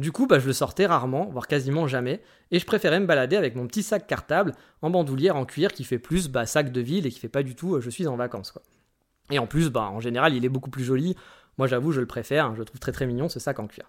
Du 0.00 0.12
coup, 0.12 0.26
bah, 0.26 0.38
je 0.38 0.46
le 0.46 0.54
sortais 0.54 0.86
rarement, 0.86 1.26
voire 1.26 1.46
quasiment 1.46 1.86
jamais, 1.86 2.22
et 2.50 2.58
je 2.58 2.64
préférais 2.64 3.00
me 3.00 3.06
balader 3.06 3.36
avec 3.36 3.54
mon 3.54 3.66
petit 3.66 3.82
sac 3.82 4.06
cartable 4.06 4.54
en 4.80 4.88
bandoulière 4.88 5.36
en 5.36 5.44
cuir 5.44 5.72
qui 5.72 5.84
fait 5.84 5.98
plus 5.98 6.30
bah, 6.30 6.46
sac 6.46 6.72
de 6.72 6.80
ville 6.80 7.04
et 7.04 7.10
qui 7.10 7.18
fait 7.18 7.28
pas 7.28 7.42
du 7.42 7.54
tout 7.54 7.74
euh, 7.74 7.82
je 7.82 7.90
suis 7.90 8.06
en 8.06 8.16
vacances. 8.16 8.50
Quoi. 8.50 8.62
Et 9.30 9.38
en 9.38 9.46
plus, 9.46 9.68
bah, 9.68 9.82
en 9.82 10.00
général, 10.00 10.34
il 10.34 10.42
est 10.44 10.48
beaucoup 10.48 10.70
plus 10.70 10.84
joli. 10.84 11.16
Moi, 11.60 11.66
j'avoue, 11.66 11.92
je 11.92 12.00
le 12.00 12.06
préfère, 12.06 12.46
hein, 12.46 12.54
je 12.56 12.62
trouve 12.62 12.80
très 12.80 12.90
très 12.90 13.04
mignon 13.04 13.28
ce 13.28 13.38
sac 13.38 13.58
en 13.58 13.66
cuir. 13.66 13.84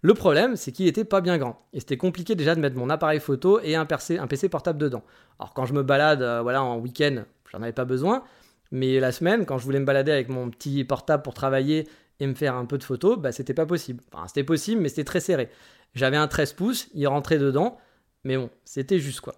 Le 0.00 0.12
problème, 0.12 0.56
c'est 0.56 0.72
qu'il 0.72 0.88
était 0.88 1.04
pas 1.04 1.20
bien 1.20 1.38
grand. 1.38 1.64
Et 1.72 1.78
c'était 1.78 1.96
compliqué 1.96 2.34
déjà 2.34 2.56
de 2.56 2.60
mettre 2.60 2.74
mon 2.74 2.90
appareil 2.90 3.20
photo 3.20 3.60
et 3.62 3.76
un 3.76 3.86
PC, 3.86 4.18
un 4.18 4.26
PC 4.26 4.48
portable 4.48 4.76
dedans. 4.76 5.04
Alors 5.38 5.54
quand 5.54 5.64
je 5.64 5.72
me 5.72 5.84
balade 5.84 6.20
euh, 6.20 6.42
voilà, 6.42 6.64
en 6.64 6.78
week-end, 6.78 7.22
j'en 7.52 7.62
avais 7.62 7.72
pas 7.72 7.84
besoin. 7.84 8.24
Mais 8.72 8.98
la 8.98 9.12
semaine, 9.12 9.46
quand 9.46 9.56
je 9.56 9.64
voulais 9.64 9.78
me 9.78 9.84
balader 9.84 10.10
avec 10.10 10.30
mon 10.30 10.50
petit 10.50 10.82
portable 10.82 11.22
pour 11.22 11.32
travailler 11.32 11.86
et 12.18 12.26
me 12.26 12.34
faire 12.34 12.56
un 12.56 12.64
peu 12.64 12.76
de 12.76 12.82
photos, 12.82 13.16
bah 13.16 13.30
c'était 13.30 13.54
pas 13.54 13.66
possible. 13.66 14.02
Enfin, 14.12 14.26
c'était 14.26 14.42
possible, 14.42 14.80
mais 14.80 14.88
c'était 14.88 15.04
très 15.04 15.20
serré. 15.20 15.48
J'avais 15.94 16.16
un 16.16 16.26
13 16.26 16.54
pouces, 16.54 16.88
il 16.92 17.06
rentrait 17.06 17.38
dedans, 17.38 17.78
mais 18.24 18.36
bon, 18.36 18.50
c'était 18.64 18.98
juste 18.98 19.20
quoi. 19.20 19.36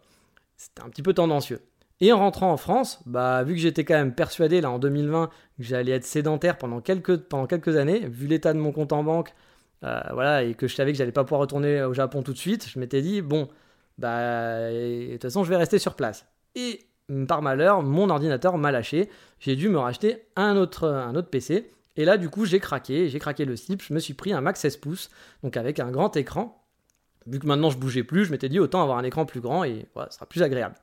C'était 0.57 0.81
un 0.81 0.89
petit 0.89 1.03
peu 1.03 1.13
tendancieux. 1.13 1.61
Et 2.05 2.13
en 2.13 2.19
rentrant 2.19 2.53
en 2.53 2.59
France, 2.59 3.01
bah, 3.07 3.43
vu 3.45 3.55
que 3.55 3.61
j'étais 3.61 3.83
quand 3.87 3.95
même 3.95 4.15
persuadé 4.15 4.61
là 4.61 4.71
en 4.71 4.79
2020 4.79 5.29
que 5.29 5.33
j'allais 5.59 5.93
être 5.93 6.05
sédentaire 6.05 6.59
pendant 6.59 6.83
quelques, 6.83 7.77
années, 7.79 8.07
vu 8.07 8.27
l'état 8.27 8.53
de 8.53 8.59
mon 8.59 8.73
compte 8.73 8.93
en 8.93 9.03
banque, 9.03 9.33
euh, 9.85 10.03
voilà, 10.13 10.43
et 10.43 10.53
que 10.53 10.69
je 10.69 10.75
savais 10.75 10.93
que 10.93 10.99
j'allais 10.99 11.13
pas 11.13 11.25
pouvoir 11.25 11.41
retourner 11.41 11.83
au 11.83 11.95
Japon 11.95 12.23
tout 12.23 12.35
de 12.35 12.39
suite, 12.39 12.69
je 12.69 12.79
m'étais 12.79 13.01
dit 13.01 13.23
bon, 13.23 13.49
bah, 13.97 14.71
de 14.71 15.13
toute 15.13 15.23
façon, 15.23 15.45
je 15.45 15.49
vais 15.49 15.57
rester 15.57 15.79
sur 15.79 15.95
place. 15.95 16.27
Et 16.55 16.81
par 17.27 17.41
malheur, 17.41 17.83
mon 17.83 18.11
ordinateur 18.11 18.59
m'a 18.59 18.71
lâché. 18.71 19.09
J'ai 19.41 19.57
dû 19.57 19.71
me 19.71 19.79
racheter 19.79 20.27
un 20.37 20.59
autre, 20.59 20.87
un 20.87 21.15
autre 21.15 21.31
PC. 21.31 21.71
Et 21.97 22.05
là, 22.05 22.19
du 22.19 22.29
coup, 22.29 22.45
j'ai 22.45 22.61
craqué, 22.61 23.09
j'ai 23.09 23.19
craqué 23.19 23.47
le 23.47 23.57
slip. 23.57 23.81
Je 23.81 23.95
me 23.95 23.99
suis 23.99 24.13
pris 24.13 24.35
un 24.35 24.43
Mac 24.43 24.59
16 24.59 24.77
pouces, 24.77 25.09
donc 25.43 25.57
avec 25.57 25.81
un 25.81 25.91
grand 25.91 26.15
écran. 26.19 26.67
Vu 27.27 27.39
que 27.39 27.47
maintenant 27.47 27.71
je 27.71 27.79
bougeais 27.79 28.05
plus, 28.05 28.27
je 28.27 28.31
m'étais 28.31 28.51
dit 28.51 28.61
autant 28.61 28.83
avoir 28.83 28.99
un 28.99 29.05
écran 29.05 29.25
plus 29.25 29.41
grand 29.41 29.65
et 29.65 29.87
voilà, 29.95 30.11
ce 30.11 30.17
sera 30.17 30.27
plus 30.27 30.43
agréable. 30.43 30.75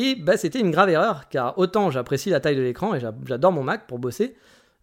Et 0.00 0.14
bah, 0.14 0.36
c'était 0.36 0.60
une 0.60 0.70
grave 0.70 0.90
erreur, 0.90 1.28
car 1.28 1.58
autant 1.58 1.90
j'apprécie 1.90 2.30
la 2.30 2.38
taille 2.38 2.54
de 2.54 2.62
l'écran 2.62 2.94
et 2.94 3.00
j'adore 3.00 3.50
mon 3.50 3.64
Mac 3.64 3.88
pour 3.88 3.98
bosser, 3.98 4.36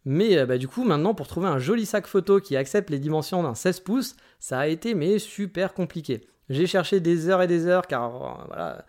mais 0.03 0.37
euh, 0.37 0.45
bah, 0.45 0.57
du 0.57 0.67
coup, 0.67 0.83
maintenant, 0.83 1.13
pour 1.13 1.25
trouver 1.25 1.47
un 1.47 1.57
joli 1.57 1.85
sac 1.85 2.05
photo 2.05 2.41
qui 2.41 2.57
accepte 2.57 2.89
les 2.89 2.99
dimensions 2.99 3.41
d'un 3.41 3.55
16 3.55 3.79
pouces, 3.79 4.17
ça 4.41 4.59
a 4.59 4.67
été 4.67 4.93
mais 4.93 5.17
super 5.17 5.73
compliqué. 5.73 6.27
J'ai 6.49 6.67
cherché 6.67 6.99
des 6.99 7.29
heures 7.29 7.41
et 7.41 7.47
des 7.47 7.65
heures, 7.65 7.87
car 7.87 8.13
euh, 8.13 8.43
voilà, 8.47 8.85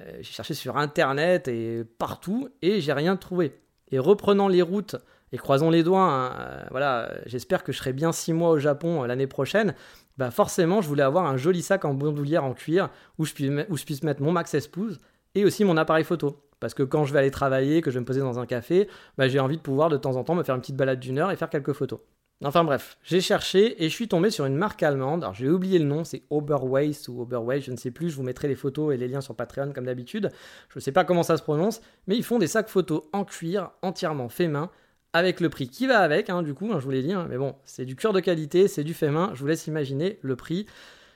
euh, 0.00 0.12
j'ai 0.18 0.30
cherché 0.30 0.54
sur 0.54 0.76
internet 0.76 1.48
et 1.48 1.82
partout, 1.98 2.50
et 2.62 2.80
j'ai 2.80 2.92
rien 2.92 3.16
trouvé. 3.16 3.58
Et 3.90 3.98
reprenant 3.98 4.46
les 4.46 4.62
routes, 4.62 4.94
et 5.32 5.38
croisons 5.38 5.70
les 5.70 5.82
doigts, 5.82 6.08
hein, 6.08 6.66
voilà, 6.70 7.10
j'espère 7.26 7.64
que 7.64 7.72
je 7.72 7.78
serai 7.78 7.92
bien 7.92 8.12
6 8.12 8.32
mois 8.32 8.50
au 8.50 8.60
Japon 8.60 9.02
l'année 9.02 9.26
prochaine, 9.26 9.74
bah 10.18 10.30
forcément, 10.30 10.80
je 10.82 10.86
voulais 10.86 11.02
avoir 11.02 11.26
un 11.26 11.36
joli 11.36 11.62
sac 11.62 11.84
en 11.84 11.94
bandoulière 11.94 12.44
en 12.44 12.54
cuir 12.54 12.90
où 13.18 13.24
je, 13.24 13.32
où 13.68 13.76
je 13.76 13.84
puisse 13.84 14.04
mettre 14.04 14.22
mon 14.22 14.30
Mac 14.30 14.46
16 14.46 14.68
pouces 14.68 14.98
et 15.34 15.44
aussi 15.44 15.64
mon 15.64 15.76
appareil 15.76 16.04
photo. 16.04 16.40
Parce 16.60 16.74
que 16.74 16.82
quand 16.82 17.04
je 17.04 17.12
vais 17.12 17.18
aller 17.18 17.30
travailler, 17.30 17.82
que 17.82 17.90
je 17.90 17.94
vais 17.96 18.00
me 18.00 18.06
poser 18.06 18.20
dans 18.20 18.38
un 18.38 18.46
café, 18.46 18.88
bah, 19.18 19.28
j'ai 19.28 19.40
envie 19.40 19.56
de 19.56 19.62
pouvoir 19.62 19.90
de 19.90 19.96
temps 19.96 20.16
en 20.16 20.24
temps 20.24 20.34
me 20.34 20.42
faire 20.42 20.54
une 20.54 20.60
petite 20.60 20.76
balade 20.76 21.00
d'une 21.00 21.18
heure 21.18 21.30
et 21.30 21.36
faire 21.36 21.50
quelques 21.50 21.72
photos. 21.72 22.00
Enfin 22.42 22.64
bref, 22.64 22.98
j'ai 23.04 23.20
cherché 23.20 23.82
et 23.82 23.88
je 23.88 23.94
suis 23.94 24.08
tombé 24.08 24.30
sur 24.30 24.44
une 24.44 24.56
marque 24.56 24.82
allemande. 24.82 25.22
Alors 25.22 25.34
j'ai 25.34 25.48
oublié 25.48 25.78
le 25.78 25.84
nom, 25.84 26.04
c'est 26.04 26.24
Oberweiss 26.30 27.08
ou 27.08 27.22
Oberweiss, 27.22 27.64
je 27.64 27.70
ne 27.70 27.76
sais 27.76 27.90
plus. 27.90 28.10
Je 28.10 28.16
vous 28.16 28.22
mettrai 28.22 28.48
les 28.48 28.54
photos 28.54 28.94
et 28.94 28.96
les 28.96 29.08
liens 29.08 29.20
sur 29.20 29.34
Patreon 29.34 29.72
comme 29.72 29.86
d'habitude. 29.86 30.30
Je 30.68 30.78
ne 30.78 30.80
sais 30.80 30.92
pas 30.92 31.04
comment 31.04 31.22
ça 31.22 31.36
se 31.36 31.42
prononce, 31.42 31.80
mais 32.06 32.16
ils 32.16 32.24
font 32.24 32.38
des 32.38 32.46
sacs 32.46 32.68
photos 32.68 33.02
en 33.12 33.24
cuir, 33.24 33.70
entièrement 33.82 34.28
fait 34.28 34.48
main, 34.48 34.70
avec 35.14 35.40
le 35.40 35.48
prix 35.48 35.68
qui 35.68 35.86
va 35.86 36.00
avec, 36.00 36.28
hein, 36.28 36.42
du 36.42 36.54
coup, 36.54 36.70
hein, 36.72 36.80
je 36.80 36.84
vous 36.84 36.90
l'ai 36.90 37.02
dit, 37.02 37.12
hein, 37.12 37.26
mais 37.30 37.38
bon, 37.38 37.54
c'est 37.64 37.84
du 37.84 37.94
cœur 37.94 38.12
de 38.12 38.20
qualité, 38.20 38.66
c'est 38.68 38.84
du 38.84 38.94
fait 38.94 39.10
main, 39.10 39.30
je 39.34 39.40
vous 39.40 39.46
laisse 39.46 39.66
imaginer 39.68 40.18
le 40.22 40.34
prix. 40.34 40.66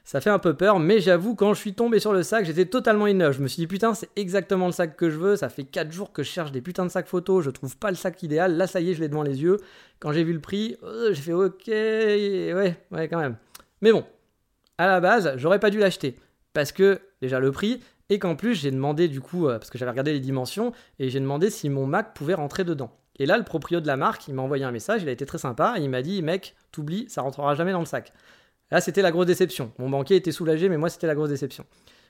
Ça 0.08 0.22
fait 0.22 0.30
un 0.30 0.38
peu 0.38 0.54
peur, 0.54 0.78
mais 0.78 1.00
j'avoue, 1.00 1.34
quand 1.34 1.52
je 1.52 1.60
suis 1.60 1.74
tombé 1.74 2.00
sur 2.00 2.14
le 2.14 2.22
sac, 2.22 2.46
j'étais 2.46 2.64
totalement 2.64 3.04
in 3.04 3.30
Je 3.30 3.42
me 3.42 3.46
suis 3.46 3.60
dit, 3.60 3.66
putain, 3.66 3.92
c'est 3.92 4.08
exactement 4.16 4.64
le 4.64 4.72
sac 4.72 4.96
que 4.96 5.10
je 5.10 5.18
veux. 5.18 5.36
Ça 5.36 5.50
fait 5.50 5.64
4 5.64 5.92
jours 5.92 6.14
que 6.14 6.22
je 6.22 6.30
cherche 6.30 6.50
des 6.50 6.62
putains 6.62 6.86
de 6.86 6.90
sacs 6.90 7.06
photos. 7.06 7.44
Je 7.44 7.50
trouve 7.50 7.76
pas 7.76 7.90
le 7.90 7.94
sac 7.94 8.22
idéal. 8.22 8.56
Là, 8.56 8.66
ça 8.66 8.80
y 8.80 8.90
est, 8.90 8.94
je 8.94 9.00
l'ai 9.00 9.08
devant 9.08 9.22
les 9.22 9.42
yeux. 9.42 9.58
Quand 9.98 10.12
j'ai 10.12 10.24
vu 10.24 10.32
le 10.32 10.40
prix, 10.40 10.78
euh, 10.82 11.12
j'ai 11.12 11.20
fait, 11.20 11.34
ok, 11.34 11.62
ouais, 11.66 12.76
ouais, 12.90 13.08
quand 13.08 13.18
même. 13.18 13.36
Mais 13.82 13.92
bon, 13.92 14.02
à 14.78 14.86
la 14.86 14.98
base, 15.00 15.34
j'aurais 15.36 15.60
pas 15.60 15.68
dû 15.68 15.78
l'acheter. 15.78 16.14
Parce 16.54 16.72
que, 16.72 17.02
déjà, 17.20 17.38
le 17.38 17.52
prix, 17.52 17.82
et 18.08 18.18
qu'en 18.18 18.34
plus, 18.34 18.54
j'ai 18.54 18.70
demandé, 18.70 19.08
du 19.08 19.20
coup, 19.20 19.46
euh, 19.46 19.58
parce 19.58 19.68
que 19.68 19.76
j'avais 19.76 19.90
regardé 19.90 20.14
les 20.14 20.20
dimensions, 20.20 20.72
et 20.98 21.10
j'ai 21.10 21.20
demandé 21.20 21.50
si 21.50 21.68
mon 21.68 21.86
Mac 21.86 22.14
pouvait 22.14 22.32
rentrer 22.32 22.64
dedans. 22.64 22.92
Et 23.18 23.26
là, 23.26 23.36
le 23.36 23.44
proprio 23.44 23.82
de 23.82 23.86
la 23.86 23.98
marque, 23.98 24.26
il 24.26 24.32
m'a 24.32 24.40
envoyé 24.40 24.64
un 24.64 24.72
message, 24.72 25.02
il 25.02 25.08
a 25.10 25.12
été 25.12 25.26
très 25.26 25.36
sympa, 25.36 25.74
il 25.76 25.90
m'a 25.90 26.00
dit, 26.00 26.22
mec, 26.22 26.56
t'oublies, 26.72 27.04
ça 27.10 27.20
rentrera 27.20 27.54
jamais 27.54 27.72
dans 27.72 27.80
le 27.80 27.84
sac. 27.84 28.14
Là, 28.70 28.80
c'était 28.80 29.02
la 29.02 29.10
grosse 29.10 29.26
déception. 29.26 29.72
Mon 29.78 29.88
banquier 29.88 30.16
était 30.16 30.32
soulagé, 30.32 30.68
mais 30.68 30.76
moi, 30.76 30.90
c'était 30.90 31.06
la 31.06 31.14
grosse 31.14 31.30
déception. 31.30 31.64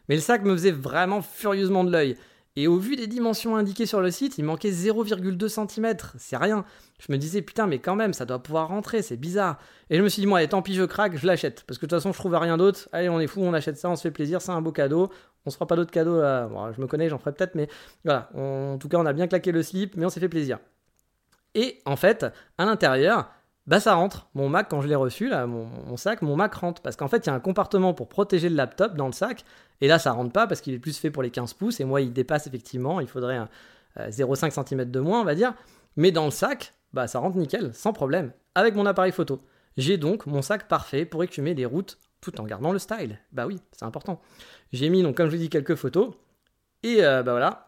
Mais 0.09 0.16
le 0.16 0.21
sac 0.21 0.44
me 0.44 0.55
faisait 0.55 0.73
vraiment 0.73 1.23
furieusement 1.23 1.85
de 1.85 1.92
l'œil. 1.92 2.16
Et 2.57 2.66
au 2.66 2.77
vu 2.77 2.97
des 2.97 3.07
dimensions 3.07 3.55
indiquées 3.55 3.87
sur 3.87 4.01
le 4.01 4.11
site, 4.11 4.37
il 4.38 4.44
manquait 4.44 4.73
0,2 4.73 5.49
cm. 5.49 5.94
C'est 6.16 6.37
rien. 6.37 6.64
Je 6.99 7.12
me 7.12 7.16
disais, 7.16 7.40
putain, 7.40 7.68
mais 7.68 7.79
quand 7.79 7.94
même, 7.94 8.12
ça 8.12 8.25
doit 8.25 8.42
pouvoir 8.42 8.66
rentrer, 8.66 9.01
c'est 9.01 9.16
bizarre. 9.16 9.61
Et 9.90 9.97
je 9.97 10.03
me 10.03 10.09
suis 10.09 10.23
dit, 10.23 10.27
moi, 10.27 10.38
allez, 10.38 10.49
tant 10.49 10.61
pis, 10.61 10.75
je 10.75 10.83
craque, 10.83 11.16
je 11.16 11.25
l'achète. 11.25 11.62
Parce 11.68 11.79
que 11.79 11.87
de 11.87 11.90
toute 11.90 11.99
façon, 11.99 12.12
je 12.12 12.18
trouve 12.18 12.35
rien 12.35 12.57
d'autre. 12.57 12.88
Allez, 12.90 13.09
on 13.09 13.21
est 13.21 13.29
fou, 13.29 13.42
on 13.42 13.55
achète 13.55 13.77
ça, 13.77 13.88
on 13.88 13.94
se 13.94 14.03
fait 14.03 14.11
plaisir, 14.11 14.42
c'est 14.42 14.51
un 14.51 14.61
beau 14.61 14.73
cadeau. 14.73 15.09
On 15.47 15.51
se 15.51 15.57
fera 15.57 15.68
pas 15.68 15.77
d'autres 15.77 15.92
cadeaux 15.92 16.21
là. 16.21 16.51
je 16.75 16.81
me 16.81 16.88
connais, 16.88 17.09
j'en 17.09 17.18
ferai 17.18 17.33
peut-être, 17.33 17.55
mais 17.55 17.68
voilà. 18.05 18.29
en 18.35 18.77
tout 18.77 18.88
cas, 18.88 18.99
on 18.99 19.07
a 19.07 19.12
bien 19.12 19.29
claqué 19.29 19.53
le 19.53 19.62
slip, 19.62 19.97
mais 19.97 20.05
on 20.05 20.09
s'est 20.09 20.21
fait 20.21 20.29
plaisir. 20.29 20.59
Et 21.55 21.79
en 21.87 21.94
fait, 21.94 22.27
à 22.59 22.64
l'intérieur, 22.64 23.31
bah 23.68 23.81
ça 23.81 23.94
rentre. 23.94 24.28
Mon 24.35 24.48
Mac, 24.48 24.70
quand 24.70 24.81
je 24.81 24.88
l'ai 24.88 24.94
reçu, 24.94 25.28
là, 25.28 25.46
mon, 25.46 25.98
sac, 25.98 26.22
mon 26.22 26.37
Mac 26.37 26.54
rentre. 26.54 26.81
Parce 26.81 26.96
qu'en 26.96 27.07
fait, 27.07 27.18
il 27.18 27.26
y 27.26 27.31
a 27.31 27.35
un 27.35 27.40
compartiment 27.40 27.92
pour 27.92 28.09
protéger 28.09 28.48
le 28.48 28.57
laptop 28.57 28.96
dans 28.96 29.07
le 29.07 29.12
sac. 29.12 29.44
Et 29.83 29.88
là, 29.88 29.98
ça 29.98 30.12
rentre 30.12 30.33
pas 30.33 30.46
parce 30.46 30.62
qu'il 30.62 30.72
est 30.72 30.78
plus 30.78 30.96
fait 30.98 31.11
pour 31.11 31.22
les 31.22 31.31
15 31.31 31.52
pouces. 31.52 31.78
Et 31.78 31.85
moi, 31.85 32.00
il 32.00 32.14
dépasse 32.14 32.46
effectivement. 32.46 32.98
Il 32.98 33.09
faudrait 33.09 33.37
un 33.37 33.48
0,5 33.98 34.59
euh, 34.59 34.64
cm 34.64 34.90
de 34.90 35.00
moins, 35.00 35.20
on 35.20 35.24
va 35.24 35.35
dire. 35.35 35.52
Mais 35.96 36.11
dans 36.12 36.24
le 36.24 36.31
sac, 36.31 36.72
bah 36.94 37.07
ça 37.09 37.18
rentre 37.18 37.37
nickel, 37.37 37.74
sans 37.74 37.92
problème, 37.92 38.33
avec 38.54 38.74
mon 38.74 38.87
appareil 38.87 39.12
photo. 39.12 39.42
J'ai 39.76 39.98
donc 39.98 40.24
mon 40.24 40.40
sac 40.40 40.66
parfait 40.66 41.04
pour 41.04 41.22
écumer 41.22 41.52
les 41.52 41.66
routes 41.66 41.98
tout 42.22 42.40
en 42.40 42.44
gardant 42.44 42.72
le 42.72 42.78
style. 42.78 43.18
Bah 43.33 43.46
oui, 43.46 43.61
c'est 43.72 43.85
important. 43.85 44.22
J'ai 44.72 44.88
mis, 44.88 45.02
donc, 45.02 45.16
comme 45.16 45.26
je 45.26 45.33
vous 45.37 45.42
dis, 45.42 45.50
quelques 45.50 45.74
photos. 45.74 46.14
Et 46.83 47.04
euh, 47.04 47.22
bah 47.22 47.33
voilà, 47.33 47.67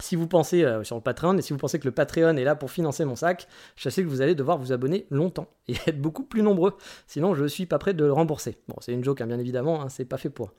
si 0.00 0.16
vous 0.16 0.26
pensez 0.26 0.64
euh, 0.64 0.82
sur 0.84 0.96
le 0.96 1.02
Patreon 1.02 1.38
et 1.38 1.42
si 1.42 1.52
vous 1.52 1.58
pensez 1.58 1.78
que 1.78 1.84
le 1.84 1.92
Patreon 1.92 2.36
est 2.36 2.44
là 2.44 2.56
pour 2.56 2.70
financer 2.70 3.04
mon 3.04 3.16
sac, 3.16 3.46
je 3.76 3.88
sais 3.88 4.02
que 4.02 4.08
vous 4.08 4.20
allez 4.20 4.34
devoir 4.34 4.58
vous 4.58 4.72
abonner 4.72 5.06
longtemps 5.10 5.48
et 5.68 5.74
être 5.86 6.00
beaucoup 6.00 6.24
plus 6.24 6.42
nombreux. 6.42 6.76
Sinon, 7.06 7.34
je 7.34 7.44
suis 7.44 7.66
pas 7.66 7.78
prêt 7.78 7.94
de 7.94 8.04
le 8.04 8.12
rembourser. 8.12 8.58
Bon, 8.68 8.76
c'est 8.80 8.92
une 8.92 9.04
joke, 9.04 9.20
hein, 9.20 9.26
bien 9.26 9.38
évidemment, 9.38 9.82
hein, 9.82 9.88
c'est 9.88 10.04
pas 10.04 10.18
fait 10.18 10.30
pour. 10.30 10.52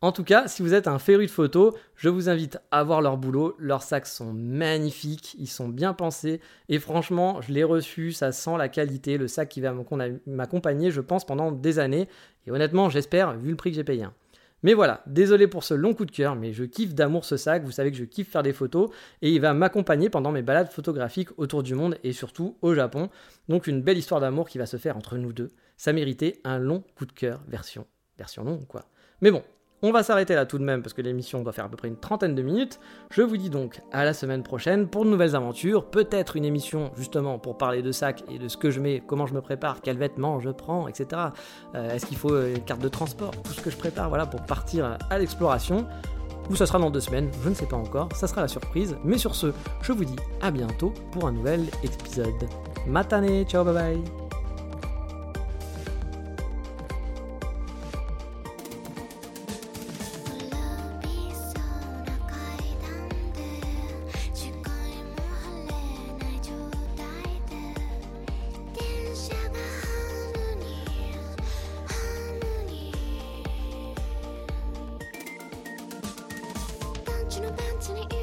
En 0.00 0.12
tout 0.12 0.22
cas, 0.22 0.46
si 0.46 0.62
vous 0.62 0.74
êtes 0.74 0.86
un 0.86 1.00
féru 1.00 1.26
de 1.26 1.30
photos, 1.30 1.74
je 1.96 2.08
vous 2.08 2.28
invite 2.28 2.58
à 2.70 2.84
voir 2.84 3.02
leur 3.02 3.16
boulot. 3.16 3.56
Leurs 3.58 3.82
sacs 3.82 4.06
sont 4.06 4.32
magnifiques, 4.32 5.34
ils 5.40 5.48
sont 5.48 5.68
bien 5.68 5.92
pensés. 5.92 6.40
Et 6.68 6.78
franchement, 6.78 7.40
je 7.40 7.52
l'ai 7.52 7.64
reçu, 7.64 8.12
ça 8.12 8.30
sent 8.30 8.56
la 8.58 8.68
qualité. 8.68 9.18
Le 9.18 9.26
sac 9.26 9.48
qui 9.48 9.60
va 9.60 9.74
m'accompagner, 10.26 10.92
je 10.92 11.00
pense, 11.00 11.26
pendant 11.26 11.50
des 11.50 11.80
années. 11.80 12.06
Et 12.46 12.52
honnêtement, 12.52 12.88
j'espère, 12.88 13.36
vu 13.36 13.50
le 13.50 13.56
prix 13.56 13.70
que 13.70 13.76
j'ai 13.76 13.82
payé. 13.82 14.04
Hein. 14.04 14.14
Mais 14.62 14.74
voilà, 14.74 15.02
désolé 15.06 15.46
pour 15.46 15.62
ce 15.62 15.74
long 15.74 15.94
coup 15.94 16.04
de 16.04 16.10
cœur, 16.10 16.34
mais 16.34 16.52
je 16.52 16.64
kiffe 16.64 16.94
d'amour 16.94 17.24
ce 17.24 17.36
sac, 17.36 17.62
vous 17.62 17.70
savez 17.70 17.92
que 17.92 17.96
je 17.96 18.04
kiffe 18.04 18.30
faire 18.30 18.42
des 18.42 18.52
photos, 18.52 18.90
et 19.22 19.30
il 19.30 19.40
va 19.40 19.54
m'accompagner 19.54 20.10
pendant 20.10 20.32
mes 20.32 20.42
balades 20.42 20.70
photographiques 20.70 21.28
autour 21.36 21.62
du 21.62 21.74
monde 21.74 21.96
et 22.02 22.12
surtout 22.12 22.56
au 22.62 22.74
Japon. 22.74 23.08
Donc 23.48 23.66
une 23.66 23.82
belle 23.82 23.98
histoire 23.98 24.20
d'amour 24.20 24.48
qui 24.48 24.58
va 24.58 24.66
se 24.66 24.76
faire 24.76 24.96
entre 24.96 25.16
nous 25.16 25.32
deux. 25.32 25.50
Ça 25.76 25.92
méritait 25.92 26.40
un 26.44 26.58
long 26.58 26.82
coup 26.96 27.06
de 27.06 27.12
cœur, 27.12 27.40
version, 27.46 27.86
version 28.16 28.42
longue 28.42 28.66
quoi. 28.66 28.84
Mais 29.20 29.30
bon, 29.30 29.42
on 29.82 29.92
va 29.92 30.02
s'arrêter 30.02 30.34
là 30.34 30.46
tout 30.46 30.58
de 30.58 30.64
même 30.64 30.82
parce 30.82 30.92
que 30.92 31.02
l'émission 31.02 31.42
doit 31.42 31.52
faire 31.52 31.66
à 31.66 31.68
peu 31.68 31.76
près 31.76 31.88
une 31.88 31.96
trentaine 31.96 32.34
de 32.34 32.42
minutes. 32.42 32.80
Je 33.10 33.22
vous 33.22 33.36
dis 33.36 33.50
donc 33.50 33.80
à 33.92 34.04
la 34.04 34.12
semaine 34.12 34.42
prochaine 34.42 34.88
pour 34.88 35.04
de 35.04 35.10
nouvelles 35.10 35.36
aventures. 35.36 35.84
Peut-être 35.84 36.36
une 36.36 36.44
émission 36.44 36.90
justement 36.96 37.38
pour 37.38 37.56
parler 37.58 37.82
de 37.82 37.92
sac 37.92 38.24
et 38.30 38.38
de 38.38 38.48
ce 38.48 38.56
que 38.56 38.70
je 38.70 38.80
mets, 38.80 39.02
comment 39.06 39.26
je 39.26 39.34
me 39.34 39.40
prépare, 39.40 39.80
quels 39.80 39.98
vêtements 39.98 40.40
je 40.40 40.50
prends, 40.50 40.88
etc. 40.88 41.22
Euh, 41.74 41.90
est-ce 41.90 42.06
qu'il 42.06 42.16
faut 42.16 42.32
euh, 42.32 42.54
une 42.54 42.64
carte 42.64 42.80
de 42.80 42.88
transport, 42.88 43.30
tout 43.42 43.52
ce 43.52 43.60
que 43.60 43.70
je 43.70 43.76
prépare 43.76 44.08
voilà, 44.08 44.26
pour 44.26 44.42
partir 44.42 44.98
à 45.10 45.18
l'exploration. 45.18 45.86
Ou 46.50 46.56
ça 46.56 46.66
sera 46.66 46.78
dans 46.78 46.90
deux 46.90 47.00
semaines, 47.00 47.30
je 47.44 47.50
ne 47.50 47.54
sais 47.54 47.66
pas 47.66 47.76
encore, 47.76 48.08
ça 48.14 48.26
sera 48.26 48.40
la 48.40 48.48
surprise. 48.48 48.96
Mais 49.04 49.18
sur 49.18 49.34
ce, 49.34 49.52
je 49.82 49.92
vous 49.92 50.04
dis 50.04 50.16
à 50.40 50.50
bientôt 50.50 50.94
pour 51.12 51.26
un 51.26 51.32
nouvel 51.32 51.66
épisode. 51.82 52.48
Matane, 52.86 53.44
ciao, 53.44 53.64
bye 53.64 53.74
bye 53.74 54.27
isn't 77.90 78.12
it 78.12 78.17